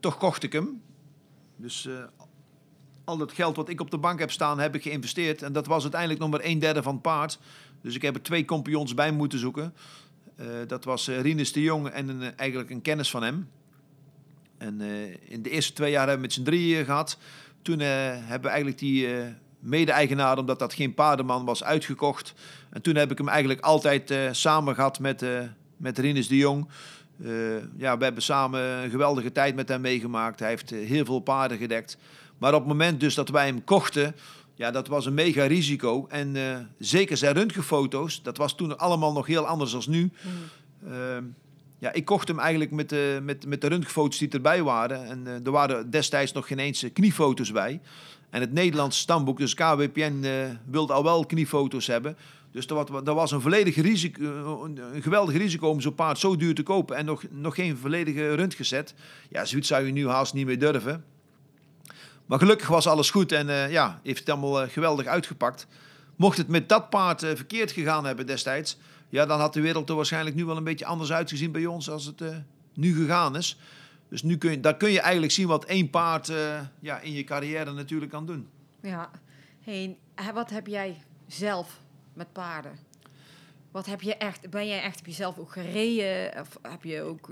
Toch 0.00 0.16
kocht 0.16 0.42
ik 0.42 0.52
hem. 0.52 0.82
Dus 1.56 1.88
al 3.04 3.16
dat 3.16 3.32
geld 3.32 3.56
wat 3.56 3.68
ik 3.68 3.80
op 3.80 3.90
de 3.90 3.98
bank 3.98 4.18
heb 4.18 4.30
staan, 4.30 4.58
heb 4.58 4.74
ik 4.74 4.82
geïnvesteerd. 4.82 5.42
En 5.42 5.52
dat 5.52 5.66
was 5.66 5.82
uiteindelijk 5.82 6.20
nog 6.20 6.30
maar 6.30 6.44
een 6.44 6.58
derde 6.58 6.82
van 6.82 6.92
het 6.92 7.02
paard. 7.02 7.38
Dus 7.82 7.94
ik 7.94 8.02
heb 8.02 8.14
er 8.14 8.22
twee 8.22 8.44
compagnons 8.44 8.94
bij 8.94 9.12
moeten 9.12 9.38
zoeken. 9.38 9.74
Eh, 10.36 10.46
dat 10.66 10.84
was 10.84 11.08
eh, 11.08 11.20
Rinus 11.20 11.52
de 11.52 11.62
Jong 11.62 11.88
en 11.88 12.08
een, 12.08 12.22
eh, 12.22 12.28
eigenlijk 12.36 12.70
een 12.70 12.82
kennis 12.82 13.10
van 13.10 13.22
hem. 13.22 13.48
En 14.58 14.80
in 15.28 15.42
de 15.42 15.50
eerste 15.50 15.72
twee 15.72 15.90
jaar 15.90 16.08
hebben 16.08 16.16
we 16.16 16.22
met 16.22 16.32
z'n 16.32 16.42
drieën 16.42 16.84
gehad. 16.84 17.18
Toen 17.62 17.78
hebben 17.78 18.42
we 18.42 18.48
eigenlijk 18.48 18.78
die 18.78 19.08
mede-eigenaar, 19.58 20.38
omdat 20.38 20.58
dat 20.58 20.74
geen 20.74 20.94
paardenman 20.94 21.44
was, 21.44 21.64
uitgekocht. 21.64 22.34
En 22.70 22.82
toen 22.82 22.94
heb 22.94 23.10
ik 23.10 23.18
hem 23.18 23.28
eigenlijk 23.28 23.60
altijd 23.60 24.14
samen 24.36 24.74
gehad 24.74 24.98
met, 24.98 25.24
met 25.76 25.98
Rinus 25.98 26.28
de 26.28 26.36
Jong. 26.36 26.68
Ja, 27.76 27.98
we 27.98 28.04
hebben 28.04 28.22
samen 28.22 28.60
een 28.60 28.90
geweldige 28.90 29.32
tijd 29.32 29.54
met 29.54 29.68
hem 29.68 29.80
meegemaakt. 29.80 30.38
Hij 30.38 30.48
heeft 30.48 30.70
heel 30.70 31.04
veel 31.04 31.20
paarden 31.20 31.58
gedekt. 31.58 31.96
Maar 32.38 32.54
op 32.54 32.60
het 32.60 32.68
moment 32.68 33.00
dus 33.00 33.14
dat 33.14 33.28
wij 33.28 33.46
hem 33.46 33.64
kochten, 33.64 34.14
ja, 34.54 34.70
dat 34.70 34.88
was 34.88 35.06
een 35.06 35.14
mega 35.14 35.44
risico. 35.44 36.06
En 36.08 36.36
eh, 36.36 36.58
zeker 36.78 37.16
zijn 37.16 37.34
röntgenfoto's, 37.34 38.22
dat 38.22 38.36
was 38.36 38.56
toen 38.56 38.78
allemaal 38.78 39.12
nog 39.12 39.26
heel 39.26 39.46
anders 39.46 39.72
dan 39.72 39.82
nu. 39.86 40.10
Ehm, 40.86 41.24
ja, 41.78 41.92
ik 41.92 42.04
kocht 42.04 42.28
hem 42.28 42.38
eigenlijk 42.38 42.70
met 42.70 42.88
de, 42.88 43.20
met, 43.22 43.46
met 43.46 43.60
de 43.60 43.66
röntgenfoto's 43.66 44.18
die 44.18 44.28
erbij 44.28 44.62
waren. 44.62 45.06
En 45.06 45.26
eh, 45.26 45.46
er 45.46 45.50
waren 45.50 45.90
destijds 45.90 46.32
nog 46.32 46.46
geen 46.46 46.58
eens 46.58 46.82
eh, 46.82 46.92
kniefoto's 46.92 47.52
bij. 47.52 47.80
En 48.30 48.40
het 48.40 48.52
Nederlandse 48.52 49.00
stamboek, 49.00 49.38
dus 49.38 49.54
KWPN, 49.54 50.24
wilde 50.66 50.92
al 50.92 51.04
wel 51.04 51.26
kniefoto's 51.26 51.86
hebben. 51.86 52.16
Dus 52.50 52.66
er 52.66 52.74
was, 52.74 53.02
was 53.04 53.30
een, 53.30 53.40
volledig 53.40 53.76
risico, 53.76 54.64
een, 54.64 55.02
geweldig 55.02 55.36
risico 55.36 55.68
om 55.68 55.80
zo'n 55.80 55.94
paard 55.94 56.18
zo 56.18 56.36
duur 56.36 56.54
te 56.54 56.62
kopen. 56.62 56.96
En 56.96 57.04
nog, 57.04 57.22
nog 57.30 57.54
geen 57.54 57.76
volledige 57.76 58.34
röntgenset. 58.34 58.94
Ja, 59.28 59.44
zoiets 59.44 59.68
zou 59.68 59.86
je 59.86 59.92
nu 59.92 60.08
haast 60.08 60.34
niet 60.34 60.46
meer 60.46 60.58
durven. 60.58 61.04
Maar 62.32 62.40
gelukkig 62.40 62.68
was 62.68 62.86
alles 62.86 63.10
goed 63.10 63.32
en 63.32 63.48
eh, 63.48 63.70
ja, 63.70 64.00
heeft 64.02 64.18
het 64.18 64.30
allemaal 64.30 64.62
eh, 64.62 64.68
geweldig 64.70 65.06
uitgepakt. 65.06 65.66
Mocht 66.16 66.36
het 66.36 66.48
met 66.48 66.68
dat 66.68 66.90
paard 66.90 67.22
eh, 67.22 67.34
verkeerd 67.34 67.72
gegaan 67.72 68.04
hebben 68.04 68.26
destijds, 68.26 68.78
ja, 69.08 69.26
dan 69.26 69.40
had 69.40 69.52
de 69.52 69.60
wereld 69.60 69.88
er 69.88 69.94
waarschijnlijk 69.94 70.36
nu 70.36 70.44
wel 70.44 70.56
een 70.56 70.64
beetje 70.64 70.84
anders 70.84 71.12
uitgezien 71.12 71.52
bij 71.52 71.66
ons 71.66 71.90
als 71.90 72.04
het 72.04 72.22
nu 72.74 72.94
gegaan 72.94 73.36
is. 73.36 73.58
Dus 74.08 74.22
nu 74.22 74.36
kun 74.36 74.50
je, 74.50 74.60
daar 74.60 74.76
kun 74.76 74.90
je 74.90 75.00
eigenlijk 75.00 75.32
zien 75.32 75.46
wat 75.46 75.64
één 75.64 75.90
paard 75.90 76.32
ja, 76.80 77.00
in 77.00 77.12
je 77.12 77.24
carrière 77.24 77.72
natuurlijk 77.72 78.10
kan 78.10 78.26
doen. 78.26 78.48
Ja. 78.82 79.10
Hey, 79.60 79.96
wat 80.34 80.50
heb 80.50 80.66
jij 80.66 81.02
zelf 81.26 81.80
met 82.12 82.32
paarden? 82.32 82.78
Wat 83.70 83.86
heb 83.86 84.00
je 84.00 84.16
echt? 84.16 84.50
Ben 84.50 84.66
jij 84.66 84.82
echt? 84.82 84.96
Heb 84.96 85.06
je 85.06 85.12
zelf 85.12 85.38
ook 85.38 85.52
gereden? 85.52 86.40
Of 86.40 86.58
heb 86.62 86.84
je 86.84 87.02
ook? 87.02 87.30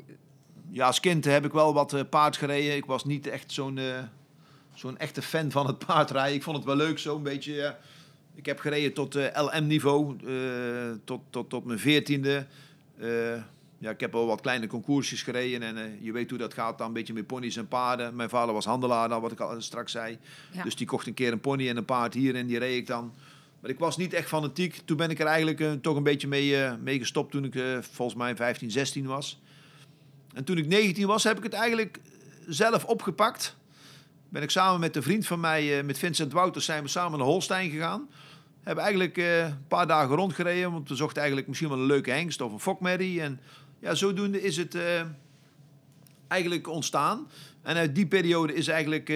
Ja, 0.70 0.86
als 0.86 1.00
kind 1.00 1.24
heb 1.24 1.44
ik 1.44 1.52
wel 1.52 1.74
wat 1.74 2.10
paard 2.10 2.36
gereden. 2.36 2.76
Ik 2.76 2.84
was 2.84 3.04
niet 3.04 3.26
echt 3.26 3.52
zo'n 3.52 3.78
zo'n 4.74 4.98
echte 4.98 5.22
fan 5.22 5.50
van 5.50 5.66
het 5.66 5.78
paardrijden. 5.86 6.34
Ik 6.34 6.42
vond 6.42 6.56
het 6.56 6.66
wel 6.66 6.76
leuk, 6.76 6.98
zo'n 6.98 7.22
beetje. 7.22 7.52
ja. 7.52 7.78
ik 8.34 8.46
heb 8.46 8.58
gereden 8.58 8.92
tot 8.92 9.14
eh, 9.14 9.42
LM-niveau, 9.44 10.16
eh, 10.26 10.90
tot, 11.04 11.20
tot, 11.30 11.50
tot 11.50 11.64
mijn 11.64 11.78
veertiende. 11.78 12.46
Eh, 12.98 13.08
ja, 13.78 13.90
ik 13.90 14.00
heb 14.00 14.12
wel 14.12 14.26
wat 14.26 14.40
kleine 14.40 14.66
concoursjes 14.66 15.22
gereden. 15.22 15.62
En 15.76 15.98
je 16.00 16.12
weet 16.12 16.30
hoe 16.30 16.38
dat 16.38 16.54
gaat 16.54 16.78
dan, 16.78 16.86
een 16.86 16.92
beetje 16.92 17.12
met 17.12 17.26
ponies 17.26 17.56
en 17.56 17.68
paarden. 17.68 18.16
Mijn 18.16 18.28
vader 18.28 18.54
was 18.54 18.64
handelaar, 18.64 19.08
dan 19.08 19.20
wat 19.20 19.32
ik 19.32 19.40
al 19.40 19.60
straks 19.60 19.92
zei. 19.92 20.18
Ja. 20.52 20.62
Dus 20.62 20.76
die 20.76 20.86
kocht 20.86 21.06
een 21.06 21.14
keer 21.14 21.32
een 21.32 21.40
pony 21.40 21.68
en 21.68 21.76
een 21.76 21.84
paard 21.84 22.14
hier 22.14 22.34
en 22.34 22.46
die 22.46 22.58
reed 22.58 22.76
ik 22.76 22.86
dan. 22.86 23.14
Maar 23.60 23.70
ik 23.70 23.78
was 23.78 23.96
niet 23.96 24.12
echt 24.12 24.28
fanatiek. 24.28 24.80
Toen 24.84 24.96
ben 24.96 25.10
ik 25.10 25.18
er 25.18 25.26
eigenlijk 25.26 25.82
toch 25.82 25.96
een 25.96 26.02
beetje 26.02 26.28
mee, 26.28 26.76
mee 26.82 26.98
gestopt 26.98 27.30
toen 27.30 27.44
ik 27.44 27.54
volgens 27.80 28.18
mij 28.18 28.36
15, 28.36 28.70
16 28.70 29.06
was. 29.06 29.40
En 30.34 30.44
toen 30.44 30.58
ik 30.58 30.66
19 30.66 31.06
was, 31.06 31.24
heb 31.24 31.36
ik 31.36 31.42
het 31.42 31.52
eigenlijk 31.52 32.00
zelf 32.46 32.84
opgepakt. 32.84 33.56
Ben 34.30 34.42
ik 34.42 34.50
samen 34.50 34.80
met 34.80 34.96
een 34.96 35.02
vriend 35.02 35.26
van 35.26 35.40
mij, 35.40 35.78
eh, 35.78 35.84
met 35.84 35.98
Vincent 35.98 36.32
Wouters, 36.32 36.64
zijn 36.64 36.82
we 36.82 36.88
samen 36.88 37.18
naar 37.18 37.26
Holstein 37.26 37.70
gegaan. 37.70 38.08
Hebben 38.62 38.84
eigenlijk 38.84 39.16
eh, 39.16 39.38
een 39.44 39.66
paar 39.68 39.86
dagen 39.86 40.16
rondgereden, 40.16 40.72
want 40.72 40.88
we 40.88 40.94
zochten 40.94 41.18
eigenlijk 41.18 41.48
misschien 41.48 41.68
wel 41.68 41.78
een 41.78 41.86
leuke 41.86 42.10
hengst 42.10 42.40
of 42.40 42.52
een 42.52 42.60
fokmerrie. 42.60 43.20
En 43.20 43.40
ja, 43.78 43.94
zodoende 43.94 44.42
is 44.42 44.56
het 44.56 44.74
eh, 44.74 45.02
eigenlijk 46.28 46.68
ontstaan. 46.68 47.28
En 47.62 47.76
uit 47.76 47.94
die 47.94 48.06
periode 48.06 48.54
is 48.54 48.68
eigenlijk 48.68 49.08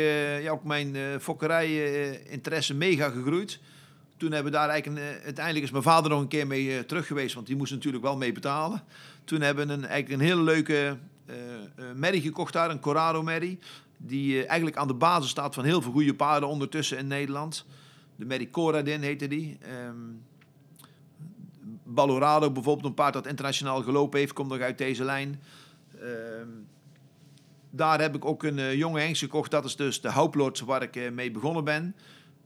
ja, 0.43 0.51
ook 0.51 0.65
mijn 0.65 0.97
fokkerij-interesse 1.21 2.75
mega 2.75 3.09
gegroeid. 3.09 3.61
Toen 4.17 4.33
hebben 4.33 4.53
we 4.53 4.59
daar 4.59 4.69
eigenlijk 4.69 5.03
een, 5.03 5.23
uiteindelijk 5.25 5.65
is 5.65 5.71
mijn 5.71 5.83
vader 5.83 6.11
nog 6.11 6.21
een 6.21 6.29
keer 6.29 6.47
mee 6.47 6.87
terug 6.87 7.07
geweest, 7.07 7.35
want 7.35 7.47
die 7.47 7.57
moest 7.57 7.73
natuurlijk 7.73 8.05
wel 8.05 8.17
mee 8.17 8.33
betalen. 8.33 8.83
Toen 9.25 9.41
hebben 9.41 9.67
we 9.67 9.73
een, 9.73 9.87
eigenlijk 9.87 10.21
een 10.21 10.29
hele 10.29 10.43
leuke 10.43 10.97
eh, 11.27 11.37
merrie 11.95 12.21
gekocht 12.21 12.53
daar, 12.53 12.71
een 12.71 12.81
Corrado 12.81 13.23
merrie. 13.23 13.59
Die 13.97 14.33
eh, 14.35 14.49
eigenlijk 14.49 14.77
aan 14.77 14.87
de 14.87 14.95
basis 14.95 15.31
staat 15.31 15.55
van 15.55 15.65
heel 15.65 15.83
veel 15.83 15.93
goede 15.93 16.15
paarden 16.15 16.49
ondertussen 16.49 16.99
in 16.99 17.07
Nederland. 17.07 17.67
De 18.17 18.25
merrie 18.25 18.51
Coradin 18.51 19.03
heette 19.03 19.29
die. 19.29 19.59
Ehm 19.61 19.97
Balorado 21.87 22.51
bijvoorbeeld, 22.51 22.87
een 22.87 22.95
paard 22.95 23.13
dat 23.13 23.27
internationaal 23.27 23.83
gelopen 23.83 24.19
heeft, 24.19 24.33
komt 24.33 24.49
nog 24.49 24.61
uit 24.61 24.79
deze 24.79 25.05
lijn. 25.05 25.43
Ehm, 26.01 26.49
daar 27.71 28.01
heb 28.01 28.15
ik 28.15 28.25
ook 28.25 28.43
een 28.43 28.59
eh, 28.59 28.75
jonge 28.75 29.01
hengst 29.01 29.23
gekocht. 29.23 29.51
Dat 29.51 29.65
is 29.65 29.77
dus 29.77 30.01
de 30.01 30.09
Houplot 30.09 30.61
waar 30.61 30.83
ik 30.83 30.97
eh, 30.97 31.11
mee 31.11 31.31
begonnen 31.31 31.65
ben. 31.65 31.97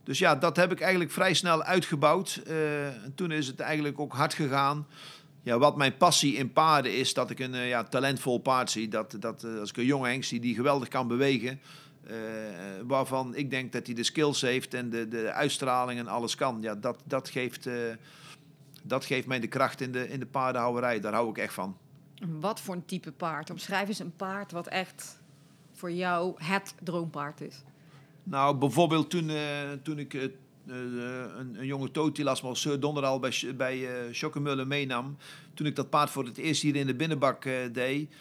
Dus 0.03 0.19
ja, 0.19 0.35
dat 0.35 0.55
heb 0.55 0.71
ik 0.71 0.79
eigenlijk 0.81 1.11
vrij 1.11 1.33
snel 1.33 1.63
uitgebouwd. 1.63 2.41
En 2.45 3.11
toen 3.15 3.31
is 3.31 3.47
het 3.47 3.59
eigenlijk 3.59 3.99
ook 3.99 4.13
hard 4.13 4.33
gegaan. 4.33 4.87
Ja, 5.43 5.57
wat 5.57 5.77
mijn 5.77 5.97
passie 5.97 6.35
in 6.35 6.53
paarden 6.53 6.97
is, 6.97 7.13
dat 7.13 7.29
ik 7.29 7.39
een 7.39 7.53
eh, 7.53 7.67
ja, 7.67 7.83
talentvol 7.83 8.37
paard 8.37 8.71
zie. 8.71 8.87
Dat, 8.87 9.15
dat 9.19 9.43
eh, 9.43 9.59
als 9.59 9.69
ik 9.69 9.77
een 9.77 9.85
jonge 9.85 10.07
hengst 10.07 10.29
zie 10.29 10.39
die 10.39 10.55
geweldig 10.55 10.87
kan 10.87 11.07
bewegen. 11.07 11.59
eh, 12.07 12.15
waarvan 12.83 13.35
ik 13.35 13.49
denk 13.49 13.71
dat 13.71 13.85
hij 13.85 13.95
de 13.95 14.03
skills 14.03 14.41
heeft 14.41 14.73
en 14.73 14.89
de, 14.89 15.07
de 15.07 15.31
uitstraling 15.31 15.99
en 15.99 16.07
alles 16.07 16.35
kan. 16.35 16.61
Ja, 16.61 16.75
dat, 16.75 17.01
dat, 17.05 17.29
geeft, 17.29 17.69
dat 18.83 19.05
geeft 19.05 19.27
mij 19.27 19.39
de 19.39 19.47
kracht 19.47 19.81
in 19.81 19.91
de, 19.91 20.09
in 20.09 20.19
de 20.19 20.25
paardenhouwerij. 20.25 20.99
Daar 20.99 21.13
hou 21.13 21.29
ik 21.29 21.37
echt 21.37 21.53
van. 21.53 21.77
Wat 22.39 22.61
voor 22.61 22.75
een 22.75 22.85
type 22.85 23.11
paard? 23.11 23.49
Omschrijf 23.49 23.87
eens 23.87 23.99
een 23.99 24.15
paard 24.15 24.51
wat 24.51 24.67
echt 24.67 25.21
voor 25.73 25.91
jou 25.91 26.33
het 26.43 26.75
droompaard 26.83 27.41
is. 27.41 27.63
Nou, 28.23 28.55
bijvoorbeeld 28.55 29.09
toen, 29.09 29.31
toen 29.83 29.99
ik 29.99 30.31
een, 30.69 31.55
een 31.59 31.65
jonge 31.65 31.91
Totilas, 31.91 32.41
maar 32.41 32.55
Sir 32.55 32.79
Donderal 32.79 33.19
bij, 33.19 33.33
bij 33.57 33.87
eh 33.87 34.13
Schokkemuller 34.13 34.67
meenam. 34.67 35.17
Toen 35.53 35.65
ik 35.65 35.75
dat 35.75 35.89
paard 35.89 36.09
voor 36.09 36.25
het 36.25 36.37
eerst 36.37 36.61
hier 36.61 36.75
in 36.75 36.87
de 36.87 36.95
binnenbak 36.95 37.45
eh, 37.45 37.53
deed. 37.71 38.13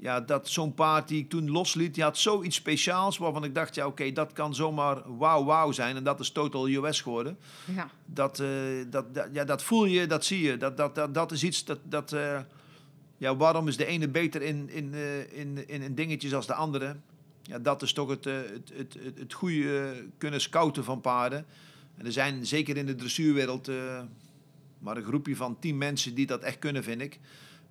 Ja, 0.00 0.20
dat 0.20 0.48
zo'n 0.48 0.74
paard 0.74 1.08
die 1.08 1.20
ik 1.20 1.28
toen 1.28 1.50
losliet, 1.50 1.94
die 1.94 2.02
had 2.02 2.18
zoiets 2.18 2.56
speciaals 2.56 3.18
waarvan 3.18 3.44
ik 3.44 3.54
dacht, 3.54 3.74
ja 3.74 3.86
oké, 3.86 4.12
dat 4.12 4.32
kan 4.32 4.54
zomaar 4.54 5.16
wauw 5.16 5.44
wauw 5.44 5.72
zijn. 5.72 5.96
En 5.96 6.04
dat 6.04 6.20
is 6.20 6.30
Total 6.30 6.68
US 6.68 7.00
geworden. 7.00 7.38
Ja. 7.74 7.90
Dat, 8.06 8.40
eh, 8.40 8.48
dat, 8.90 9.14
dat, 9.14 9.28
ja, 9.32 9.44
dat 9.44 9.62
voel 9.62 9.84
je, 9.84 10.06
dat 10.06 10.24
zie 10.24 10.42
je. 10.42 10.56
Dat, 10.56 10.76
dat, 10.76 10.94
dat, 10.94 11.14
dat 11.14 11.32
is 11.32 11.44
iets 11.44 11.64
dat... 11.64 11.78
dat 11.82 12.12
eh, 12.12 12.38
ja, 13.18 13.36
waarom 13.36 13.68
is 13.68 13.76
de 13.76 13.86
ene 13.86 14.08
beter 14.08 14.42
in, 14.42 14.70
in, 14.70 14.94
eh, 14.94 15.38
in, 15.38 15.68
in, 15.68 15.82
in 15.82 15.94
dingetjes 15.94 16.34
als 16.34 16.46
de 16.46 16.54
andere? 16.54 16.96
Ja, 17.42 17.58
dat 17.58 17.82
is 17.82 17.92
toch 17.92 18.08
het, 18.08 18.26
eh, 18.26 18.34
het, 18.34 18.70
het, 18.74 18.96
het, 19.04 19.18
het 19.18 19.32
goede 19.32 19.78
eh, 19.78 20.04
kunnen 20.18 20.40
scouten 20.40 20.84
van 20.84 21.00
paarden. 21.00 21.46
En 21.98 22.06
er 22.06 22.12
zijn 22.12 22.46
zeker 22.46 22.76
in 22.76 22.86
de 22.86 22.94
dressuurwereld 22.94 23.68
eh, 23.68 24.00
maar 24.78 24.96
een 24.96 25.04
groepje 25.04 25.36
van 25.36 25.58
tien 25.58 25.78
mensen 25.78 26.14
die 26.14 26.26
dat 26.26 26.42
echt 26.42 26.58
kunnen, 26.58 26.84
vind 26.84 27.00
ik. 27.00 27.18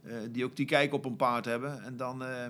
Eh, 0.03 0.13
die 0.31 0.45
ook 0.45 0.55
die 0.55 0.65
kijk 0.65 0.93
op 0.93 1.05
een 1.05 1.15
paard 1.15 1.45
hebben. 1.45 1.83
En 1.83 1.97
dan, 1.97 2.23
eh, 2.23 2.45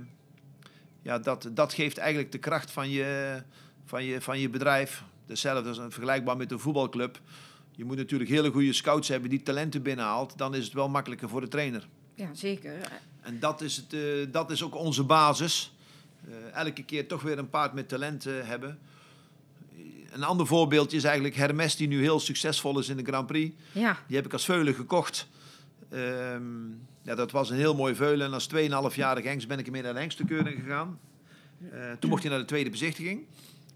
ja, 1.02 1.20
dat, 1.20 1.50
dat 1.52 1.74
geeft 1.74 1.98
eigenlijk 1.98 2.32
de 2.32 2.38
kracht 2.38 2.72
van 2.72 2.90
je, 2.90 3.42
van 3.86 4.04
je, 4.04 4.22
van 4.22 4.40
je 4.40 4.50
bedrijf. 4.50 5.04
Hetzelfde 5.26 5.70
is 5.70 5.78
vergelijkbaar 5.78 6.38
met 6.38 6.52
een 6.52 6.60
voetbalclub. 6.60 7.20
Je 7.72 7.86
moet 7.86 7.98
natuurlijk 7.98 8.30
hele 8.30 8.52
goede 8.52 8.74
scouts 8.74 9.08
hebben 9.08 9.30
die 9.30 9.44
talenten 9.44 9.82
binnenhaalt. 9.82 10.38
Dan 10.38 10.56
is 10.56 10.64
het 10.64 10.74
wel 10.74 10.90
makkelijker 10.90 11.30
voor 11.30 11.42
de 11.42 11.48
trainer. 11.48 11.88
ja, 12.16 12.34
zeker. 12.34 12.74
En 13.22 13.40
dat 13.40 13.62
is, 13.62 13.76
het, 13.76 14.34
dat 14.34 14.52
is 14.52 14.64
ook 14.64 14.76
onze 14.76 15.04
basis. 15.04 15.76
Elke 16.54 16.84
keer 16.84 17.08
toch 17.08 17.22
weer 17.22 17.38
een 17.38 17.50
paard 17.50 17.74
met 17.74 17.90
talent 17.90 18.24
hebben. 18.24 18.80
Een 20.12 20.24
ander 20.24 20.48
voorbeeldje 20.48 20.98
is 20.98 21.04
eigenlijk 21.04 21.36
Hermes, 21.36 21.76
die 21.76 21.88
nu 21.88 22.02
heel 22.02 22.20
succesvol 22.20 22.80
is 22.80 22.90
in 22.90 22.98
de 22.98 23.04
Grand 23.04 23.28
Prix. 23.28 23.56
Ja, 23.72 23.98
Die 24.08 24.16
heb 24.16 24.26
ik 24.26 24.34
als 24.34 24.46
veulen 24.46 24.74
gekocht. 24.74 25.28
Ehm, 25.90 26.42
ja, 27.02 27.16
dat 27.16 27.32
was 27.32 27.50
een 27.50 27.58
heel 27.58 27.76
mooi 27.76 27.96
veulen. 27.96 28.28
En 28.28 28.34
als 28.34 28.48
2,5-jarig 28.48 29.24
hengst 29.24 29.48
ben 29.48 29.60
ik 29.60 29.66
ermee 29.66 29.82
naar 29.82 29.94
de 29.94 30.00
hengstekeuring 30.00 30.60
gegaan. 30.64 31.00
Eh, 31.72 31.92
toen 32.00 32.10
mocht 32.10 32.22
hij 32.22 32.32
naar 32.32 32.40
de 32.40 32.46
tweede 32.46 32.70
bezichtiging. 32.70 33.26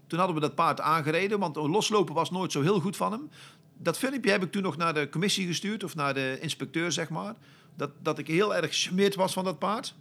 Toen 0.06 0.18
hadden 0.18 0.36
we 0.36 0.42
dat 0.42 0.54
paard 0.54 0.80
aangereden, 0.80 1.38
want 1.38 1.56
loslopen 1.56 2.14
was 2.14 2.30
nooit 2.30 2.52
zo 2.52 2.62
heel 2.62 2.80
goed 2.80 2.96
van 2.96 3.12
hem. 3.12 3.30
Dat 3.78 3.98
filmpje 3.98 4.30
heb 4.30 4.42
ik 4.42 4.52
toen 4.52 4.62
nog 4.62 4.76
naar 4.76 4.94
de 4.94 5.08
commissie 5.08 5.46
gestuurd, 5.46 5.84
of 5.84 5.94
naar 5.94 6.14
de 6.14 6.38
inspecteur, 6.40 6.92
zeg 6.92 7.08
maar. 7.08 7.34
Dat, 7.76 7.90
dat 8.02 8.18
ik 8.18 8.26
heel 8.26 8.54
erg 8.54 8.66
gesmeerd 8.66 9.14
was 9.14 9.32
van 9.32 9.44
dat 9.44 9.58
paard. 9.58 9.94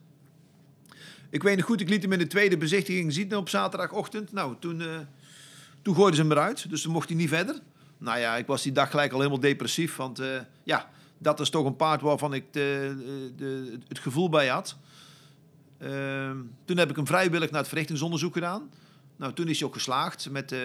Ik 1.29 1.43
weet 1.43 1.57
nog 1.57 1.65
goed, 1.65 1.82
ik 1.82 1.89
liet 1.89 2.01
hem 2.01 2.11
in 2.11 2.19
de 2.19 2.27
tweede 2.27 2.57
bezichtiging 2.57 3.13
zien 3.13 3.36
op 3.36 3.49
zaterdagochtend. 3.49 4.32
Nou, 4.32 4.55
toen, 4.59 4.82
eh, 4.82 4.99
Toen 5.82 5.95
gooiden 5.95 6.15
ze 6.15 6.21
hem 6.21 6.32
eruit, 6.32 6.69
dus 6.69 6.82
toen 6.82 6.91
mocht 6.93 7.09
hij 7.09 7.17
niet 7.17 7.29
verder. 7.29 7.59
Nou 7.97 8.19
ja, 8.19 8.36
ik 8.36 8.47
was 8.47 8.61
die 8.61 8.71
dag 8.71 8.89
gelijk 8.89 9.11
al 9.11 9.17
helemaal 9.17 9.39
depressief. 9.39 9.95
Want 9.95 10.19
eh, 10.19 10.27
ja, 10.63 10.89
dat 11.17 11.39
is 11.39 11.49
toch 11.49 11.65
een 11.65 11.75
paard 11.75 12.01
waarvan 12.01 12.34
ik 12.34 12.53
de, 12.53 13.32
de, 13.38 13.77
het 13.88 13.99
gevoel 13.99 14.29
bij 14.29 14.47
had. 14.47 14.77
Ehm, 15.77 16.38
toen 16.65 16.77
heb 16.77 16.89
ik 16.89 16.95
hem 16.95 17.07
vrijwillig 17.07 17.49
naar 17.49 17.59
het 17.59 17.69
verrichtingsonderzoek 17.69 18.34
gedaan. 18.34 18.69
Nou, 19.15 19.34
toen 19.34 19.47
is 19.47 19.59
hij 19.59 19.67
ook 19.67 19.73
geslaagd 19.73 20.29
met, 20.29 20.51
eh, 20.51 20.59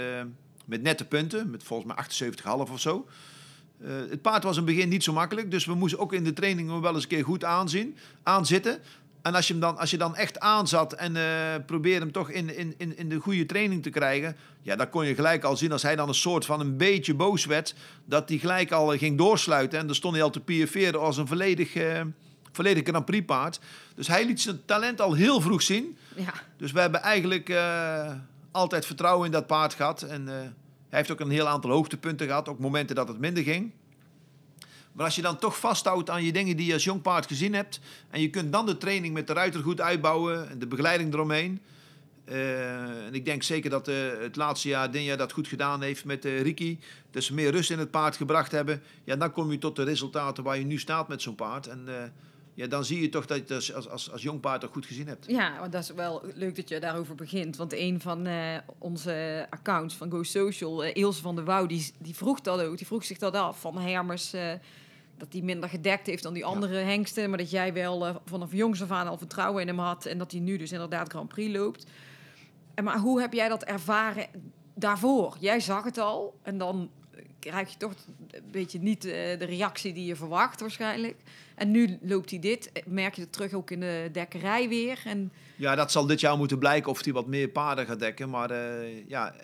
met 0.64 0.82
nette 0.82 1.04
punten, 1.04 1.50
met 1.50 1.62
volgens 1.62 1.88
mij 1.88 1.96
78,5 1.96 2.70
of 2.70 2.80
zo. 2.80 3.06
Eh, 3.80 3.90
het 4.10 4.22
paard 4.22 4.42
was 4.42 4.56
in 4.56 4.62
het 4.62 4.74
begin 4.74 4.88
niet 4.88 5.04
zo 5.04 5.12
makkelijk, 5.12 5.50
dus 5.50 5.64
we 5.64 5.74
moesten 5.74 5.98
ook 5.98 6.12
in 6.12 6.24
de 6.24 6.32
training 6.32 6.80
wel 6.80 6.94
eens 6.94 7.02
een 7.02 7.08
keer 7.08 7.24
goed 7.24 7.44
aanzien, 7.44 7.96
aanzitten. 8.22 8.80
En 9.26 9.34
als 9.34 9.46
je, 9.46 9.52
hem 9.52 9.62
dan, 9.62 9.78
als 9.78 9.90
je 9.90 9.96
dan 9.96 10.16
echt 10.16 10.40
aanzat 10.40 10.92
en 10.92 11.16
eh 11.16 11.24
probeerde 11.66 12.00
hem 12.00 12.12
toch 12.12 12.30
in, 12.30 12.56
in, 12.56 12.74
in, 12.76 12.96
in 12.96 13.08
de 13.08 13.18
goede 13.18 13.46
training 13.46 13.82
te 13.82 13.90
krijgen, 13.90 14.36
ja, 14.62 14.76
dan 14.76 14.88
kon 14.88 15.06
je 15.06 15.14
gelijk 15.14 15.44
al 15.44 15.56
zien 15.56 15.72
als 15.72 15.82
hij 15.82 15.96
dan 15.96 16.08
een 16.08 16.14
soort 16.14 16.44
van 16.44 16.60
een 16.60 16.76
beetje 16.76 17.14
boos 17.14 17.44
werd, 17.44 17.74
dat 18.04 18.28
hij 18.28 18.38
gelijk 18.38 18.72
al 18.72 18.92
eh, 18.92 18.98
ging 18.98 19.18
doorsluiten. 19.18 19.78
En 19.78 19.86
dan 19.86 19.94
stond 19.94 20.14
hij 20.14 20.22
al 20.22 20.30
te 20.30 20.40
piaferen 20.40 21.00
als 21.00 21.16
een 21.16 21.26
volledig, 21.26 21.74
eh 21.74 22.00
volledig 22.52 22.86
Grand 22.86 23.04
Prix 23.04 23.24
paard. 23.24 23.60
Dus 23.94 24.06
hij 24.08 24.26
liet 24.26 24.40
zijn 24.40 24.64
talent 24.64 25.00
al 25.00 25.14
heel 25.14 25.40
vroeg 25.40 25.62
zien. 25.62 25.96
Ja. 26.16 26.32
Dus 26.56 26.72
we 26.72 26.80
hebben 26.80 27.02
eigenlijk 27.02 27.54
altijd 28.50 28.86
vertrouwen 28.86 29.26
in 29.26 29.32
dat 29.32 29.46
paard 29.46 29.74
gehad. 29.74 30.02
En 30.02 30.26
hij 30.26 30.52
heeft 30.88 31.10
ook 31.10 31.20
een 31.20 31.30
heel 31.30 31.48
aantal 31.48 31.70
hoogtepunten 31.70 32.26
gehad, 32.26 32.48
ook 32.48 32.58
momenten 32.58 32.96
dat 32.96 33.08
het 33.08 33.18
minder 33.18 33.42
ging. 33.42 33.72
Maar 34.96 35.04
als 35.04 35.14
je 35.14 35.22
dan 35.22 35.38
toch 35.38 35.58
vasthoudt 35.58 36.10
aan 36.10 36.24
je 36.24 36.32
dingen 36.32 36.56
die 36.56 36.66
je 36.66 36.72
als 36.72 36.84
jong 36.84 37.02
paard 37.02 37.26
gezien 37.26 37.54
hebt. 37.54 37.80
en 38.10 38.20
je 38.20 38.30
kunt 38.30 38.52
dan 38.52 38.66
de 38.66 38.76
training 38.76 39.14
met 39.14 39.26
de 39.26 39.32
ruiter 39.32 39.62
goed 39.62 39.80
uitbouwen 39.80 40.50
en 40.50 40.58
de 40.58 40.66
begeleiding 40.66 41.12
eromheen. 41.12 41.60
eh, 42.24 43.06
en 43.06 43.14
ik 43.14 43.24
denk 43.24 43.42
zeker 43.42 43.70
dat 43.70 43.88
eh, 43.88 43.94
het 44.20 44.36
laatste 44.36 44.68
jaar 44.68 44.90
Dinja 44.90 45.16
dat 45.16 45.32
goed 45.32 45.48
gedaan 45.48 45.82
heeft 45.82 46.04
met 46.04 46.24
eh 46.24 46.40
Riki. 46.42 46.78
Dat 47.10 47.22
ze 47.22 47.34
meer 47.34 47.50
rust 47.50 47.70
in 47.70 47.78
het 47.78 47.90
paard 47.90 48.16
gebracht 48.16 48.52
hebben. 48.52 48.82
Ja, 49.04 49.16
dan 49.16 49.32
kom 49.32 49.50
je 49.50 49.58
tot 49.58 49.76
de 49.76 49.82
resultaten 49.82 50.44
waar 50.44 50.58
je 50.58 50.64
nu 50.64 50.78
staat 50.78 51.08
met 51.08 51.22
zo'n 51.22 51.34
paard. 51.34 51.66
En 51.66 52.12
ja, 52.54 52.66
dan 52.66 52.84
zie 52.84 53.00
je 53.00 53.08
toch 53.08 53.26
dat 53.26 53.36
je 53.36 53.42
het 53.42 53.74
als, 53.74 53.88
als, 53.88 54.12
als, 54.12 54.22
jong 54.22 54.40
paard 54.40 54.62
er 54.62 54.68
goed 54.68 54.86
gezien 54.86 55.06
hebt. 55.06 55.26
Ja, 55.28 55.58
want 55.60 55.72
dat 55.72 55.82
is 55.82 55.90
wel 55.90 56.22
leuk 56.34 56.56
dat 56.56 56.68
je 56.68 56.80
daarover 56.80 57.14
begint. 57.14 57.56
Want 57.56 57.72
een 57.72 58.00
van 58.00 58.28
onze 58.78 59.46
accounts 59.50 59.94
van 59.94 60.10
Go 60.10 60.22
Social, 60.22 60.84
Ilse 60.84 61.22
van 61.22 61.34
der 61.34 61.44
Wouw, 61.44 61.66
die, 61.66 61.92
die 61.98 62.14
vroeg 62.14 62.40
dat 62.40 62.60
ook. 62.60 62.76
Die 62.76 62.86
vroeg 62.86 63.04
zich 63.04 63.18
dat 63.18 63.34
af 63.34 63.60
van 63.60 63.78
Hermers. 63.78 64.32
Dat 65.16 65.32
hij 65.32 65.42
minder 65.42 65.68
gedekt 65.68 66.06
heeft 66.06 66.22
dan 66.22 66.34
die 66.34 66.44
andere 66.44 66.76
hengsten. 66.76 67.28
Maar 67.28 67.38
dat 67.38 67.50
jij 67.50 67.72
wel 67.72 68.06
eh, 68.06 68.14
vanaf 68.24 68.52
jongs 68.52 68.82
af 68.82 68.90
aan 68.90 69.08
al 69.08 69.18
vertrouwen 69.18 69.62
in 69.62 69.68
hem 69.68 69.78
had. 69.78 70.06
En 70.06 70.18
dat 70.18 70.32
hij 70.32 70.40
nu 70.40 70.56
dus 70.56 70.72
inderdaad 70.72 71.10
Grand 71.10 71.28
Prix 71.28 71.56
loopt. 71.56 71.86
En 72.74 72.84
maar 72.84 72.98
hoe 72.98 73.20
heb 73.20 73.32
jij 73.32 73.48
dat 73.48 73.64
ervaren 73.64 74.26
daarvoor? 74.74 75.36
Jij 75.40 75.60
zag 75.60 75.84
het 75.84 75.98
al. 75.98 76.38
En 76.42 76.58
dan 76.58 76.90
krijg 77.38 77.70
je 77.70 77.76
toch 77.76 77.92
een 78.30 78.50
beetje 78.50 78.78
niet 78.78 79.04
eh, 79.04 79.12
de 79.38 79.44
reactie 79.44 79.92
die 79.92 80.06
je 80.06 80.16
verwacht 80.16 80.60
waarschijnlijk. 80.60 81.16
En 81.54 81.70
nu 81.70 81.98
loopt 82.02 82.30
hij 82.30 82.38
dit. 82.38 82.70
Merk 82.86 83.14
je 83.14 83.20
het 83.20 83.32
terug 83.32 83.52
ook 83.52 83.70
in 83.70 83.80
de 83.80 84.08
dekkerij 84.12 84.68
weer. 84.68 85.02
En 85.04 85.32
Ja, 85.56 85.74
dat 85.74 85.92
zal 85.92 86.06
dit 86.06 86.20
jaar 86.20 86.36
moeten 86.36 86.58
blijken 86.58 86.90
of 86.90 87.04
hij 87.04 87.12
wat 87.12 87.26
meer 87.26 87.48
paarden 87.48 87.86
gaat 87.86 87.98
dekken. 87.98 88.30
Maar 88.30 88.50
eh, 88.50 89.08
ja, 89.08 89.34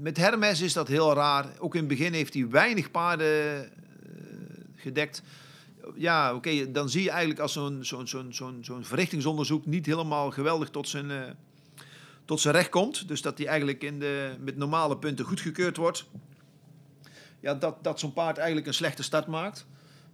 met 0.00 0.16
Hermes 0.16 0.60
is 0.60 0.72
dat 0.72 0.88
heel 0.88 1.14
raar. 1.14 1.46
Ook 1.58 1.74
in 1.74 1.80
het 1.80 1.88
begin 1.88 2.12
heeft 2.12 2.34
hij 2.34 2.48
weinig 2.48 2.90
paarden 2.90 3.64
eh, 3.64 3.70
gedekt. 4.82 5.22
Ja, 5.96 6.34
oké, 6.34 6.70
dan 6.70 6.88
zie 6.88 7.02
je 7.02 7.10
eigenlijk 7.10 7.40
als 7.40 7.52
zo'n 7.52 7.84
zo'n 7.84 8.06
zo'n 8.06 8.32
zo'n 8.32 8.58
zo'n 8.60 8.84
verrichtingsonderzoek 8.84 9.66
niet 9.66 9.86
helemaal 9.86 10.30
geweldig 10.30 10.70
tot 10.70 10.88
zijn, 10.88 11.10
eh, 11.10 11.20
tot 12.24 12.40
zijn 12.40 12.54
recht 12.54 12.68
komt. 12.68 13.08
Dus 13.08 13.22
dat 13.22 13.38
hij 13.38 13.46
eigenlijk 13.46 13.82
in 13.82 13.98
de, 13.98 14.34
met 14.40 14.56
normale 14.56 14.98
punten 14.98 15.24
goedgekeurd 15.24 15.76
wordt. 15.76 16.06
Ja, 17.40 17.54
dat, 17.54 17.84
dat 17.84 18.00
zo'n 18.00 18.12
paard 18.12 18.38
eigenlijk 18.38 18.66
een 18.66 18.74
slechte 18.74 19.02
start 19.02 19.26
maakt. 19.26 19.66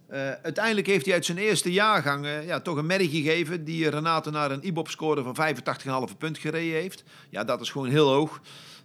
Eh, 0.07 0.31
uiteindelijk 0.31 0.87
heeft 0.87 1.05
hij 1.05 1.13
uit 1.13 1.25
zijn 1.25 1.37
eerste 1.37 1.71
jaargang 1.71 2.25
eh, 2.25 2.45
ja, 2.45 2.59
toch 2.59 2.77
een 2.77 2.85
merrie 2.85 3.09
gegeven 3.09 3.65
die 3.65 3.89
Renate 3.89 4.29
naar 4.29 4.51
een 4.51 4.65
IBOP-score 4.65 5.23
van 5.23 5.35
85,5 6.09 6.17
punt 6.17 6.37
gereden 6.37 6.81
heeft. 6.81 7.03
Ja, 7.29 7.43
dat 7.43 7.61
is 7.61 7.69
gewoon 7.69 7.89
heel 7.89 8.09
hoog. 8.09 8.41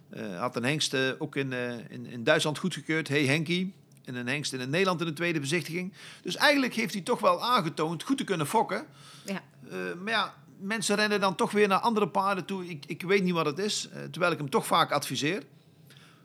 Eh 0.09 0.39
had 0.39 0.55
een 0.55 0.63
hengst 0.63 0.95
ook 1.19 1.35
in, 1.35 1.53
in, 1.89 2.05
in 2.05 2.23
Duitsland 2.23 2.57
goedgekeurd, 2.57 3.07
Hey 3.07 3.25
Henkie. 3.25 3.73
En 4.05 4.15
een 4.15 4.27
hengst 4.27 4.53
in 4.53 4.69
Nederland 4.69 4.99
in 4.99 5.05
de 5.05 5.13
tweede 5.13 5.39
bezichtiging. 5.39 5.93
Dus 6.21 6.35
eigenlijk 6.35 6.73
heeft 6.73 6.93
hij 6.93 7.01
toch 7.01 7.19
wel 7.19 7.43
aangetoond 7.43 8.03
goed 8.03 8.17
te 8.17 8.23
kunnen 8.23 8.47
fokken. 8.47 8.85
ja, 9.25 9.41
Eh, 9.69 9.77
maar 10.03 10.13
ja, 10.13 10.33
mensen 10.59 10.95
rennen 10.95 11.19
dan 11.19 11.35
toch 11.35 11.51
weer 11.51 11.67
naar 11.67 11.79
andere 11.79 12.07
paarden 12.07 12.45
toe. 12.45 12.69
Ik, 12.69 12.85
ik 12.87 13.01
weet 13.01 13.23
niet 13.23 13.33
wat 13.33 13.45
het 13.45 13.59
is, 13.59 13.89
eh, 13.89 14.03
terwijl 14.11 14.31
ik 14.31 14.37
hem 14.37 14.49
toch 14.49 14.65
vaak 14.65 14.91
adviseer. 14.91 15.43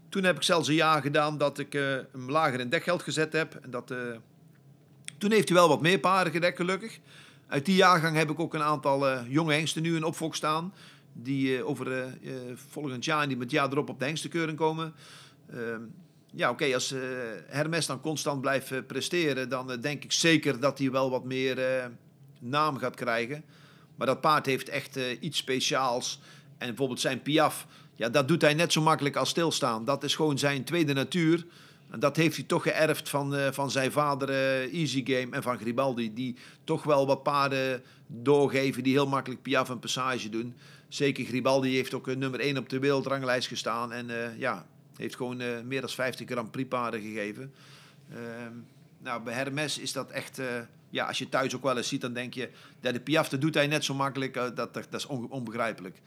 Toen 0.09 0.25
heb 0.25 0.37
ik 0.37 0.43
zelfs 0.43 0.69
een 0.69 0.75
jaar 0.75 1.03
gedaan 1.03 1.39
dat 1.39 1.59
ik 1.59 1.75
eh, 1.75 1.83
hem 2.13 2.31
lager 2.31 2.61
in 2.61 2.69
dekgeld 2.69 3.03
gezet 3.03 3.33
heb. 3.33 3.55
En 3.55 3.71
dat, 3.71 3.95
toen 5.19 5.31
heeft 5.31 5.49
hij 5.49 5.59
wel 5.59 5.69
wat 5.69 5.81
meer 5.81 5.99
paarden 5.99 6.33
gedekt, 6.33 6.57
gelukkig. 6.57 6.99
Uit 7.47 7.65
die 7.65 7.75
jaargang 7.75 8.17
heb 8.17 8.31
ik 8.31 8.41
ook 8.41 8.55
een 8.55 8.63
aantal 8.63 9.25
jonge 9.25 9.53
hengsten 9.53 9.83
nu 9.83 9.97
in 9.97 10.05
opvolg 10.05 10.35
staan. 10.35 10.75
Die 11.13 11.65
over 11.65 12.19
volgend 12.69 13.05
jaar 13.05 13.23
en 13.23 13.29
die 13.29 13.37
met 13.37 13.47
het 13.47 13.57
jaar 13.57 13.71
erop 13.71 13.89
op 13.89 13.99
de 13.99 14.05
hengstenkeuring 14.05 14.59
komen. 14.59 14.95
Ja, 16.33 16.51
oké, 16.51 16.75
als 16.75 16.93
eh, 16.93 17.01
Hermes 17.47 17.87
dan 17.87 18.01
constant 18.01 18.41
blijft 18.41 18.73
eh, 18.73 18.79
presteren, 18.87 19.49
dan 19.49 19.73
eh, 19.73 19.81
denk 19.81 20.05
ik 20.05 20.13
zeker 20.13 20.61
dat 20.61 20.79
hij 20.79 20.91
wel 20.91 21.11
wat 21.11 21.25
meer 21.25 21.91
naam 22.39 22.77
gaat 22.77 22.95
krijgen. 22.95 23.45
Maar 23.97 24.07
dat 24.07 24.21
paard 24.21 24.47
heeft 24.47 24.69
echt 24.69 24.99
iets 25.21 25.39
speciaals. 25.39 26.21
En 26.59 26.67
bijvoorbeeld 26.67 27.01
zijn 27.01 27.23
piaf, 27.23 27.67
ja, 27.95 28.09
dat 28.09 28.29
doet 28.29 28.43
hij 28.43 28.55
net 28.55 28.73
zo 28.73 28.81
makkelijk 28.81 29.17
als 29.17 29.29
stilstaan. 29.29 29.85
Dat 29.85 30.05
is 30.05 30.15
gewoon 30.15 30.39
zijn 30.39 30.65
tweede 30.65 30.93
natuur. 30.93 31.47
En 31.91 32.01
dat 32.01 32.17
heeft 32.17 32.37
hij 32.37 32.45
toch 32.45 32.63
geërfd 32.63 33.09
van, 33.09 33.35
van 33.53 33.71
zijn 33.71 33.93
vader 33.93 34.31
Easy 34.73 35.05
Game 35.05 35.37
en 35.37 35.43
van 35.43 35.59
Gribaldi. 35.59 36.15
Die 36.15 36.37
toch 36.65 36.83
wel 36.83 37.07
wat 37.07 37.23
paarden 37.23 37.83
doorgeven 38.07 38.83
die 38.83 38.93
heel 38.93 39.07
makkelijk 39.07 39.43
piaf 39.43 39.71
en 39.71 39.79
passage 39.79 40.29
doen. 40.29 40.55
Zeker 40.89 41.25
Gribaldi 41.25 41.75
heeft 41.75 41.95
ook 41.95 42.17
nummer 42.17 42.41
1 42.41 42.59
op 42.59 42.69
de 42.69 42.79
wereldranglijst 42.79 43.49
gestaan. 43.49 43.93
En 43.93 44.11
ja, 44.39 44.67
heeft 45.01 45.17
gewoon 45.17 45.41
eh, 45.41 45.61
meer 45.65 45.81
dan 45.81 45.91
50 45.91 46.29
Grand 46.29 46.51
Prix 46.51 46.69
paarden 46.69 47.01
gegeven. 47.01 47.53
Ehm, 48.11 48.53
nou, 48.99 49.23
bij 49.23 49.35
Hermes 49.35 49.79
is 49.79 49.93
dat 49.93 50.11
echt... 50.11 50.39
eh, 50.39 50.47
ja, 50.91 51.07
als 51.07 51.19
je 51.19 51.29
thuis 51.29 51.57
ook 51.57 51.63
wel 51.63 51.77
eens 51.77 51.89
ziet, 51.89 52.01
dan 52.01 52.13
denk 52.13 52.35
je... 52.35 52.51
Dat 52.81 52.93
de 52.95 53.01
piaf, 53.01 53.29
dat 53.29 53.41
doet 53.41 53.55
hij 53.55 53.67
net 53.67 53.85
zo 53.85 53.95
makkelijk. 53.95 54.37
eh, 54.37 54.43
dat, 54.43 54.57
dat, 54.57 54.75
dat 54.75 54.95
is 54.95 55.07
on- 55.07 55.31
onbegrijpelijk. 55.31 56.01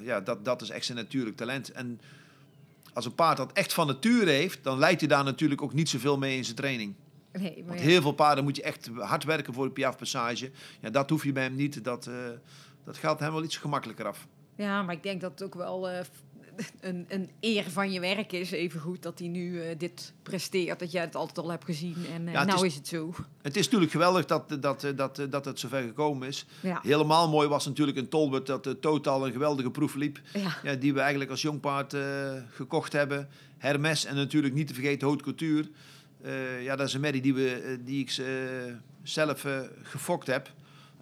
Ja, 0.00 0.20
dat, 0.20 0.44
dat 0.44 0.62
is 0.62 0.70
echt 0.70 0.84
zijn 0.84 0.98
natuurlijk 0.98 1.36
talent. 1.36 1.72
En 1.72 2.00
als 2.92 3.04
een 3.04 3.14
paard 3.14 3.36
dat 3.36 3.52
echt 3.52 3.72
van 3.72 3.86
nature 3.86 4.30
heeft... 4.30 4.64
dan 4.64 4.78
leidt 4.78 5.00
hij 5.00 5.08
daar 5.08 5.24
natuurlijk 5.24 5.62
ook 5.62 5.72
niet 5.72 5.88
zoveel 5.88 6.18
mee 6.18 6.36
in 6.36 6.44
zijn 6.44 6.56
training. 6.56 6.94
nee, 7.32 7.56
maar 7.56 7.66
Want 7.66 7.80
ja. 7.80 7.86
heel 7.86 8.00
veel 8.02 8.12
paarden 8.12 8.44
moet 8.44 8.56
je 8.56 8.62
echt 8.62 8.90
hard 8.96 9.24
werken 9.24 9.54
voor 9.54 9.64
de 9.66 9.72
piafpassage. 9.72 10.50
Ja, 10.80 10.90
dat 10.90 11.10
hoef 11.10 11.24
je 11.24 11.32
bij 11.32 11.42
hem 11.42 11.54
niet. 11.54 11.84
Dat, 11.84 12.10
dat 12.84 12.96
gaat 12.96 13.20
hem 13.20 13.32
wel 13.32 13.42
iets 13.44 13.56
gemakkelijker 13.56 14.06
af. 14.06 14.26
Ja, 14.54 14.82
maar 14.82 14.94
ik 14.94 15.02
denk 15.02 15.20
dat 15.20 15.30
het 15.30 15.42
ook 15.42 15.54
wel 15.54 15.88
een, 16.80 17.06
een 17.08 17.30
eer 17.40 17.64
van 17.70 17.92
je 17.92 18.00
werk 18.00 18.32
is, 18.32 18.50
even 18.50 18.80
goed 18.80 19.02
dat 19.02 19.18
hij 19.18 19.28
nu 19.28 19.60
eh, 19.62 19.78
dit 19.78 20.12
presteert. 20.22 20.78
Dat 20.78 20.92
jij 20.92 21.00
het 21.00 21.14
altijd 21.14 21.38
al 21.38 21.50
hebt 21.50 21.64
gezien 21.64 21.96
en 22.14 22.26
eh, 22.26 22.32
Ja, 22.32 22.44
nou 22.44 22.58
is- 22.58 22.64
is... 22.72 22.74
het 22.74 22.88
zo. 22.88 23.14
Het 23.42 23.56
is 23.56 23.64
natuurlijk 23.64 23.90
geweldig 23.92 24.24
dat, 24.24 24.48
dat, 24.48 24.62
dat, 24.62 24.92
dat, 24.96 25.26
dat 25.30 25.44
het 25.44 25.58
zover 25.60 25.82
gekomen 25.82 26.28
is. 26.28 26.46
Ja. 26.60 26.80
Helemaal 26.82 27.28
mooi 27.28 27.48
was 27.48 27.66
natuurlijk 27.66 27.98
in 27.98 28.08
Tolbert 28.08 28.46
dat 28.46 28.64
de 28.64 28.78
totaal 28.78 29.26
een 29.26 29.32
geweldige 29.32 29.70
proef 29.70 29.94
liep. 29.94 30.20
Ja. 30.62 30.74
Die 30.74 30.94
we 30.94 31.00
eigenlijk 31.00 31.30
als 31.30 31.42
jong 31.42 31.60
paard 31.60 31.94
eh, 31.94 32.02
gekocht 32.50 32.92
hebben. 32.92 33.28
Hermes 33.58 34.04
en 34.04 34.14
natuurlijk 34.16 34.54
niet 34.54 34.66
te 34.66 34.74
vergeten 34.74 35.06
Haute 35.06 35.24
Couture. 35.24 35.68
Eh, 36.22 36.62
ja, 36.62 36.76
dat 36.76 36.86
is 36.88 36.94
een 36.94 37.00
merrie 37.00 37.20
die, 37.22 37.34
we, 37.34 37.50
eh, 37.52 37.76
die 37.84 38.00
ik 38.00 38.10
eh, 38.10 38.26
zelf 39.02 39.44
eh, 39.44 39.58
gefokt 39.82 40.26
heb. 40.26 40.50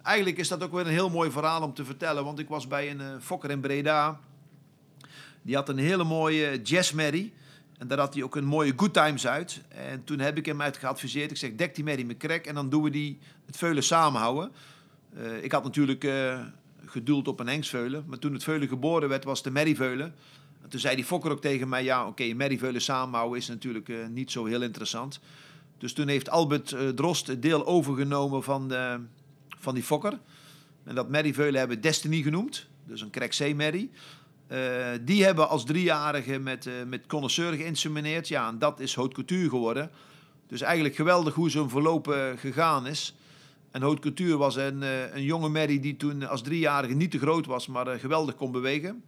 Eigenlijk 0.03 0.37
is 0.37 0.47
dat 0.47 0.63
ook 0.63 0.71
weer 0.71 0.81
een 0.85 0.91
heel 0.91 1.09
mooi 1.09 1.31
verhaal 1.31 1.61
om 1.61 1.73
te 1.73 1.85
vertellen. 1.85 2.23
Want 2.23 2.39
ik 2.39 2.47
was 2.47 2.67
bij 2.67 2.91
een 2.91 3.01
eh, 3.01 3.07
fokker 3.21 3.49
in 3.49 3.59
Breda. 3.59 4.19
Die 5.47 5.55
had 5.55 5.69
een 5.69 5.77
hele 5.77 6.03
mooie 6.03 6.61
jazzmerrie. 6.61 7.33
En 7.77 7.87
daar 7.87 7.97
had 7.97 8.13
hij 8.13 8.23
ook 8.23 8.35
een 8.35 8.45
mooie 8.45 8.73
good 8.75 8.93
times 8.93 9.27
uit. 9.27 9.61
En 9.67 10.03
toen 10.03 10.19
heb 10.19 10.37
ik 10.37 10.45
hem 10.45 10.61
uit 10.61 10.77
geadviseerd. 10.77 11.31
Ik 11.31 11.37
zeg, 11.37 11.55
dek 11.55 11.75
die 11.75 11.83
merrie 11.83 12.05
met 12.05 12.17
krek 12.17 12.45
en 12.45 12.55
dan 12.55 12.69
doen 12.69 12.83
we 12.83 12.89
die 12.89 13.19
het 13.45 13.57
veulen 13.57 13.83
samenhouden. 13.83 14.51
Eh, 15.13 15.43
ik 15.43 15.51
had 15.51 15.63
natuurlijk 15.63 16.03
eh, 16.03 16.39
gedoeld 16.85 17.27
op 17.27 17.39
een 17.39 17.47
hengsveulen. 17.47 18.03
Maar 18.07 18.19
toen 18.19 18.33
het 18.33 18.43
veulen 18.43 18.67
geboren 18.67 19.09
werd, 19.09 19.23
was 19.23 19.43
de 19.43 19.51
merrieveulen. 19.51 20.15
En 20.61 20.69
toen 20.69 20.79
zei 20.79 20.95
die 20.95 21.05
fokker 21.05 21.31
ook 21.31 21.41
tegen 21.41 21.69
mij... 21.69 21.83
Ja, 21.83 22.07
oké, 22.07 22.33
merrieveulen 22.33 22.81
samenhouden 22.81 23.37
is 23.37 23.47
natuurlijk 23.47 23.89
eh, 23.89 24.07
niet 24.07 24.31
zo 24.31 24.45
heel 24.45 24.61
interessant. 24.61 25.19
Dus 25.77 25.93
toen 25.93 26.07
heeft 26.07 26.29
Albert 26.29 26.75
Drost 26.95 27.27
het 27.27 27.41
deel 27.41 27.65
overgenomen 27.65 28.43
van, 28.43 28.67
de, 28.67 28.99
van 29.59 29.73
die 29.73 29.83
fokker. 29.83 30.19
En 30.83 30.95
dat 30.95 31.09
merrieveulen 31.09 31.59
hebben 31.59 31.81
Destiny 31.81 32.21
genoemd. 32.21 32.67
Dus 32.85 33.01
een 33.01 33.09
krek 33.09 33.35
C-merrie. 33.37 33.91
Eh, 34.47 34.87
die 35.01 35.23
hebben 35.23 35.49
als 35.49 35.65
driejarige 35.65 36.39
met, 36.39 36.65
eh 36.65 36.73
met 36.85 37.07
connoisseur 37.07 37.53
geïnsemineerd. 37.53 38.27
Ja, 38.27 38.47
en 38.47 38.59
dat 38.59 38.79
is 38.79 38.95
haute 38.95 39.15
couture 39.15 39.49
geworden. 39.49 39.91
Dus 40.47 40.61
eigenlijk 40.61 40.95
geweldig 40.95 41.33
hoe 41.33 41.49
zo'n 41.49 41.69
verloop 41.69 42.11
eh, 42.11 42.29
gegaan 42.35 42.87
is. 42.87 43.15
En 43.71 43.81
haute 43.81 44.01
couture 44.01 44.37
was 44.37 44.55
een, 44.55 44.81
een 45.15 45.23
jonge 45.23 45.49
merrie 45.49 45.79
die 45.79 45.97
toen 45.97 46.27
als 46.27 46.41
driejarige 46.41 46.93
niet 46.93 47.11
te 47.11 47.19
groot 47.19 47.45
was, 47.45 47.67
maar 47.67 47.99
geweldig 47.99 48.35
kon 48.35 48.51
bewegen. 48.51 49.03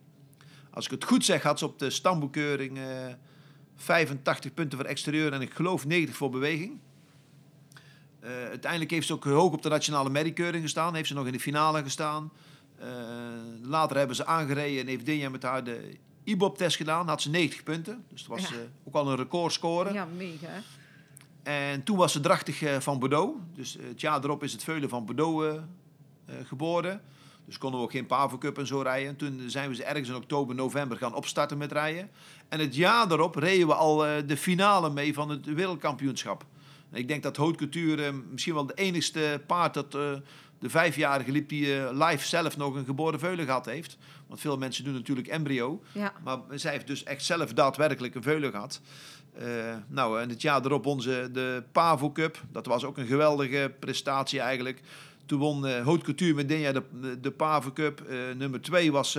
als 0.71 0.85
ik 0.85 0.91
het 0.91 1.03
goed 1.03 1.25
zeg, 1.25 1.43
had 1.43 1.59
ze 1.59 1.65
op 1.65 1.79
de 1.79 1.89
stamboekeuring 1.89 2.77
eh 2.77 2.83
85 3.75 4.53
punten 4.53 4.77
voor 4.77 4.87
exterieur 4.87 5.33
en 5.33 5.41
ik 5.41 5.53
geloof 5.53 5.85
90 5.85 6.15
voor 6.15 6.29
beweging. 6.29 6.79
Uiteindelijk 8.49 8.91
heeft 8.91 9.07
ze 9.07 9.13
ook 9.13 9.23
hoog 9.23 9.53
op 9.53 9.61
de 9.61 9.69
nationale 9.69 10.09
merriekeuring 10.09 10.63
gestaan. 10.63 10.95
Heeft 10.95 11.07
ze 11.07 11.13
nog 11.13 11.25
in 11.25 11.31
de 11.31 11.39
finale 11.39 11.83
gestaan. 11.83 12.31
Eh, 12.79 12.87
later 13.63 13.97
hebben 13.97 14.15
ze 14.15 14.25
aangereden 14.25 14.81
en 14.81 14.87
heeft 14.87 15.05
Dinja 15.05 15.29
met 15.29 15.43
haar 15.43 15.63
de 15.63 15.97
IBOP-test 16.23 16.75
gedaan. 16.77 17.07
Had 17.07 17.21
ze 17.21 17.29
90 17.29 17.63
punten. 17.63 18.03
Dus 18.09 18.23
dat 18.25 18.39
was 18.39 18.49
Ja. 18.49 18.55
eh, 18.55 18.61
ook 18.83 18.93
al 18.93 19.09
een 19.09 19.15
recordscore. 19.15 19.93
Ja, 19.93 20.07
mega. 20.17 20.47
En 21.43 21.83
toen 21.83 21.97
was 21.97 22.11
ze 22.11 22.19
drachtig 22.19 22.61
eh, 22.61 22.79
van 22.79 22.99
Bordeaux. 22.99 23.39
Dus 23.55 23.77
het 23.81 24.01
jaar 24.01 24.23
erop 24.23 24.43
is 24.43 24.51
het 24.51 24.63
veulen 24.63 24.89
van 24.89 25.05
Bordeaux 25.05 25.59
geboren. 26.43 27.01
Dus 27.45 27.57
konden 27.57 27.79
we 27.79 27.85
ook 27.85 27.91
geen 27.91 28.05
Pavo 28.05 28.37
Cup 28.37 28.57
en 28.57 28.67
zo 28.67 28.81
rijden. 28.81 29.15
Toen 29.15 29.43
zijn 29.47 29.69
we 29.69 29.75
ze 29.75 29.83
ergens 29.83 30.09
in 30.09 30.15
oktober, 30.15 30.55
november 30.55 30.97
gaan 30.97 31.13
opstarten 31.15 31.57
met 31.57 31.71
rijden. 31.71 32.09
En 32.49 32.59
het 32.59 32.75
jaar 32.75 33.11
erop 33.11 33.35
reden 33.35 33.67
we 33.67 33.73
al 33.73 33.97
de 34.25 34.37
finale 34.37 34.89
mee 34.89 35.13
van 35.13 35.29
het 35.29 35.45
wereldkampioenschap. 35.45 36.45
En 36.91 36.97
ik 36.99 37.07
denk 37.07 37.23
dat 37.23 37.37
Haute 37.37 37.57
Couture 37.57 38.11
misschien 38.11 38.53
wel 38.53 38.65
de 38.65 38.73
enigste 38.73 39.41
paard 39.47 39.73
dat 39.73 39.97
de 40.59 40.69
vijfjarige 40.69 41.31
liep 41.31 41.49
die 41.49 41.77
eh, 41.77 42.07
live 42.07 42.27
zelf 42.27 42.57
nog 42.57 42.75
een 42.75 42.85
geboren 42.85 43.19
veulen 43.19 43.45
gehad 43.45 43.65
heeft. 43.65 43.97
Want 44.27 44.39
veel 44.39 44.57
mensen 44.57 44.83
doen 44.83 44.93
natuurlijk 44.93 45.27
embryo. 45.27 45.83
Ja. 45.91 46.13
Maar 46.23 46.39
zij 46.51 46.71
heeft 46.71 46.87
dus 46.87 47.03
echt 47.03 47.23
zelf 47.23 47.53
daadwerkelijk 47.53 48.15
een 48.15 48.23
veulen 48.23 48.51
gehad. 48.51 48.81
Eh, 49.33 49.45
nou, 49.87 50.21
en 50.21 50.29
het 50.29 50.41
jaar 50.41 50.65
erop 50.65 50.83
won 50.83 51.01
ze 51.01 51.29
de 51.31 51.63
Pavo 51.71 52.11
Cup. 52.11 52.41
Dat 52.51 52.65
was 52.65 52.83
ook 52.83 52.97
een 52.97 53.07
geweldige 53.07 53.73
prestatie 53.79 54.39
eigenlijk. 54.39 54.81
Toen 55.25 55.39
won 55.39 55.67
eh 55.67 55.85
Haute 55.85 56.03
Couture 56.03 56.33
met 56.33 56.47
Dinja 56.47 56.71
de, 56.71 56.83
de, 57.21 57.31
Pavo 57.31 57.71
Cup. 57.73 58.03
Nummer 58.37 58.61
twee 58.61 58.91
was 58.91 59.17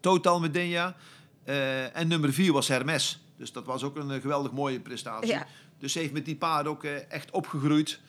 Total 0.00 0.40
met 0.40 0.54
Dinja. 0.54 0.96
Eh, 1.44 1.96
en 1.96 2.08
nummer 2.08 2.32
vier 2.32 2.52
was 2.52 2.68
Hermes. 2.68 3.20
Dus 3.36 3.52
dat 3.52 3.64
was 3.66 3.82
ook 3.82 3.96
een 3.96 4.20
geweldig 4.20 4.52
mooie 4.52 4.80
prestatie. 4.80 5.30
Ja. 5.30 5.46
Dus 5.78 5.92
ze 5.92 5.98
heeft 5.98 6.12
met 6.12 6.24
die 6.24 6.36
paard 6.36 6.66
ook 6.66 6.84
echt 6.84 7.30
opgegroeid. 7.30 8.00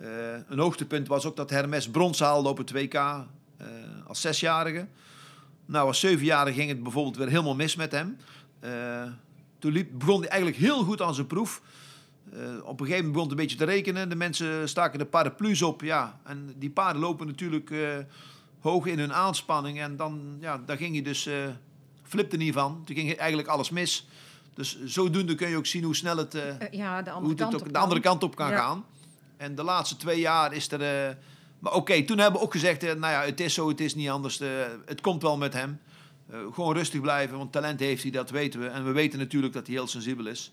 Eh, 0.00 0.08
een 0.48 0.58
hoogtepunt 0.58 1.08
was 1.08 1.26
ook 1.26 1.36
dat 1.36 1.50
Hermes 1.50 1.88
brons 1.90 2.20
haalde 2.20 2.48
op 2.48 2.58
het 2.58 2.72
WK 2.72 2.94
eh, 2.94 3.24
als 4.06 4.20
zesjarige. 4.20 4.86
Nou, 5.66 5.86
als 5.86 6.00
zevenjarige 6.00 6.56
ging 6.58 6.68
het 6.68 6.82
bijvoorbeeld 6.82 7.16
weer 7.16 7.28
helemaal 7.28 7.54
mis 7.54 7.76
met 7.76 7.92
hem. 7.92 8.16
Eh, 8.60 9.02
toen 9.58 9.72
liep, 9.72 9.88
begon 9.98 10.20
hij 10.20 10.28
eigenlijk 10.28 10.60
heel 10.60 10.84
goed 10.84 11.02
aan 11.02 11.14
zijn 11.14 11.26
proef. 11.26 11.62
Op 12.64 12.80
een 12.80 12.86
gegeven 12.86 12.86
moment 12.86 13.12
begon 13.12 13.22
het 13.22 13.30
een 13.30 13.36
beetje 13.36 13.56
te 13.56 13.64
rekenen. 13.64 14.08
De 14.08 14.16
mensen 14.16 14.68
staken 14.68 14.98
de 14.98 15.04
paraplu's 15.04 15.62
op. 15.62 15.80
Ja. 15.82 16.20
En 16.24 16.54
die 16.56 16.70
paarden 16.70 17.02
lopen 17.02 17.26
natuurlijk 17.26 17.70
hoog 18.60 18.86
in 18.86 18.98
hun 18.98 19.12
aanspanning. 19.12 19.80
En 19.80 19.96
dan, 19.96 20.36
ja, 20.40 20.60
daar 20.66 20.76
ging 20.76 20.92
hij 20.92 21.02
dus, 21.02 21.28
flipte 22.02 22.36
niet 22.36 22.54
van. 22.54 22.82
Toen 22.84 22.96
ging 22.96 23.16
eigenlijk 23.16 23.48
alles 23.48 23.70
mis. 23.70 24.06
Dus 24.54 24.84
zodoende 24.84 25.34
kun 25.34 25.48
je 25.48 25.56
ook 25.56 25.66
zien 25.66 25.84
hoe 25.84 25.94
snel 25.96 26.16
het, 26.16 26.32
ja, 26.70 27.02
de 27.02 27.10
hoe 27.10 27.18
andere 27.18 27.28
het 27.28 27.40
kant 27.40 27.54
ook 27.54 27.60
op 27.60 27.66
de 27.66 27.72
kan. 27.72 27.82
andere 27.82 28.00
kant 28.00 28.22
op 28.22 28.36
kan 28.36 28.50
Ja. 28.50 28.56
gaan. 28.56 28.84
En 29.36 29.54
de 29.54 29.62
laatste 29.62 29.96
twee 29.96 30.20
jaar 30.20 30.52
is 30.52 30.72
er... 30.72 31.08
eh, 31.08 31.14
maar 31.58 31.74
oké, 31.74 32.02
toen 32.02 32.18
hebben 32.18 32.40
we 32.40 32.46
ook 32.46 32.52
gezegd... 32.52 32.82
eh, 32.82 32.94
nou 32.94 33.12
ja, 33.12 33.22
het 33.22 33.40
is 33.40 33.54
zo, 33.54 33.68
het 33.68 33.80
is 33.80 33.94
niet 33.94 34.08
anders. 34.08 34.40
eh, 34.40 34.48
het 34.86 35.00
komt 35.00 35.22
wel 35.22 35.36
met 35.36 35.52
hem. 35.52 35.80
Gewoon 36.52 36.74
rustig 36.74 37.00
blijven, 37.00 37.38
want 37.38 37.52
talent 37.52 37.80
heeft 37.80 38.02
hij, 38.02 38.10
dat 38.10 38.30
weten 38.30 38.60
we. 38.60 38.66
En 38.66 38.84
we 38.84 38.92
weten 38.92 39.18
natuurlijk 39.18 39.52
dat 39.52 39.66
hij 39.66 39.76
heel 39.76 39.86
sensibel 39.86 40.26
is. 40.26 40.52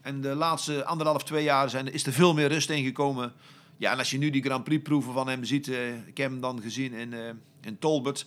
En 0.00 0.20
de 0.20 0.34
laatste 0.34 0.84
anderhalf, 0.84 1.24
twee 1.24 1.44
jaar 1.44 1.70
zijn, 1.70 1.92
is 1.92 2.06
er 2.06 2.12
veel 2.12 2.34
meer 2.34 2.48
rust 2.48 2.70
ingekomen. 2.70 3.32
Ja, 3.76 3.92
en 3.92 3.98
als 3.98 4.10
je 4.10 4.18
nu 4.18 4.30
die 4.30 4.42
Grand 4.42 4.64
Prix 4.64 4.82
proeven 4.82 5.12
van 5.12 5.28
hem 5.28 5.44
ziet... 5.44 5.68
ik 6.06 6.16
heb 6.16 6.30
hem 6.30 6.40
dan 6.40 6.62
gezien 6.62 6.92
in, 6.92 7.14
in 7.60 7.78
Tolbert. 7.78 8.26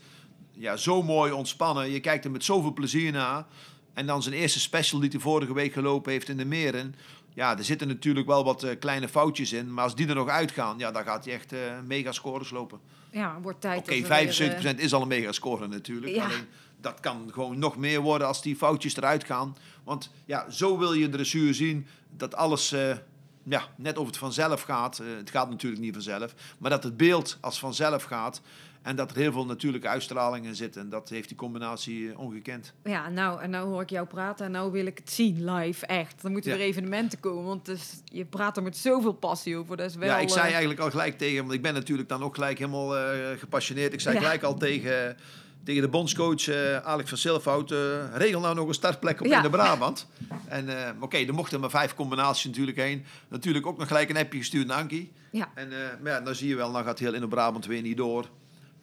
Ja, 0.51 0.77
zo 0.77 1.03
mooi 1.03 1.31
ontspannen. 1.31 1.91
Je 1.91 1.99
kijkt 1.99 2.25
er 2.25 2.31
met 2.31 2.43
zoveel 2.43 2.73
plezier 2.73 3.11
naar. 3.11 3.45
En 3.93 4.05
dan 4.05 4.23
zijn 4.23 4.35
eerste 4.35 4.59
special 4.59 4.99
die 4.99 5.09
hij 5.09 5.19
vorige 5.19 5.53
week 5.53 5.73
gelopen 5.73 6.11
heeft 6.11 6.29
in 6.29 6.37
de 6.37 6.45
Meren. 6.45 6.95
Ja, 7.37 7.57
er 7.57 7.63
zitten 7.63 7.87
natuurlijk 7.87 8.27
wel 8.27 8.43
wat 8.43 8.63
eh, 8.63 8.79
kleine 8.79 9.07
foutjes 9.07 9.53
in. 9.53 9.73
Maar 9.73 9.83
als 9.83 9.95
die 9.95 10.07
er 10.07 10.15
nog 10.15 10.29
uitgaan, 10.29 10.77
ja, 10.77 10.91
dan 10.91 11.03
gaat 11.03 11.25
hij 11.25 11.33
echt 11.33 11.53
eh, 11.53 11.59
mega 11.85 12.11
scores 12.11 12.49
lopen. 12.49 12.79
Ja, 13.11 13.39
wordt 13.41 13.61
tijd. 13.61 13.79
Oké, 13.79 13.99
dat 13.99 14.07
we 14.07 14.35
weer, 14.37 14.75
75% 14.75 14.79
is 14.79 14.93
al 14.93 15.01
een 15.01 15.07
mega 15.07 15.31
score 15.31 15.67
natuurlijk. 15.67 16.15
Ja. 16.15 16.23
Alleen 16.23 16.47
dat 16.81 16.99
kan 16.99 17.29
gewoon 17.33 17.59
nog 17.59 17.77
meer 17.77 18.01
worden 18.01 18.27
als 18.27 18.41
die 18.41 18.55
foutjes 18.55 18.97
eruit 18.97 19.23
gaan. 19.23 19.57
Want 19.83 20.11
ja, 20.25 20.49
zo 20.49 20.77
wil 20.77 20.93
je 20.93 21.09
dressuur 21.09 21.53
zien 21.53 21.87
dat 22.09 22.35
alles 22.35 22.71
eh, 22.71 22.97
ja, 23.43 23.67
net 23.75 23.97
of 23.97 24.05
het 24.05 24.17
vanzelf 24.17 24.61
gaat. 24.61 24.99
Eh, 24.99 25.07
het 25.17 25.29
gaat 25.29 25.49
natuurlijk 25.49 25.81
niet 25.81 25.93
vanzelf. 25.93 26.33
Maar 26.57 26.69
dat 26.69 26.83
het 26.83 26.97
beeld 26.97 27.37
als 27.41 27.59
vanzelf 27.59 28.03
gaat. 28.03 28.41
En 28.87 28.95
dat 28.95 29.11
er 29.11 29.17
heel 29.17 29.31
veel 29.31 29.45
natuurlijke 29.45 29.87
uitstralingen 29.87 30.55
zitten. 30.55 30.81
En 30.81 30.89
dat 30.89 31.09
heeft 31.09 31.27
die 31.27 31.37
combinatie 31.37 32.11
eh, 32.11 32.19
ongekend. 32.19 32.73
Ja, 32.83 33.09
nou, 33.09 33.41
en 33.41 33.49
nou 33.49 33.67
hoor 33.69 33.81
ik 33.81 33.89
jou 33.89 34.07
praten 34.07 34.45
en 34.45 34.51
nou 34.51 34.71
wil 34.71 34.85
ik 34.85 34.97
het 34.97 35.11
zien 35.11 35.51
live, 35.51 35.85
echt. 35.85 36.21
Dan 36.21 36.31
moeten 36.31 36.51
Ja. 36.51 36.57
er 36.57 36.63
evenementen 36.63 37.19
komen, 37.19 37.43
want 37.43 37.65
dus, 37.65 38.01
je 38.05 38.25
praat 38.25 38.57
er 38.57 38.63
met 38.63 38.77
zoveel 38.77 39.13
passie 39.13 39.57
over. 39.57 39.77
Dat 39.77 39.89
is 39.89 39.95
wel, 39.95 40.07
ja, 40.09 40.17
ik 40.17 40.29
zei 40.29 40.41
eh, 40.45 40.49
eigenlijk 40.49 40.79
al 40.79 40.89
gelijk 40.89 41.17
tegen 41.17 41.33
hem, 41.35 41.43
want 41.43 41.55
ik 41.55 41.61
ben 41.61 41.73
natuurlijk 41.73 42.09
dan 42.09 42.23
ook 42.23 42.33
gelijk 42.35 42.57
helemaal 42.57 42.97
eh, 42.97 43.37
gepassioneerd. 43.37 43.93
Ik 43.93 43.99
zei 43.99 44.15
Ja. 44.15 44.21
gelijk 44.21 44.43
al 44.43 44.55
tegen, 44.57 45.17
tegen 45.63 45.81
de 45.81 45.87
bondscoach 45.87 46.47
eh, 46.47 46.77
Alex 46.77 47.09
van 47.09 47.17
Silfhout, 47.17 47.73
regel 48.13 48.39
nou 48.41 48.55
nog 48.55 48.67
een 48.67 48.73
startplek 48.73 49.19
op 49.19 49.25
Ja. 49.25 49.37
in 49.37 49.43
de 49.43 49.49
Brabant. 49.49 50.07
En 50.47 50.67
oké, 50.99 51.17
er 51.17 51.33
mochten 51.33 51.59
maar 51.59 51.69
vijf 51.69 51.93
combinaties 51.95 52.45
natuurlijk 52.45 52.77
heen. 52.77 53.05
Natuurlijk 53.27 53.65
ook 53.65 53.77
nog 53.77 53.87
gelijk 53.87 54.09
een 54.09 54.17
appje 54.17 54.37
gestuurd 54.37 54.67
naar 54.67 54.77
Ankie. 54.77 55.11
Ja. 55.31 55.49
En 55.53 55.69
maar 56.01 56.11
ja, 56.11 56.21
dan 56.21 56.35
zie 56.35 56.47
je 56.47 56.55
wel, 56.55 56.71
dan 56.71 56.83
gaat 56.83 56.99
heel 56.99 57.13
in 57.13 57.21
de 57.21 57.27
Brabant 57.27 57.65
weer 57.65 57.81
niet 57.81 57.97
door. 57.97 58.29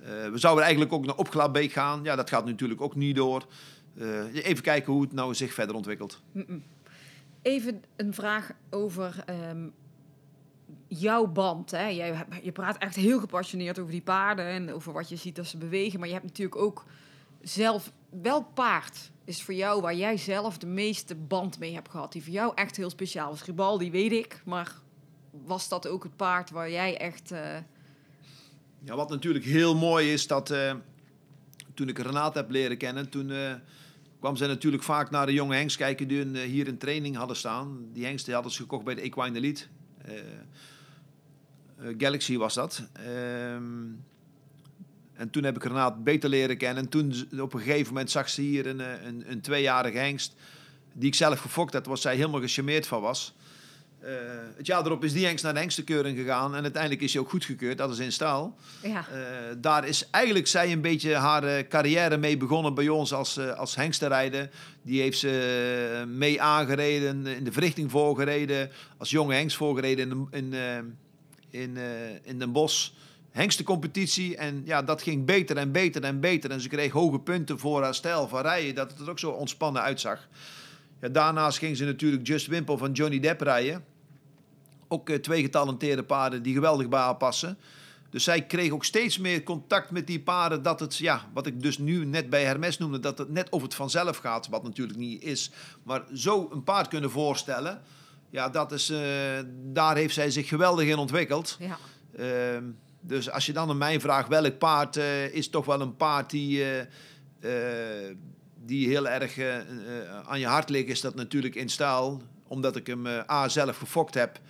Eh, 0.04 0.30
we 0.30 0.38
zouden 0.38 0.64
eigenlijk 0.64 0.92
ook 0.92 1.06
naar 1.06 1.16
Opglabeek 1.16 1.72
gaan. 1.72 2.02
Ja, 2.02 2.16
dat 2.16 2.28
gaat 2.28 2.44
natuurlijk 2.44 2.80
ook 2.80 2.94
niet 2.94 3.16
door. 3.16 3.46
Eh, 3.98 4.34
even 4.34 4.62
kijken 4.62 4.92
hoe 4.92 5.02
het 5.02 5.12
nou 5.12 5.34
zich 5.34 5.54
verder 5.54 5.76
ontwikkelt. 5.76 6.22
Even 7.42 7.82
een 7.96 8.14
vraag 8.14 8.50
over 8.70 9.22
ehm, 9.26 9.68
jouw 10.88 11.26
band. 11.26 11.70
Hè? 11.70 11.86
Jij, 11.86 12.24
je 12.42 12.52
praat 12.52 12.78
echt 12.78 12.94
heel 12.94 13.20
gepassioneerd 13.20 13.78
over 13.78 13.92
die 13.92 14.02
paarden 14.02 14.46
en 14.46 14.72
over 14.72 14.92
wat 14.92 15.08
je 15.08 15.16
ziet 15.16 15.38
als 15.38 15.50
ze 15.50 15.56
bewegen. 15.56 15.98
Maar 15.98 16.08
je 16.08 16.14
hebt 16.14 16.26
natuurlijk 16.26 16.60
ook 16.60 16.84
zelf... 17.42 17.92
Welk 18.22 18.54
paard 18.54 19.10
is 19.24 19.42
voor 19.42 19.54
jou 19.54 19.80
waar 19.80 19.94
jij 19.94 20.16
zelf 20.16 20.58
de 20.58 20.66
meeste 20.66 21.14
band 21.14 21.58
mee 21.58 21.74
hebt 21.74 21.90
gehad? 21.90 22.12
Die 22.12 22.22
voor 22.22 22.32
jou 22.32 22.52
echt 22.54 22.76
heel 22.76 22.90
speciaal 22.90 23.30
was. 23.30 23.44
Ribaldi 23.44 23.90
weet 23.90 24.12
ik, 24.12 24.42
maar 24.44 24.74
was 25.44 25.68
dat 25.68 25.88
ook 25.88 26.02
het 26.02 26.16
paard 26.16 26.50
waar 26.50 26.70
jij 26.70 26.98
echt... 26.98 27.30
eh, 27.30 27.56
Ja, 28.84 28.96
wat 28.96 29.10
natuurlijk 29.10 29.44
heel 29.44 29.76
mooi 29.76 30.12
is, 30.12 30.26
dat 30.26 30.50
eh, 30.50 30.74
toen 31.74 31.88
ik 31.88 31.98
Renate 31.98 32.38
heb 32.38 32.50
leren 32.50 32.76
kennen, 32.76 33.08
toen 33.08 33.30
eh, 33.30 33.54
kwam 34.18 34.36
zij 34.36 34.46
natuurlijk 34.46 34.82
vaak 34.82 35.10
naar 35.10 35.26
de 35.26 35.32
jonge 35.32 35.54
hengst 35.54 35.76
kijken 35.76 36.08
die 36.08 36.18
hun, 36.18 36.36
eh, 36.36 36.42
hier 36.42 36.68
in 36.68 36.78
training 36.78 37.16
hadden 37.16 37.36
staan. 37.36 37.88
Die 37.92 38.04
hengst 38.04 38.24
die 38.24 38.34
hadden 38.34 38.52
ze 38.52 38.60
gekocht 38.60 38.84
bij 38.84 38.94
de 38.94 39.00
Equine 39.00 39.36
Elite. 39.36 39.64
Galaxy 41.98 42.36
was 42.36 42.54
dat. 42.54 42.82
Ehm, 42.92 43.84
en 45.12 45.30
toen 45.30 45.44
heb 45.44 45.56
ik 45.56 45.64
Renate 45.64 45.98
beter 45.98 46.28
leren 46.28 46.56
kennen. 46.56 46.82
En 46.82 46.88
toen 46.88 47.14
op 47.40 47.54
een 47.54 47.60
gegeven 47.60 47.92
moment 47.92 48.10
zag 48.10 48.28
ze 48.28 48.40
hier 48.40 48.66
een, 48.66 49.06
een, 49.06 49.30
een 49.30 49.40
tweejarige 49.40 49.98
hengst, 49.98 50.34
die 50.92 51.08
ik 51.08 51.14
zelf 51.14 51.40
gefokt 51.40 51.72
had, 51.72 51.86
waar 51.86 51.98
zij 51.98 52.16
helemaal 52.16 52.40
gecharmeerd 52.40 52.86
van 52.86 53.00
was. 53.00 53.34
Eh, 54.04 54.12
het 54.56 54.66
jaar 54.66 54.84
erop 54.86 55.04
is 55.04 55.12
die 55.12 55.26
hengst 55.26 55.44
naar 55.44 55.52
de 55.54 55.58
hengstekeuring 55.58 56.18
gegaan 56.18 56.54
en 56.54 56.62
uiteindelijk 56.62 57.02
is 57.02 57.12
hij 57.12 57.22
ook 57.22 57.30
goedgekeurd. 57.30 57.78
Dat 57.78 57.90
is 57.92 57.98
in 57.98 58.12
staal. 58.12 58.56
ja, 58.82 59.06
Eh, 59.12 59.18
daar 59.58 59.86
is 59.88 60.10
eigenlijk 60.10 60.46
zij 60.46 60.72
een 60.72 60.80
beetje 60.80 61.14
haar 61.14 61.44
eh, 61.44 61.68
carrière 61.68 62.16
mee 62.16 62.36
begonnen 62.36 62.74
bij 62.74 62.88
ons 62.88 63.12
als, 63.12 63.38
als 63.38 63.74
hengstenrijder. 63.76 64.50
Die 64.82 65.00
heeft 65.00 65.18
ze 65.18 66.04
mee 66.08 66.42
aangereden, 66.42 67.26
in 67.26 67.44
de 67.44 67.52
verrichting 67.52 67.90
voorgereden, 67.90 68.70
als 68.98 69.10
jonge 69.10 69.34
hengst 69.34 69.56
voorgereden 69.56 70.28
in, 70.30 70.50
de- 70.50 70.56
in, 71.50 71.70
in, 71.76 71.78
in 72.22 72.38
Den 72.38 72.52
Bosch. 72.52 72.90
Hengstencompetitie 73.30 74.36
en 74.36 74.62
ja, 74.64 74.82
dat 74.82 75.02
ging 75.02 75.24
beter 75.24 75.56
en 75.56 75.72
beter 75.72 76.02
en 76.02 76.20
beter. 76.20 76.50
En 76.50 76.60
ze 76.60 76.68
kreeg 76.68 76.92
hoge 76.92 77.18
punten 77.18 77.58
voor 77.58 77.82
haar 77.82 77.94
stijl 77.94 78.28
van 78.28 78.40
rijden, 78.42 78.74
dat 78.74 78.90
het 78.90 79.00
er 79.00 79.10
ook 79.10 79.18
zo 79.18 79.30
ontspannen 79.30 79.82
uitzag. 79.82 80.28
Ja, 81.00 81.08
daarnaast 81.08 81.58
ging 81.58 81.76
ze 81.76 81.84
natuurlijk 81.84 82.26
Just 82.26 82.46
Wimpel 82.46 82.78
van 82.78 82.92
Johnny 82.92 83.20
Depp 83.20 83.40
rijden. 83.40 83.84
Ook 84.88 85.10
eh, 85.10 85.16
twee 85.16 85.42
getalenteerde 85.42 86.02
paarden 86.02 86.42
die 86.42 86.54
geweldig 86.54 86.88
bij 86.88 87.00
haar 87.00 87.16
passen. 87.16 87.58
Dus 88.14 88.24
zij 88.24 88.46
kreeg 88.46 88.70
ook 88.70 88.84
steeds 88.84 89.18
meer 89.18 89.42
contact 89.42 89.90
met 89.90 90.06
die 90.06 90.20
paarden. 90.20 90.62
Dat 90.62 90.80
het, 90.80 90.96
ja, 90.96 91.30
wat 91.32 91.46
ik 91.46 91.62
dus 91.62 91.78
nu 91.78 92.04
net 92.04 92.30
bij 92.30 92.44
Hermes 92.44 92.78
noemde, 92.78 93.00
dat 93.00 93.18
het 93.18 93.30
net 93.30 93.50
of 93.50 93.62
het 93.62 93.74
vanzelf 93.74 94.16
gaat. 94.16 94.48
Wat 94.48 94.62
natuurlijk 94.62 94.98
niet 94.98 95.22
is. 95.22 95.50
Maar 95.82 96.02
zo 96.12 96.48
een 96.52 96.64
paard 96.64 96.88
kunnen 96.88 97.10
voorstellen. 97.10 97.82
Ja, 98.30 98.48
dat 98.48 98.72
is, 98.72 98.90
eh, 98.90 99.00
daar 99.62 99.96
heeft 99.96 100.14
zij 100.14 100.30
zich 100.30 100.48
geweldig 100.48 100.88
in 100.88 100.96
ontwikkeld. 100.96 101.56
ja. 101.60 101.78
Ehm, 102.16 102.64
dus 103.00 103.30
als 103.30 103.46
je 103.46 103.52
dan 103.52 103.68
aan 103.68 103.78
mij 103.78 104.00
vraagt 104.00 104.28
welk 104.28 104.58
paard 104.58 104.96
eh, 104.96 105.34
is 105.34 105.48
toch 105.48 105.64
wel 105.64 105.80
een 105.80 105.96
paard 105.96 106.30
die, 106.30 106.64
die 108.64 108.88
heel 108.88 109.08
erg 109.08 109.38
aan 110.26 110.40
je 110.40 110.46
hart 110.46 110.68
ligt, 110.68 110.88
is 110.88 111.00
dat 111.00 111.14
natuurlijk 111.14 111.54
in 111.54 111.68
staal. 111.68 112.22
Omdat 112.48 112.76
ik 112.76 112.86
hem 112.86 113.06
A 113.30 113.48
zelf 113.48 113.76
gefokt 113.76 114.14
heb. 114.14 114.40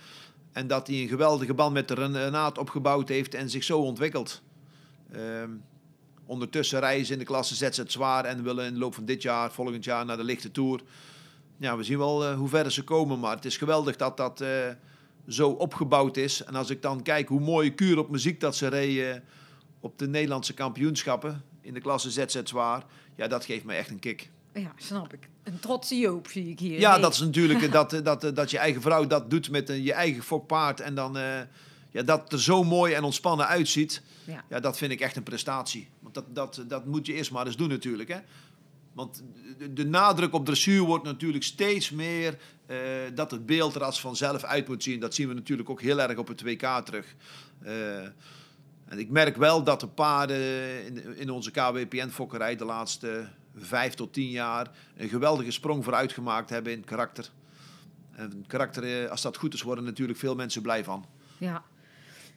En 0.55 0.67
dat 0.67 0.87
hij 0.87 1.01
een 1.01 1.07
geweldige 1.07 1.53
band 1.53 1.73
met 1.73 1.87
de 1.87 1.93
Renaat 1.93 2.57
opgebouwd 2.57 3.09
heeft 3.09 3.33
en 3.33 3.49
zich 3.49 3.63
zo 3.63 3.79
ontwikkelt. 3.79 4.41
Ehm, 5.11 5.49
ondertussen 6.25 6.79
rijden 6.79 7.05
ze 7.05 7.13
in 7.13 7.19
de 7.19 7.25
klasse 7.25 7.55
ZZ 7.55 7.83
zwaar 7.85 8.25
en 8.25 8.43
willen 8.43 8.65
in 8.65 8.73
de 8.73 8.79
loop 8.79 8.93
van 8.93 9.05
dit 9.05 9.21
jaar, 9.21 9.51
volgend 9.51 9.83
jaar 9.83 10.05
naar 10.05 10.17
de 10.17 10.23
lichte 10.23 10.51
tour. 10.51 10.81
Ja, 11.57 11.77
we 11.77 11.83
zien 11.83 11.97
wel 11.97 12.25
eh, 12.25 12.37
hoe 12.37 12.49
ver 12.49 12.71
ze 12.71 12.83
komen, 12.83 13.19
maar 13.19 13.35
het 13.35 13.45
is 13.45 13.57
geweldig 13.57 13.95
dat 13.95 14.17
dat 14.17 14.41
eh, 14.41 14.49
zo 15.27 15.49
opgebouwd 15.49 16.17
is. 16.17 16.43
En 16.43 16.55
als 16.55 16.69
ik 16.69 16.81
dan 16.81 17.01
kijk 17.01 17.27
hoe 17.27 17.39
mooie 17.39 17.73
kuur 17.73 17.97
op 17.97 18.09
muziek 18.09 18.39
dat 18.39 18.55
ze 18.55 18.67
reden 18.67 19.23
op 19.79 19.97
de 19.99 20.07
Nederlandse 20.07 20.53
kampioenschappen 20.53 21.43
in 21.61 21.73
de 21.73 21.81
klasse 21.81 22.11
ZZ 22.11 22.43
zwaar, 22.43 22.85
ja, 23.15 23.27
dat 23.27 23.45
geeft 23.45 23.63
mij 23.63 23.77
echt 23.77 23.89
een 23.89 23.99
kick. 23.99 24.29
Ja, 24.61 24.71
snap 24.77 25.13
ik. 25.13 25.29
Een 25.43 25.59
trotse 25.59 25.97
Joop 25.97 26.27
zie 26.27 26.49
ik 26.49 26.59
hier. 26.59 26.79
Ja, 26.79 26.91
Nee. 26.91 27.01
dat 27.01 27.13
is 27.13 27.19
natuurlijk 27.19 27.71
dat, 27.71 27.99
dat, 28.03 28.35
dat 28.35 28.51
je 28.51 28.57
eigen 28.57 28.81
vrouw 28.81 29.07
dat 29.07 29.29
doet 29.29 29.49
met 29.49 29.69
een, 29.69 29.83
je 29.83 29.93
eigen 29.93 30.23
fokpaard 30.23 30.79
en 30.79 30.95
dan 30.95 31.17
eh, 31.17 31.39
ja, 31.91 32.01
dat 32.01 32.23
het 32.23 32.31
er 32.31 32.41
zo 32.41 32.63
mooi 32.63 32.93
en 32.93 33.03
ontspannen 33.03 33.47
uitziet. 33.47 34.01
Ja. 34.23 34.43
Ja, 34.49 34.59
dat 34.59 34.77
vind 34.77 34.91
ik 34.91 34.99
echt 34.99 35.15
een 35.15 35.23
prestatie. 35.23 35.87
Want 35.99 36.13
dat, 36.13 36.25
dat, 36.27 36.63
dat 36.67 36.85
moet 36.85 37.05
je 37.05 37.13
eerst 37.13 37.31
maar 37.31 37.45
eens 37.45 37.57
doen 37.57 37.69
natuurlijk. 37.69 38.09
Hè? 38.09 38.19
Want 38.93 39.23
de, 39.57 39.73
de 39.73 39.85
nadruk 39.85 40.33
op 40.33 40.45
dressuur 40.45 40.81
wordt 40.81 41.03
natuurlijk 41.03 41.43
steeds 41.43 41.89
meer 41.89 42.37
eh, 42.65 42.77
dat 43.13 43.31
het 43.31 43.45
beeld 43.45 43.75
er 43.75 43.83
als 43.83 43.99
vanzelf 44.01 44.43
uit 44.43 44.67
moet 44.67 44.83
zien. 44.83 44.99
Dat 44.99 45.13
zien 45.15 45.27
we 45.27 45.33
natuurlijk 45.33 45.69
ook 45.69 45.81
heel 45.81 45.99
erg 46.01 46.17
op 46.17 46.27
het 46.27 46.41
WK 46.41 46.81
terug. 46.83 47.15
Eh, 47.61 48.03
en 48.85 48.99
ik 48.99 49.09
merk 49.09 49.35
wel 49.37 49.63
dat 49.63 49.79
de 49.79 49.87
paarden 49.87 50.85
in, 50.85 51.17
in 51.17 51.29
onze 51.29 51.51
KWPN-fokkerij 51.51 52.55
de 52.55 52.65
laatste 52.65 53.27
vijf 53.57 53.93
tot 53.93 54.13
tien 54.13 54.29
jaar 54.29 54.71
een 54.95 55.09
geweldige 55.09 55.51
sprong 55.51 55.83
vooruit 55.83 56.13
gemaakt 56.13 56.49
hebben 56.49 56.73
in 56.73 56.83
karakter. 56.83 57.29
En 58.11 58.43
karakter, 58.47 59.03
eh, 59.03 59.11
als 59.11 59.21
dat 59.21 59.37
goed 59.37 59.53
is, 59.53 59.61
worden 59.61 59.83
natuurlijk 59.83 60.19
veel 60.19 60.35
mensen 60.35 60.61
blij 60.61 60.83
van. 60.83 61.05
Ja. 61.37 61.63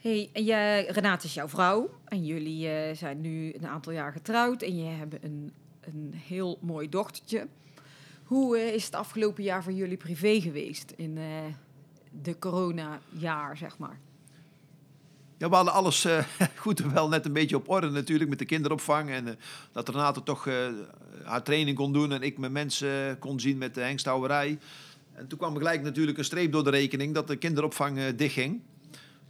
Hey, 0.00 0.30
Renate 0.88 1.26
is 1.26 1.34
jouw 1.34 1.48
vrouw. 1.48 1.90
En 2.04 2.24
jullie 2.24 2.68
eh, 2.68 2.96
zijn 2.96 3.20
nu 3.20 3.52
een 3.54 3.66
aantal 3.66 3.92
jaar 3.92 4.12
getrouwd. 4.12 4.62
En 4.62 4.76
je 4.76 4.90
hebben 4.90 5.18
een, 5.24 5.52
een 5.80 6.14
heel 6.14 6.58
mooi 6.60 6.88
dochtertje. 6.88 7.46
Hoe 8.24 8.58
eh, 8.58 8.74
is 8.74 8.84
het 8.84 8.94
afgelopen 8.94 9.42
jaar 9.42 9.62
voor 9.62 9.72
jullie 9.72 9.96
privé 9.96 10.40
geweest? 10.40 10.90
In 10.96 11.18
de 12.22 12.38
corona-jaar, 12.38 13.56
zeg 13.56 13.78
maar. 13.78 13.98
Ja, 15.38 15.48
we 15.48 15.54
hadden 15.54 15.74
alles 15.74 16.04
eh, 16.04 16.24
goed 16.56 16.80
en 16.80 16.94
wel 16.94 17.08
net 17.08 17.24
een 17.24 17.32
beetje 17.32 17.56
op 17.56 17.68
orde 17.68 17.90
natuurlijk 17.90 18.30
met 18.30 18.38
de 18.38 18.44
kinderopvang. 18.44 19.10
En 19.10 19.28
eh, 19.28 19.34
dat 19.72 19.88
Renate 19.88 20.22
toch 20.22 20.46
eh, 20.46 20.54
haar 21.24 21.42
training 21.42 21.76
kon 21.76 21.92
doen 21.92 22.12
en 22.12 22.22
ik 22.22 22.38
mijn 22.38 22.52
mensen 22.52 23.18
kon 23.18 23.40
zien 23.40 23.58
met 23.58 23.74
de 23.74 23.80
hengsthouwerij. 23.80 24.58
En 25.12 25.26
toen 25.26 25.38
kwam 25.38 25.56
gelijk 25.56 25.82
natuurlijk 25.82 26.18
een 26.18 26.24
streep 26.24 26.52
door 26.52 26.64
de 26.64 26.70
rekening 26.70 27.14
dat 27.14 27.26
de 27.26 27.36
kinderopvang 27.36 28.14
dichtging. 28.16 28.60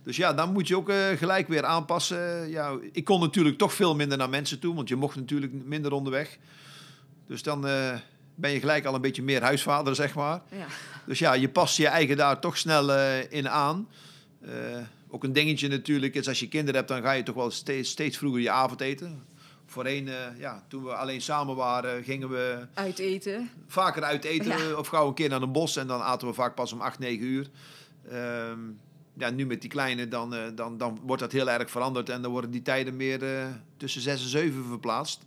Dus 0.02 0.16
ja, 0.16 0.32
dan 0.32 0.52
moet 0.52 0.68
je 0.68 0.76
ook 0.76 0.92
gelijk 1.16 1.48
weer 1.48 1.64
aanpassen. 1.64 2.48
Ja, 2.48 2.78
ik 2.92 3.04
kon 3.04 3.20
natuurlijk 3.20 3.58
toch 3.58 3.72
veel 3.72 3.94
minder 3.94 4.18
naar 4.18 4.28
mensen 4.28 4.58
toe, 4.58 4.74
want 4.74 4.88
je 4.88 4.96
mocht 4.96 5.16
natuurlijk 5.16 5.52
minder 5.64 5.92
onderweg. 5.92 6.38
Dus 7.26 7.42
dan 7.42 7.60
ben 8.34 8.50
je 8.50 8.60
gelijk 8.60 8.84
al 8.84 8.94
een 8.94 9.00
beetje 9.00 9.22
meer 9.22 9.42
huisvader, 9.42 9.94
zeg 9.94 10.14
maar. 10.14 10.42
Ja. 10.50 10.66
Dus 11.06 11.18
ja, 11.18 11.32
je 11.32 11.48
past 11.48 11.76
je 11.76 11.86
eigen 11.86 12.16
daar 12.16 12.40
toch 12.40 12.58
snel 12.58 12.92
in 13.28 13.48
aan. 13.48 13.88
Ook 15.10 15.24
een 15.24 15.32
dingetje 15.32 15.68
natuurlijk 15.68 16.14
is 16.14 16.28
als 16.28 16.40
je 16.40 16.48
kinderen 16.48 16.74
hebt, 16.74 16.88
dan 16.88 17.02
ga 17.02 17.12
je 17.12 17.22
toch 17.22 17.34
wel 17.34 17.50
steeds, 17.50 17.90
steeds 17.90 18.16
vroeger 18.16 18.40
je 18.40 18.50
avondeten. 18.50 19.22
Voorheen, 19.66 20.08
eh, 20.08 20.14
ja, 20.38 20.64
toen 20.68 20.84
we 20.84 20.94
alleen 20.94 21.20
samen 21.20 21.56
waren, 21.56 22.04
gingen 22.04 22.28
we 22.28 22.66
Uit 22.74 22.98
eten. 22.98 23.50
vaker 23.66 24.02
uit 24.02 24.24
eten 24.24 24.58
Ja. 24.68 24.74
of 24.74 24.88
gauw 24.88 25.08
een 25.08 25.14
keer 25.14 25.28
naar 25.28 25.42
een 25.42 25.52
bos 25.52 25.76
en 25.76 25.86
dan 25.86 26.00
aten 26.00 26.28
we 26.28 26.34
vaak 26.34 26.54
pas 26.54 26.72
om 26.72 26.80
8, 26.80 26.98
9 26.98 27.26
uur. 27.26 27.48
Ehm, 28.10 28.58
ja, 29.18 29.30
nu 29.30 29.46
met 29.46 29.60
die 29.60 29.70
kleine, 29.70 30.08
dan, 30.08 30.34
eh, 30.34 30.40
dan, 30.54 30.78
dan 30.78 30.98
wordt 31.02 31.22
dat 31.22 31.32
heel 31.32 31.50
erg 31.50 31.70
veranderd 31.70 32.08
en 32.08 32.22
dan 32.22 32.30
worden 32.30 32.50
die 32.50 32.62
tijden 32.62 32.96
meer 32.96 33.22
eh, 33.38 33.46
tussen 33.76 34.00
6 34.00 34.22
en 34.22 34.28
7 34.28 34.64
verplaatst. 34.64 35.22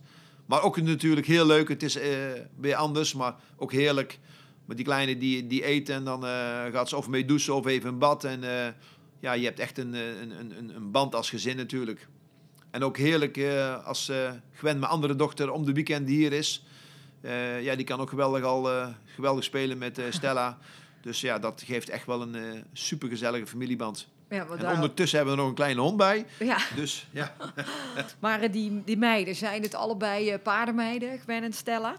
Maar 0.46 0.62
ook 0.62 0.80
natuurlijk 0.80 1.26
heel 1.26 1.46
leuk, 1.46 1.68
het 1.68 1.82
is 1.82 1.98
weer 2.56 2.74
anders, 2.74 3.14
maar 3.14 3.34
ook 3.56 3.72
heerlijk. 3.72 4.18
Met 4.64 4.76
die 4.76 4.86
kleine 4.86 5.18
die, 5.18 5.46
die 5.46 5.66
eet 5.66 5.88
en 5.88 6.04
dan 6.04 6.22
gaat 6.72 6.88
ze 6.88 6.96
of 6.96 7.08
mee 7.08 7.24
douchen 7.24 7.54
of 7.54 7.66
even 7.66 7.90
in 7.90 7.98
bad. 7.98 8.24
En 8.24 8.40
ja, 9.22 9.32
je 9.32 9.44
hebt 9.44 9.58
echt 9.58 9.78
een, 9.78 9.94
eh, 9.94 10.20
een, 10.20 10.30
een, 10.40 10.58
een- 10.58 10.74
een 10.76 10.90
band 10.90 11.14
als 11.14 11.30
gezin 11.30 11.56
natuurlijk. 11.56 12.08
En 12.70 12.84
ook 12.84 12.96
heerlijk 12.96 13.36
eh, 13.36 13.86
als 13.86 14.08
eh 14.08 14.30
Gwen, 14.54 14.78
mijn 14.78 14.92
andere 14.92 15.16
dochter, 15.16 15.50
om 15.50 15.64
de 15.64 15.72
weekend 15.72 16.08
hier 16.08 16.32
is. 16.32 16.64
Ja, 17.60 17.74
die 17.74 17.84
kan 17.84 18.00
ook 18.00 18.08
geweldig 18.08 18.42
al 18.42 18.68
geweldig 19.14 19.44
spelen 19.44 19.78
met 19.78 20.00
Stella. 20.10 20.58
Dus 21.02 21.20
ja, 21.20 21.38
dat 21.38 21.62
geeft 21.66 21.88
echt 21.88 22.06
wel 22.06 22.22
een 22.22 22.64
supergezellige 22.72 23.46
familieband. 23.46 24.08
Ja, 24.30 24.46
En 24.50 24.58
daar- 24.58 24.74
ondertussen 24.74 25.16
hebben 25.18 25.34
we 25.36 25.40
nog 25.40 25.50
een 25.50 25.56
kleine 25.56 25.80
hond 25.80 25.96
bij. 25.96 26.26
ja. 26.38 26.58
Dus 26.76 27.06
ja, 27.10 27.34
maar 28.20 28.50
die, 28.50 28.82
die 28.84 28.96
meiden, 28.96 29.34
zijn 29.34 29.62
het 29.62 29.74
allebei 29.74 30.38
paardenmeiden, 30.38 31.18
Gwen 31.18 31.42
en 31.42 31.52
Stella? 31.52 31.96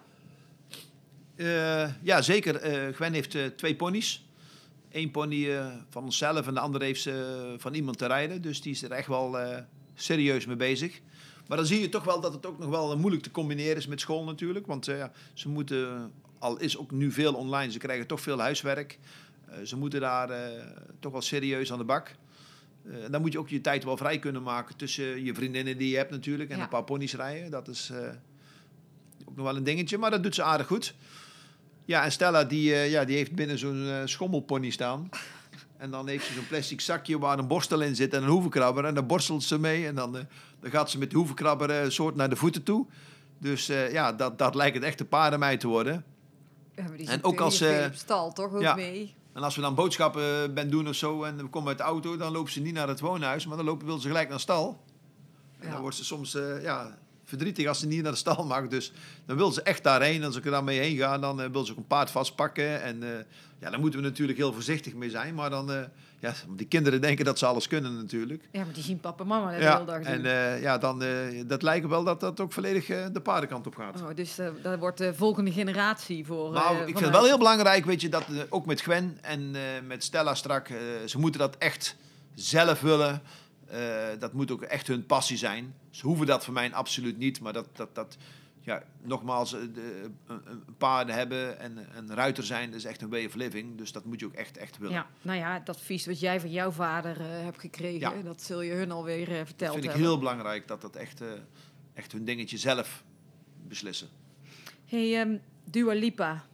Ja 2.02 2.22
zeker. 2.22 2.60
Gwen 2.94 3.14
heeft 3.14 3.38
twee 3.58 3.76
ponies. 3.76 4.26
Eén 4.94 5.12
pony 5.12 5.50
eh, 5.50 5.68
van 5.90 6.04
onszelf 6.04 6.48
en 6.48 6.54
de 6.54 6.60
andere 6.60 6.86
heeft 6.86 7.02
ze 7.02 7.48
eh, 7.52 7.60
van 7.60 7.74
iemand 7.74 7.98
te 7.98 8.06
rijden. 8.06 8.42
Dus 8.42 8.62
die 8.62 8.72
is 8.72 8.84
er 8.84 8.92
echt 8.92 9.08
wel 9.08 9.40
eh, 9.40 9.62
serieus 9.96 10.46
mee 10.46 10.56
bezig. 10.56 11.02
Maar 11.48 11.58
dan 11.58 11.66
zie 11.66 11.82
je 11.82 11.90
toch 11.90 12.04
wel 12.04 12.20
dat 12.22 12.34
het 12.34 12.46
ook 12.46 12.60
nog 12.60 12.70
wel 12.70 12.98
moeilijk 12.98 13.24
te 13.24 13.32
combineren 13.32 13.76
is 13.76 13.88
met 13.88 14.00
school 14.00 14.24
natuurlijk. 14.24 14.68
Want 14.68 14.86
ja, 14.86 15.12
ze 15.34 15.50
moeten, 15.50 16.12
al 16.40 16.60
is 16.60 16.78
ook 16.78 16.92
nu 16.92 17.12
veel 17.12 17.34
online, 17.34 17.72
ze 17.72 17.78
krijgen 17.78 18.08
toch 18.08 18.22
veel 18.22 18.40
huiswerk. 18.40 19.00
Ze 19.64 19.78
moeten 19.78 20.02
daar 20.02 20.30
toch 21.00 21.12
wel 21.12 21.22
serieus 21.22 21.72
aan 21.72 21.78
de 21.78 21.84
bak. 21.84 22.16
Eh, 22.86 22.94
dan 23.12 23.22
moet 23.22 23.32
je 23.32 23.40
ook 23.40 23.50
je 23.50 23.62
tijd 23.62 23.84
wel 23.84 23.98
vrij 23.98 24.20
kunnen 24.20 24.44
maken 24.44 24.76
tussen 24.78 25.24
je 25.24 25.34
vriendinnen 25.34 25.78
die 25.78 25.90
je 25.90 25.98
hebt 25.98 26.12
natuurlijk. 26.12 26.50
En 26.50 26.58
Ja. 26.58 26.64
een 26.64 26.70
paar 26.70 26.84
ponies 26.84 27.14
rijden. 27.16 27.52
Dat 27.52 27.68
is 27.68 27.92
ook 29.26 29.36
nog 29.36 29.46
wel 29.46 29.56
een 29.56 29.64
dingetje. 29.64 29.98
Maar 29.98 30.12
dat 30.12 30.24
doet 30.24 30.36
ze 30.36 30.44
aardig 30.44 30.68
goed. 30.68 30.94
Ja, 31.86 32.04
en 32.04 32.12
Stella 32.12 32.44
die, 32.44 32.74
eh, 32.74 32.92
ja, 32.92 33.06
die 33.06 33.16
heeft 33.16 33.32
binnen 33.36 33.58
zo'n 33.58 33.88
eh, 33.88 34.02
schommelpony 34.06 34.70
staan. 34.70 35.10
En 35.78 35.92
dan 35.92 36.08
heeft 36.08 36.26
ze 36.26 36.34
zo'n 36.34 36.48
plastic 36.48 36.82
zakje 36.82 37.20
waar 37.20 37.40
een 37.40 37.48
borstel 37.48 37.82
in 37.82 37.96
zit 37.96 38.14
en 38.14 38.24
een 38.24 38.30
hoevenkrabber. 38.30 38.86
En 38.86 38.94
daar 38.94 39.06
borstelt 39.06 39.44
ze 39.44 39.60
mee. 39.60 39.88
En 39.88 39.96
dan, 39.96 40.18
eh, 40.18 40.24
dan 40.60 40.72
gaat 40.72 40.90
ze 40.90 40.98
met 40.98 41.10
de 41.10 41.18
hoevenkrabber 41.18 41.70
eh, 41.70 41.90
soort 41.90 42.16
naar 42.16 42.30
de 42.30 42.36
voeten 42.36 42.64
toe. 42.64 42.86
Dus 43.38 43.66
ja, 43.68 44.14
dat, 44.14 44.38
dat 44.38 44.56
lijkt 44.56 44.76
het 44.76 44.84
echte 44.86 45.06
paardenmeid 45.06 45.60
te 45.60 45.68
worden. 45.68 46.06
Ja, 46.76 46.84
maar 46.84 46.98
die 46.98 47.08
En 47.08 47.24
ook 47.24 47.40
als, 47.40 47.62
eh, 47.62 47.86
op 47.86 47.94
stal, 47.94 48.34
toch? 48.34 48.54
Ook 48.54 48.62
ja. 48.62 48.76
mee. 48.76 49.16
En 49.34 49.44
als 49.44 49.56
we 49.56 49.62
dan 49.62 49.76
boodschappen 49.76 50.54
ben 50.54 50.70
doen 50.70 50.88
of 50.88 50.96
zo 50.96 51.24
en 51.24 51.38
we 51.38 51.48
komen 51.48 51.70
uit 51.70 51.78
de 51.78 51.84
auto, 51.84 52.18
dan 52.18 52.32
lopen 52.32 52.52
ze 52.52 52.60
niet 52.62 52.74
naar 52.74 52.88
het 52.88 53.00
woonhuis, 53.00 53.46
maar 53.46 53.58
dan 53.58 53.66
lopen, 53.66 53.86
wil 53.86 54.00
ze 54.00 54.08
gelijk 54.08 54.30
naar 54.30 54.40
stal. 54.40 54.84
En 55.60 55.68
Ja. 55.68 55.72
dan 55.74 55.82
wordt 55.82 55.96
ze 55.96 56.06
soms 56.06 56.32
ja, 56.62 56.98
verdrietig 57.38 57.68
als 57.68 57.80
ze 57.80 57.88
niet 57.88 58.04
naar 58.04 58.12
de 58.12 58.18
stal 58.18 58.46
mag. 58.46 58.68
Dus 58.68 58.92
dan 59.26 59.38
wil 59.38 59.52
ze 59.52 59.62
echt 59.62 59.84
daarheen. 59.84 60.22
En 60.22 60.28
als 60.28 60.36
ik 60.36 60.46
er 60.46 60.52
dan 60.52 60.64
mee 60.64 60.80
heen 60.80 60.98
ga, 60.98 61.18
dan 61.18 61.42
eh, 61.42 61.50
wil 61.52 61.66
ze 61.66 61.72
ook 61.72 61.78
een 61.78 61.88
paard 61.88 62.12
vastpakken. 62.12 62.82
En 62.82 63.04
eh, 63.04 63.10
ja, 63.60 63.70
daar 63.70 63.80
moeten 63.80 64.00
we 64.00 64.06
natuurlijk 64.06 64.38
heel 64.38 64.54
voorzichtig 64.54 64.94
mee 64.94 65.10
zijn. 65.10 65.34
Maar 65.34 65.50
dan, 65.50 65.72
eh, 65.72 65.82
ja, 66.20 66.34
die 66.50 66.68
kinderen 66.68 67.02
denken 67.02 67.26
dat 67.26 67.40
ze 67.40 67.46
alles 67.46 67.68
kunnen 67.68 67.96
natuurlijk. 67.96 68.44
Ja, 68.52 68.64
maar 68.64 68.74
die 68.74 68.84
zien 68.84 69.00
papa 69.00 69.24
en 69.24 69.28
mama 69.28 69.52
de 69.52 69.64
Ja, 69.64 69.74
hele 69.74 69.86
dag 69.86 70.02
en 70.02 70.22
ja, 70.62 70.78
dan, 70.78 71.04
eh, 71.04 71.10
dat 71.48 71.62
lijkt 71.62 71.88
wel 71.88 72.04
dat 72.04 72.20
dat 72.20 72.40
ook 72.40 72.54
volledig 72.54 72.86
de 72.86 73.22
paardenkant 73.24 73.68
op 73.68 73.76
gaat. 73.76 74.02
Oh, 74.02 74.16
dus 74.16 74.36
dat 74.62 74.80
wordt 74.80 74.98
de 74.98 75.14
volgende 75.14 75.52
generatie 75.52 76.26
voor. 76.26 76.52
Nou, 76.52 76.78
ik 76.78 76.86
vind 76.86 77.00
het 77.00 77.10
wel 77.10 77.26
heel 77.26 77.38
belangrijk, 77.38 77.86
weet 77.86 78.02
je, 78.02 78.10
dat 78.10 78.26
ook 78.50 78.66
met 78.66 78.82
Gwen 78.82 79.18
en 79.22 79.56
met 79.88 80.04
Stella 80.04 80.36
strak, 80.36 80.70
ze 81.06 81.20
moeten 81.20 81.40
dat 81.40 81.58
echt 81.58 81.96
zelf 82.36 82.82
willen. 82.82 83.22
Eh, 83.74 84.20
dat 84.20 84.34
moet 84.34 84.52
ook 84.52 84.62
echt 84.62 84.88
hun 84.88 85.06
passie 85.06 85.38
zijn. 85.38 85.76
Ze 85.90 86.06
hoeven 86.08 86.26
dat 86.26 86.44
voor 86.44 86.54
mij 86.54 86.74
absoluut 86.74 87.18
niet, 87.18 87.40
maar 87.40 87.54
dat, 87.54 87.68
dat, 87.74 87.96
dat 87.96 88.18
ja, 88.64 88.84
nogmaals, 89.02 89.54
eh, 89.54 89.62
de, 89.74 90.12
een, 90.28 90.64
paarden 90.78 91.16
hebben 91.16 91.60
en 91.60 91.78
een 91.96 92.14
ruiter 92.16 92.44
zijn, 92.44 92.70
dat 92.70 92.80
is 92.80 92.86
echt 92.86 93.02
een 93.02 93.10
way 93.10 93.26
of 93.26 93.34
living. 93.36 93.78
Dus 93.78 93.92
dat 93.92 94.06
moet 94.06 94.20
je 94.20 94.26
ook 94.26 94.34
echt, 94.34 94.58
echt 94.58 94.78
willen. 94.78 94.96
Ja, 94.96 95.08
nou 95.22 95.38
ja, 95.38 95.60
dat 95.60 95.76
advies 95.76 96.06
wat 96.06 96.20
jij 96.20 96.40
van 96.40 96.52
jouw 96.52 96.72
vader 96.72 97.20
eh, 97.20 97.28
hebt 97.28 97.60
gekregen, 97.60 98.00
Ja. 98.00 98.22
dat 98.22 98.42
zul 98.42 98.62
je 98.62 98.74
hun 98.74 98.92
alweer 98.92 99.32
eh, 99.32 99.46
dat 99.56 99.72
vind 99.72 99.84
ik 99.84 99.92
heel 99.92 100.18
belangrijk, 100.18 100.68
dat 100.68 100.82
dat 100.82 100.96
echt, 100.96 101.22
echt 101.94 102.12
hun 102.12 102.26
dingetje 102.26 102.58
zelf 102.58 103.04
beslissen. 103.68 104.08
Hey, 104.86 105.20
ehm, 105.20 105.38
Dua 105.64 105.94
Lipa. 105.94 106.46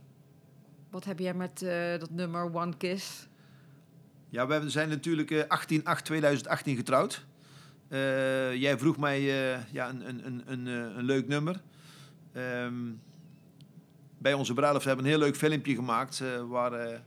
Wat 0.89 1.05
heb 1.05 1.20
jij 1.20 1.34
met 1.34 1.59
dat 1.99 2.09
nummer 2.09 2.55
One 2.55 2.78
Kiss? 2.78 3.28
Ja, 4.30 4.47
we 4.47 4.69
zijn 4.69 4.89
natuurlijk 4.89 5.32
eh 5.32 5.43
18-8-2018 5.43 6.75
getrouwd. 6.75 7.25
Eh, 7.88 8.55
jij 8.55 8.77
vroeg 8.77 8.97
mij 8.97 9.17
eh, 9.17 9.59
ja, 9.71 9.89
een, 9.89 10.07
een, 10.09 10.25
een, 10.25 10.41
een, 10.45 10.67
eh, 10.67 10.97
een 10.97 11.03
leuk 11.03 11.27
nummer. 11.27 11.61
Ehm, 12.34 12.73
bij 14.17 14.34
onze 14.34 14.53
bruiloft 14.53 14.86
hebben 14.86 15.05
we 15.05 15.11
een 15.11 15.17
heel 15.17 15.25
leuk 15.27 15.38
filmpje 15.38 15.75
gemaakt... 15.75 16.19
eh, 16.19 16.27
waar 16.49 16.73
eh, 16.73 16.99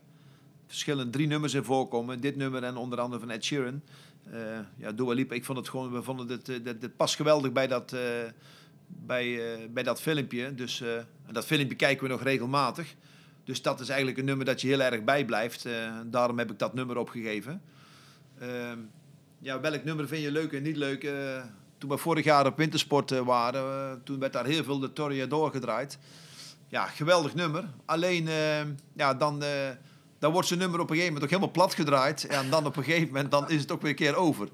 verschillende 0.67 1.11
drie 1.13 1.27
nummers 1.27 1.55
in 1.55 1.65
voorkomen. 1.65 2.21
Dit 2.21 2.37
nummer 2.37 2.63
en 2.63 2.77
onder 2.77 3.01
andere 3.01 3.21
van 3.21 3.31
Ed 3.31 3.45
Sheeran. 3.45 3.83
Eh 4.31 4.59
ja, 4.77 4.93
Dua 4.93 5.13
Lipa, 5.13 5.35
ik 5.35 5.45
vond 5.45 5.59
het 5.59 5.69
gewoon... 5.69 5.93
We 5.93 6.03
vonden 6.03 6.29
het, 6.29 6.49
eh, 6.49 6.57
dat 6.65 6.97
past 6.97 7.17
geweldig 7.17 7.53
bij 7.53 7.67
dat, 7.67 7.93
eh, 7.93 8.01
bij, 8.87 9.53
eh, 9.55 9.69
bij 9.71 9.83
dat 9.83 10.01
filmpje. 10.01 10.55
Dus 10.55 10.81
eh, 10.81 10.97
en 10.97 11.33
dat 11.33 11.47
filmpje 11.47 11.77
kijken 11.77 12.05
we 12.05 12.11
nog 12.13 12.23
regelmatig. 12.23 12.95
Dus 13.45 13.63
dat 13.63 13.81
is 13.81 13.89
eigenlijk 13.89 14.19
een 14.19 14.25
nummer 14.25 14.47
dat 14.47 14.61
je 14.61 14.69
heel 14.69 14.81
erg 14.81 15.05
bijblijft. 15.05 15.67
Eh 15.67 15.73
daarom 16.07 16.39
heb 16.39 16.51
ik 16.51 16.59
dat 16.59 16.75
nummer 16.75 16.97
opgegeven. 16.97 17.63
Ehm, 18.39 18.79
ja, 19.39 19.61
welk 19.61 19.85
nummer 19.85 20.09
vind 20.09 20.23
je 20.23 20.31
leuk 20.31 20.53
en 20.53 20.63
niet 20.63 20.77
leuk? 20.77 21.05
Eh, 21.05 21.43
toen 21.79 21.91
we 21.91 21.97
vorig 21.97 22.25
jaar 22.25 22.47
op 22.47 22.57
wintersport 22.57 23.11
eh, 23.11 23.21
waren, 23.21 24.01
toen 24.05 24.19
werd 24.19 24.33
daar 24.33 24.45
heel 24.45 24.65
veel 24.65 24.79
de 24.79 24.93
Toreador 24.93 25.51
gedraaid. 25.51 25.99
Ja, 26.69 26.87
geweldig 26.87 27.35
nummer. 27.35 27.65
Alleen, 27.85 28.29
eh, 28.29 28.61
ja, 28.93 29.15
dan, 29.15 29.43
dan 30.19 30.33
wordt 30.33 30.49
zijn 30.49 30.61
nummer 30.61 30.81
op 30.81 30.91
een 30.91 30.97
gegeven 30.97 31.15
moment 31.15 31.33
ook 31.33 31.39
helemaal 31.39 31.65
plat 31.65 31.75
gedraaid. 31.75 32.27
En 32.27 32.51
dan 32.51 32.67
op 32.67 32.77
een 32.77 32.85
gegeven 32.85 33.07
moment 33.07 33.31
dan 33.31 33.51
is 33.51 33.61
het 33.61 33.73
ook 33.73 33.81
weer 33.81 33.91
een 33.91 33.97
keer 33.97 34.17
over. 34.17 34.49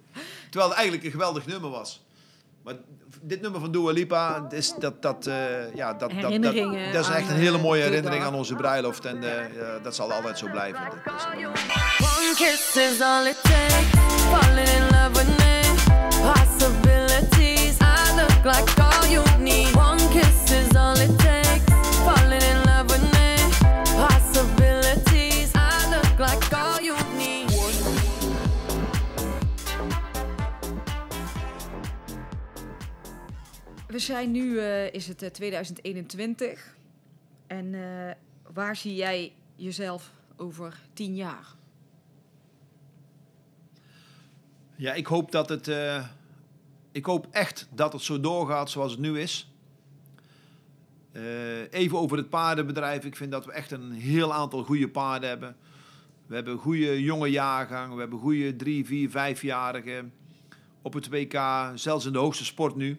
Terwijl 0.50 0.70
het 0.70 0.78
eigenlijk 0.78 1.04
een 1.06 1.12
geweldig 1.12 1.46
nummer 1.46 1.70
was. 1.70 2.06
Maar 2.68 2.76
dit 3.22 3.40
nummer 3.40 3.60
van 3.60 3.70
Dua 3.72 3.90
Lipa, 3.92 4.46
is, 4.50 4.74
dat, 4.78 5.02
dat, 5.02 5.26
eh, 5.26 5.74
ja, 5.74 5.92
dat, 5.94 6.10
dat, 6.20 6.42
dat, 6.42 6.54
dat 6.92 7.04
is 7.04 7.08
echt 7.08 7.28
een 7.30 7.36
hele 7.36 7.58
mooie 7.58 7.82
herinnering 7.82 8.24
aan 8.24 8.34
onze 8.34 8.54
bruiloft. 8.54 9.04
En 9.04 9.22
eh, 9.22 9.56
ja, 9.56 9.78
dat 9.82 9.94
zal 9.94 10.12
altijd 10.12 10.38
zo 10.38 10.46
blijven. 10.50 10.80
Dat 11.04 11.14
is- 11.16 11.24
One 12.06 12.34
kiss 12.36 12.76
is 12.76 13.00
all 13.00 13.26
it 13.26 13.36
takes. 13.42 14.00
Falling 14.30 14.68
in 14.68 14.82
love 14.90 15.10
with 15.12 15.38
me. 15.38 15.60
Possibilities. 16.32 17.76
I 17.80 18.14
look 18.16 18.44
like 18.44 18.82
all 18.82 19.08
you 19.10 19.24
need. 19.38 19.74
One 19.74 20.08
kiss 20.12 20.50
is 20.52 20.76
all 20.76 20.92
it 20.92 20.98
takes. 21.08 21.17
We 33.98 34.04
zijn 34.04 34.30
nu, 34.30 34.58
eh, 34.58 34.92
is 34.92 35.06
het 35.08 35.22
eh, 35.22 35.30
2021. 35.30 36.76
En 37.46 37.74
eh, 37.74 38.14
waar 38.52 38.76
zie 38.76 38.94
jij 38.94 39.32
jezelf 39.56 40.12
over 40.36 40.80
tien 40.92 41.14
jaar? 41.14 41.46
Ja, 44.76 44.92
ik 44.94 45.06
hoop 45.06 45.32
dat 45.32 45.48
het. 45.48 45.68
eh, 45.68 46.06
ik 46.92 47.04
hoop 47.04 47.26
echt 47.30 47.68
dat 47.74 47.92
het 47.92 48.02
zo 48.02 48.20
doorgaat 48.20 48.70
zoals 48.70 48.90
het 48.90 49.00
nu 49.00 49.20
is. 49.20 49.50
Eh, 51.12 51.72
even 51.72 51.98
over 51.98 52.16
het 52.16 52.28
paardenbedrijf. 52.28 53.04
Ik 53.04 53.16
vind 53.16 53.30
dat 53.30 53.44
we 53.44 53.52
echt 53.52 53.70
een 53.70 53.92
heel 53.92 54.34
aantal 54.34 54.64
goede 54.64 54.88
paarden 54.88 55.28
hebben. 55.28 55.56
We 56.26 56.34
hebben 56.34 56.52
een 56.52 56.58
goede 56.58 57.02
jonge 57.02 57.30
jaargang. 57.30 57.94
We 57.94 58.00
hebben 58.00 58.18
goede 58.18 58.56
drie, 58.56 58.86
vier, 58.86 59.10
vijfjarigen. 59.10 60.12
Op 60.82 60.92
het 60.92 61.08
WK, 61.08 61.40
zelfs 61.74 62.06
in 62.06 62.12
de 62.12 62.18
hoogste 62.18 62.44
sport 62.44 62.76
nu. 62.76 62.98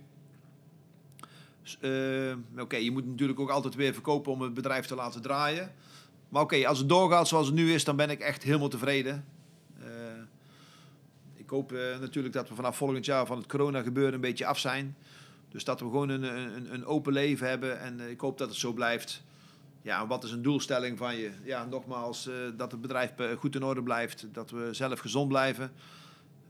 Eh, 1.79 2.61
oké, 2.61 2.75
je 2.75 2.91
moet 2.91 3.07
natuurlijk 3.07 3.39
ook 3.39 3.49
altijd 3.49 3.75
weer 3.75 3.93
verkopen 3.93 4.31
om 4.31 4.41
het 4.41 4.53
bedrijf 4.53 4.85
te 4.85 4.95
laten 4.95 5.21
draaien. 5.21 5.71
Maar 6.29 6.41
oké, 6.41 6.67
als 6.67 6.79
het 6.79 6.89
doorgaat 6.89 7.27
zoals 7.27 7.45
het 7.45 7.55
nu 7.55 7.73
is, 7.73 7.83
dan 7.83 7.95
ben 7.95 8.09
ik 8.09 8.19
echt 8.19 8.43
helemaal 8.43 8.67
tevreden. 8.67 9.25
Eh, 9.79 9.87
ik 11.33 11.49
hoop 11.49 11.73
eh, 11.73 11.99
natuurlijk 11.99 12.33
dat 12.33 12.49
we 12.49 12.55
vanaf 12.55 12.77
volgend 12.77 13.05
jaar 13.05 13.25
van 13.25 13.37
het 13.37 13.47
corona 13.47 13.81
gebeuren 13.81 14.13
een 14.13 14.21
beetje 14.21 14.45
af 14.45 14.59
zijn. 14.59 14.97
Dus 15.49 15.63
dat 15.63 15.79
we 15.79 15.85
gewoon 15.85 16.09
een, 16.09 16.23
een, 16.23 16.73
een 16.73 16.85
open 16.85 17.13
leven 17.13 17.47
hebben. 17.47 17.79
En 17.79 17.99
ik 17.99 18.19
hoop 18.19 18.37
dat 18.37 18.49
het 18.49 18.57
zo 18.57 18.73
blijft. 18.73 19.23
Ja, 19.81 20.07
wat 20.07 20.23
is 20.23 20.31
een 20.31 20.41
doelstelling 20.41 20.97
van 20.97 21.15
je? 21.15 21.31
Ja, 21.43 21.65
nogmaals, 21.65 22.29
dat 22.57 22.71
het 22.71 22.81
bedrijf 22.81 23.13
goed 23.37 23.55
in 23.55 23.63
orde 23.63 23.83
blijft. 23.83 24.25
Dat 24.31 24.51
we 24.51 24.69
zelf 24.71 24.99
gezond 24.99 25.27
blijven. 25.27 25.71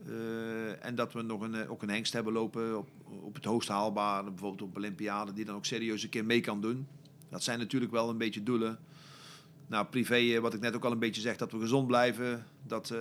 Eh, 0.05 0.85
en 0.85 0.95
dat 0.95 1.13
we 1.13 1.21
nog 1.21 1.41
een, 1.41 1.55
eh, 1.55 1.71
ook 1.71 1.81
een 1.81 1.89
hengst 1.89 2.13
hebben 2.13 2.33
lopen 2.33 2.77
op, 2.77 2.89
op 3.21 3.35
het 3.35 3.45
hoogst 3.45 3.69
haalbare. 3.69 4.29
Bijvoorbeeld 4.29 4.69
op 4.69 4.75
Olympiade, 4.75 5.33
die 5.33 5.45
dan 5.45 5.55
ook 5.55 5.65
serieus 5.65 6.03
een 6.03 6.09
keer 6.09 6.25
mee 6.25 6.41
kan 6.41 6.61
doen. 6.61 6.87
Dat 7.29 7.43
zijn 7.43 7.59
natuurlijk 7.59 7.91
wel 7.91 8.09
een 8.09 8.17
beetje 8.17 8.43
doelen. 8.43 8.79
Nou, 9.67 9.85
privé, 9.85 10.15
eh, 10.15 10.39
wat 10.39 10.53
ik 10.53 10.59
net 10.59 10.75
ook 10.75 10.85
al 10.85 10.91
een 10.91 10.99
beetje 10.99 11.21
zeg, 11.21 11.37
dat 11.37 11.51
we 11.51 11.59
gezond 11.59 11.87
blijven. 11.87 12.45
Dat, 12.63 12.93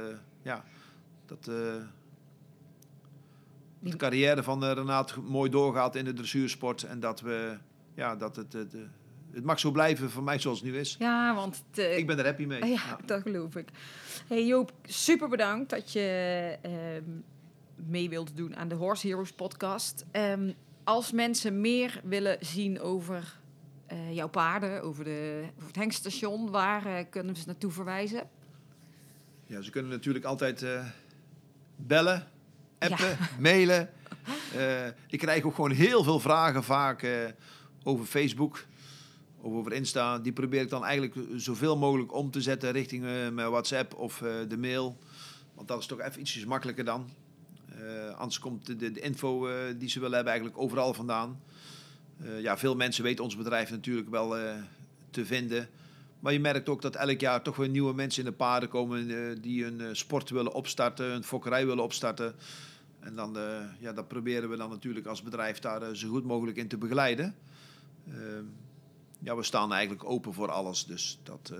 ja, 0.42 0.64
dat, 1.26 1.44
de 3.80 3.96
carrière 3.96 4.42
van 4.42 4.64
Renaat 4.64 5.16
mooi 5.16 5.50
doorgaat 5.50 5.94
in 5.94 6.04
de 6.04 6.12
dressuursport. 6.12 6.82
En 6.82 7.00
dat 7.00 7.20
we, 7.20 7.58
ja, 7.94 8.16
dat 8.16 8.36
het, 8.36 8.56
het 9.32 9.44
mag 9.44 9.58
zo 9.60 9.70
blijven 9.70 10.10
voor 10.10 10.22
mij 10.22 10.38
zoals 10.38 10.60
het 10.60 10.70
nu 10.70 10.78
is. 10.78 10.96
Ja, 10.98 11.34
want 11.34 11.62
Ik 11.74 12.06
ben 12.06 12.18
er 12.18 12.24
happy 12.24 12.44
mee. 12.44 12.58
ja, 12.60 12.66
Ja. 12.66 12.98
dat 13.06 13.22
geloof 13.22 13.56
ik. 13.56 13.68
Hey 14.28 14.46
Joop, 14.46 14.72
super 14.84 15.28
bedankt 15.28 15.70
dat 15.70 15.92
je 15.92 16.56
ehm, 16.62 17.02
mee 17.74 18.08
wilt 18.08 18.36
doen 18.36 18.56
aan 18.56 18.68
de 18.68 18.74
Horse 18.74 19.06
Heroes 19.08 19.32
podcast. 19.32 20.04
Ehm, 20.10 20.52
als 20.84 21.12
mensen 21.12 21.60
meer 21.60 22.00
willen 22.04 22.36
zien 22.40 22.80
over 22.80 23.36
eh, 23.86 24.14
jouw 24.14 24.28
paarden, 24.28 24.82
over, 24.82 25.04
de, 25.04 25.42
over 25.56 25.66
het 25.66 25.76
hengststation, 25.76 26.50
waar 26.50 26.86
eh, 26.86 27.04
kunnen 27.10 27.34
we 27.34 27.40
ze 27.40 27.46
naartoe 27.46 27.70
verwijzen? 27.70 28.28
Ja, 29.46 29.60
ze 29.60 29.70
kunnen 29.70 29.90
natuurlijk 29.90 30.24
altijd 30.24 30.62
eh, 30.62 30.86
bellen, 31.76 32.26
appen, 32.78 33.16
mailen. 33.40 33.90
Ik 35.08 35.18
krijg 35.18 35.44
ook 35.44 35.54
gewoon 35.54 35.70
heel 35.70 36.02
veel 36.04 36.20
vragen 36.20 36.64
vaak 36.64 37.06
over 37.82 38.04
Facebook 38.06 38.64
of 39.40 39.52
over 39.52 39.72
Insta. 39.72 40.18
Die 40.18 40.32
probeer 40.32 40.60
ik 40.60 40.70
dan 40.70 40.84
eigenlijk 40.84 41.14
zoveel 41.36 41.76
mogelijk 41.76 42.14
om 42.14 42.30
te 42.30 42.40
zetten 42.40 42.72
richting 42.72 43.04
eh, 43.04 43.10
mijn 43.10 43.50
WhatsApp 43.50 43.94
of 43.94 44.22
eh, 44.22 44.30
de 44.48 44.58
mail. 44.58 44.98
Want 45.54 45.68
dat 45.68 45.80
is 45.80 45.86
toch 45.86 46.00
even 46.00 46.20
ietsjes 46.20 46.44
makkelijker 46.44 46.84
dan. 46.84 47.10
Eh, 47.68 48.14
anders 48.14 48.38
komt 48.38 48.66
de, 48.66 48.76
de, 48.76 49.00
info 49.00 49.48
die 49.78 49.88
ze 49.88 50.00
willen 50.00 50.14
hebben 50.14 50.32
eigenlijk 50.32 50.62
overal 50.62 50.94
vandaan. 50.94 51.40
Ja, 52.40 52.58
veel 52.58 52.76
mensen 52.76 53.04
weten 53.04 53.24
ons 53.24 53.36
bedrijf 53.36 53.70
natuurlijk 53.70 54.10
wel 54.10 54.36
te 55.10 55.26
vinden. 55.26 55.68
Maar 56.20 56.32
je 56.32 56.40
merkt 56.40 56.68
ook 56.68 56.82
dat 56.82 56.96
elk 56.96 57.20
jaar 57.20 57.42
toch 57.42 57.56
weer 57.56 57.68
nieuwe 57.68 57.94
mensen 57.94 58.24
in 58.24 58.30
de 58.30 58.36
paarden 58.36 58.68
komen 58.68 59.40
die 59.40 59.64
hun 59.64 59.96
sport 59.96 60.30
willen 60.30 60.52
opstarten, 60.52 61.06
hun 61.06 61.24
fokkerij 61.24 61.66
willen 61.66 61.84
opstarten. 61.84 62.34
En 63.00 63.14
dan, 63.14 63.36
ja, 63.78 63.92
dat 63.92 64.08
proberen 64.08 64.50
we 64.50 64.56
dan 64.56 64.70
natuurlijk 64.70 65.06
als 65.06 65.22
bedrijf 65.22 65.58
daar 65.58 65.96
zo 65.96 66.08
goed 66.08 66.24
mogelijk 66.24 66.56
in 66.56 66.68
te 66.68 66.78
begeleiden. 66.78 67.34
Ja, 69.18 69.36
we 69.36 69.42
staan 69.42 69.72
eigenlijk 69.72 70.04
open 70.04 70.32
voor 70.32 70.50
alles, 70.50 70.84
dus 70.86 71.18
dat, 71.22 71.52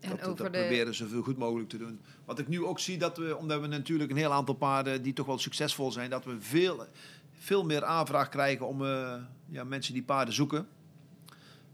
En 0.00 0.10
dat, 0.10 0.12
over 0.22 0.26
dat 0.44 0.52
de- 0.52 0.58
proberen 0.60 0.94
zoveel 0.94 1.22
goed 1.22 1.36
mogelijk 1.38 1.68
te 1.68 1.78
doen. 1.78 2.00
Wat 2.24 2.38
ik 2.38 2.48
nu 2.48 2.64
ook 2.64 2.78
zie, 2.80 2.98
dat 2.98 3.16
we, 3.16 3.36
omdat 3.36 3.60
we 3.60 3.66
natuurlijk 3.66 4.10
een 4.10 4.16
heel 4.16 4.32
aantal 4.32 4.54
paarden 4.54 5.02
die 5.02 5.12
toch 5.12 5.26
wel 5.26 5.38
succesvol 5.38 5.92
zijn, 5.92 6.10
dat 6.10 6.24
we 6.24 6.40
veel, 6.40 6.86
veel 7.32 7.64
meer 7.64 7.84
aanvraag 7.84 8.28
krijgen 8.28 8.66
om 8.66 8.84
eh, 8.84 9.14
ja, 9.48 9.64
mensen 9.64 9.92
die 9.94 10.02
paarden 10.02 10.34
zoeken. 10.34 10.66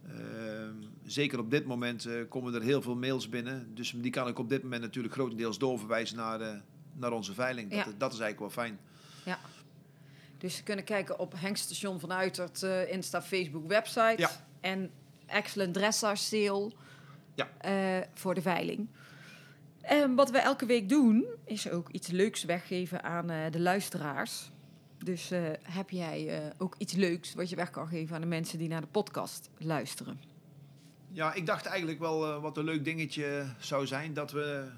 Ehm, 0.08 0.74
zeker 1.04 1.38
op 1.38 1.50
dit 1.50 1.66
moment 1.66 2.04
eh, 2.06 2.14
komen 2.28 2.54
er 2.54 2.62
heel 2.62 2.82
veel 2.82 2.96
mails 2.96 3.28
binnen. 3.28 3.74
Dus 3.74 3.94
die 3.96 4.10
kan 4.10 4.28
ik 4.28 4.38
op 4.38 4.48
dit 4.48 4.62
moment 4.62 4.82
natuurlijk 4.82 5.14
grotendeels 5.14 5.58
doorverwijzen 5.58 6.16
naar, 6.16 6.62
naar 6.92 7.12
onze 7.12 7.34
veiling. 7.34 7.70
Dat, 7.70 7.78
Ja. 7.78 7.92
dat 7.98 8.12
is 8.12 8.18
eigenlijk 8.18 8.54
wel 8.54 8.64
fijn. 8.64 8.78
Dus 10.40 10.56
ze 10.56 10.62
kunnen 10.62 10.84
kijken 10.84 11.18
op 11.18 11.34
Hengststation 11.36 12.00
van 12.00 12.12
Uitert, 12.12 12.62
eh, 12.62 12.92
Insta, 12.92 13.22
Facebook, 13.22 13.68
website. 13.68 14.14
Ja. 14.16 14.30
En 14.60 14.90
Excellent 15.26 15.74
Dressage 15.74 16.16
Sale 16.22 16.70
Ja. 17.34 17.48
eh, 17.58 18.06
voor 18.14 18.34
de 18.34 18.42
veiling. 18.42 18.88
En 19.80 20.14
wat 20.14 20.30
we 20.30 20.38
elke 20.38 20.66
week 20.66 20.88
doen, 20.88 21.24
is 21.44 21.70
ook 21.70 21.88
iets 21.88 22.08
leuks 22.08 22.44
weggeven 22.44 23.02
aan 23.02 23.30
eh, 23.30 23.50
de 23.50 23.60
luisteraars. 23.60 24.50
Dus 25.04 25.30
heb 25.62 25.90
jij 25.90 26.52
ook 26.58 26.74
iets 26.78 26.92
leuks 26.92 27.34
wat 27.34 27.50
je 27.50 27.56
weg 27.56 27.70
kan 27.70 27.88
geven 27.88 28.14
aan 28.14 28.20
de 28.20 28.26
mensen 28.26 28.58
die 28.58 28.68
naar 28.68 28.80
de 28.80 28.86
podcast 28.86 29.50
luisteren? 29.58 30.20
Ja, 31.12 31.34
ik 31.34 31.46
dacht 31.46 31.66
eigenlijk 31.66 31.98
wel 31.98 32.40
wat 32.40 32.56
een 32.56 32.64
leuk 32.64 32.84
dingetje 32.84 33.44
zou 33.58 33.86
zijn 33.86 34.14
dat 34.14 34.32
we, 34.32 34.68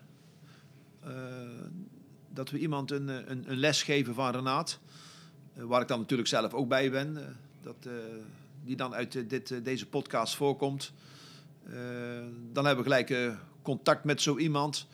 dat 2.29 2.51
we 2.51 2.59
iemand 2.59 2.91
een, 2.91 3.09
een, 3.09 3.51
een 3.51 3.57
les 3.57 3.83
geven 3.83 4.15
van 4.15 4.31
Renaat. 4.33 4.81
Eh, 5.55 5.65
waar 5.65 5.81
ik 5.81 5.89
dan 5.89 6.01
natuurlijk 6.01 6.29
zelf 6.29 6.55
ook 6.55 6.69
bij 6.69 6.91
ben. 6.91 7.17
eh, 7.17 7.23
dat, 7.63 7.77
eh, 7.87 7.93
die 8.65 8.77
dan 8.77 8.95
uit 8.95 9.31
dit, 9.31 9.65
deze 9.65 9.87
podcast 9.87 10.37
voorkomt. 10.37 10.93
Dan 12.53 12.67
hebben 12.67 12.85
we 12.85 12.91
gelijk 12.91 13.37
contact 13.63 14.05
met 14.05 14.23
zo 14.23 14.39
iemand. 14.39 14.87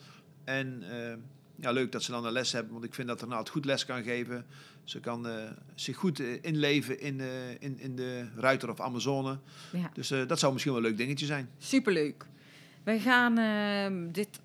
En 0.44 0.82
ja, 1.56 1.70
leuk 1.70 1.92
dat 1.92 2.02
ze 2.02 2.10
dan 2.10 2.26
een 2.26 2.32
les 2.32 2.52
hebben, 2.52 2.72
want 2.72 2.84
ik 2.84 2.94
vind 2.94 3.08
dat 3.08 3.20
Renaat 3.20 3.48
goed 3.48 3.64
les 3.64 3.84
kan 3.84 4.02
geven. 4.02 4.46
Ze 4.84 5.00
kan 5.00 5.26
zich 5.74 5.96
goed 5.96 6.20
inleven 6.20 7.00
in, 7.00 7.20
in, 7.58 7.78
in 7.80 7.96
de 7.96 8.28
Ruiter 8.36 8.70
of 8.70 8.80
Amazone. 8.80 9.38
Ja. 9.72 9.90
Dus 9.92 10.08
dat 10.08 10.38
zou 10.38 10.52
misschien 10.52 10.74
wel 10.74 10.82
een 10.82 10.88
leuk 10.88 10.98
dingetje 10.98 11.26
zijn. 11.26 11.48
Superleuk. 11.58 12.26
Wij 12.84 13.00
gaan 13.00 13.38
ehm, 13.38 14.12
dit 14.12 14.40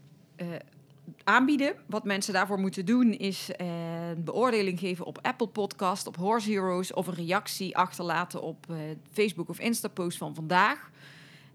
aanbieden. 1.23 1.75
Wat 1.85 2.03
mensen 2.03 2.33
daarvoor 2.33 2.59
moeten 2.59 2.85
doen 2.85 3.13
is 3.13 3.51
eh, 3.51 4.09
een 4.09 4.23
beoordeling 4.23 4.79
geven 4.79 5.05
op 5.05 5.19
Apple 5.21 5.47
Podcast, 5.47 6.07
op 6.07 6.15
Horse 6.15 6.51
Heroes 6.51 6.93
of 6.93 7.07
een 7.07 7.13
reactie 7.13 7.77
achterlaten 7.77 8.41
op 8.41 8.65
eh, 8.69 8.75
Facebook 9.11 9.49
of 9.49 9.59
Insta 9.59 9.87
post 9.87 10.17
van 10.17 10.35
vandaag. 10.35 10.91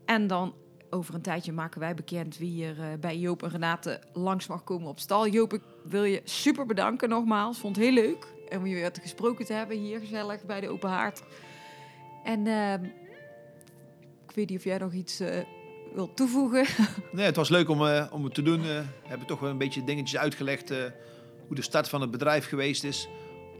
En 0.04 0.26
dan 0.26 0.54
over 0.90 1.14
een 1.14 1.22
tijdje 1.22 1.52
maken 1.52 1.80
wij 1.80 1.94
bekend 1.94 2.38
wie 2.38 2.64
er 2.64 2.80
eh, 2.80 2.98
bij 3.00 3.18
Joop 3.18 3.42
en 3.42 3.50
Renate 3.50 4.00
langs 4.12 4.46
mag 4.46 4.64
komen 4.64 4.88
op 4.88 4.98
stal. 4.98 5.28
Joop, 5.28 5.52
ik 5.52 5.62
wil 5.84 6.04
je 6.04 6.20
super 6.24 6.66
bedanken 6.66 7.08
nogmaals. 7.08 7.58
Vond 7.58 7.76
het 7.76 7.84
heel 7.84 7.94
leuk 7.94 8.26
om 8.50 8.66
je 8.66 8.74
weer 8.74 8.92
te 8.92 9.00
gesproken 9.00 9.44
te 9.44 9.52
hebben 9.52 9.78
hier 9.78 10.00
gezellig 10.00 10.44
bij 10.44 10.60
de 10.60 10.68
Open 10.68 10.90
Haard. 10.90 11.22
En 12.24 12.46
ehm, 12.46 12.84
ik 14.28 14.34
weet 14.34 14.48
niet 14.48 14.58
of 14.58 14.64
jij 14.64 14.78
nog 14.78 14.92
iets 14.92 15.20
wilt 15.94 16.16
toevoegen. 16.16 16.66
Nee, 17.12 17.26
het 17.26 17.36
was 17.36 17.48
leuk 17.48 17.68
om, 17.68 17.86
eh, 17.86 18.04
om 18.10 18.24
het 18.24 18.34
te 18.34 18.42
doen. 18.42 18.60
Eh, 18.60 18.66
we 18.66 19.08
hebben 19.08 19.26
toch 19.26 19.40
wel 19.40 19.50
een 19.50 19.58
beetje 19.58 19.84
dingetjes 19.84 20.20
uitgelegd 20.20 20.70
eh, 20.70 20.78
hoe 21.46 21.56
de 21.56 21.62
start 21.62 21.88
van 21.88 22.00
het 22.00 22.10
bedrijf 22.10 22.48
geweest 22.48 22.84
is. 22.84 23.08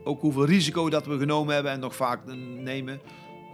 ook 0.04 0.20
hoeveel 0.20 0.44
risico 0.44 0.90
dat 0.90 1.06
we 1.06 1.18
genomen 1.18 1.54
hebben 1.54 1.72
en 1.72 1.80
nog 1.80 1.96
vaak 1.96 2.20
nemen. 2.62 3.00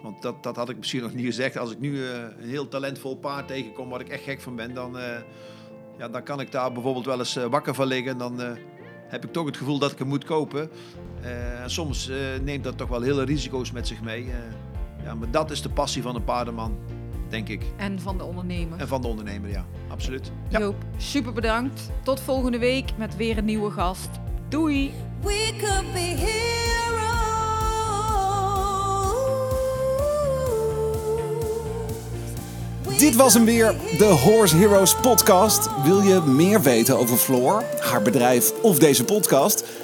Want 0.02 0.22
dat, 0.22 0.42
dat 0.42 0.56
had 0.56 0.68
ik 0.68 0.76
misschien 0.76 1.02
nog 1.02 1.14
niet 1.14 1.24
gezegd. 1.24 1.58
Als 1.58 1.70
ik 1.70 1.80
nu 1.80 2.04
een 2.04 2.48
heel 2.48 2.68
talentvol 2.68 3.16
paard 3.16 3.48
tegenkom 3.48 3.88
waar 3.88 4.00
ik 4.00 4.08
echt 4.08 4.22
gek 4.22 4.40
van 4.40 4.56
ben, 4.56 4.74
dan, 4.74 4.96
ja, 5.98 6.08
dan 6.08 6.22
kan 6.22 6.40
ik 6.40 6.52
daar 6.52 6.72
bijvoorbeeld 6.72 7.04
wel 7.04 7.18
eens 7.18 7.34
wakker 7.34 7.74
van 7.74 7.86
liggen. 7.86 8.18
Dan 8.18 8.40
heb 9.08 9.24
ik 9.24 9.32
toch 9.32 9.46
het 9.46 9.56
gevoel 9.56 9.78
dat 9.78 9.92
ik 9.92 9.98
hem 9.98 10.08
moet 10.08 10.24
kopen. 10.24 10.70
En 11.22 11.70
soms 11.70 12.10
neemt 12.42 12.64
dat 12.64 12.78
toch 12.78 12.88
wel 12.88 13.00
hele 13.00 13.24
risico's 13.24 13.72
met 13.72 13.86
zich 13.86 14.02
mee. 14.02 14.26
Ja, 15.04 15.14
maar 15.14 15.30
dat 15.30 15.50
is 15.50 15.62
de 15.62 15.70
passie 15.70 16.02
van 16.02 16.14
een 16.14 16.24
paardenman, 16.24 16.78
denk 17.35 17.49
ik. 17.49 17.62
En 17.76 18.01
van 18.01 18.18
de 18.18 18.24
ondernemer. 18.24 18.78
En 18.78 18.89
van 18.89 19.01
de 19.01 19.09
ondernemer, 19.09 19.51
ja, 19.51 19.64
absoluut. 19.89 20.30
Ja. 20.49 20.59
Joop, 20.59 20.76
super 20.97 21.32
bedankt. 21.32 21.91
Tot 22.03 22.20
volgende 22.20 22.59
week 22.59 22.91
met 22.97 23.16
weer 23.16 23.39
een 23.39 23.45
nieuwe 23.45 23.70
gast. 23.70 24.09
Doei! 24.49 24.93
We 25.20 25.53
could 25.59 25.93
be 25.93 25.99
heroes. 25.99 26.62
Dit 32.99 33.16
was 33.16 33.35
hem 33.35 33.45
weer, 33.45 33.74
de 33.99 34.05
Horse 34.05 34.57
Heroes 34.57 34.95
podcast. 34.95 35.68
Wil 35.82 36.01
je 36.01 36.20
meer 36.20 36.62
weten 36.62 36.99
over 36.99 37.16
Floor, 37.16 37.64
haar 37.80 38.03
bedrijf 38.03 38.53
of 38.62 38.78
deze 38.78 39.05
podcast? 39.05 39.64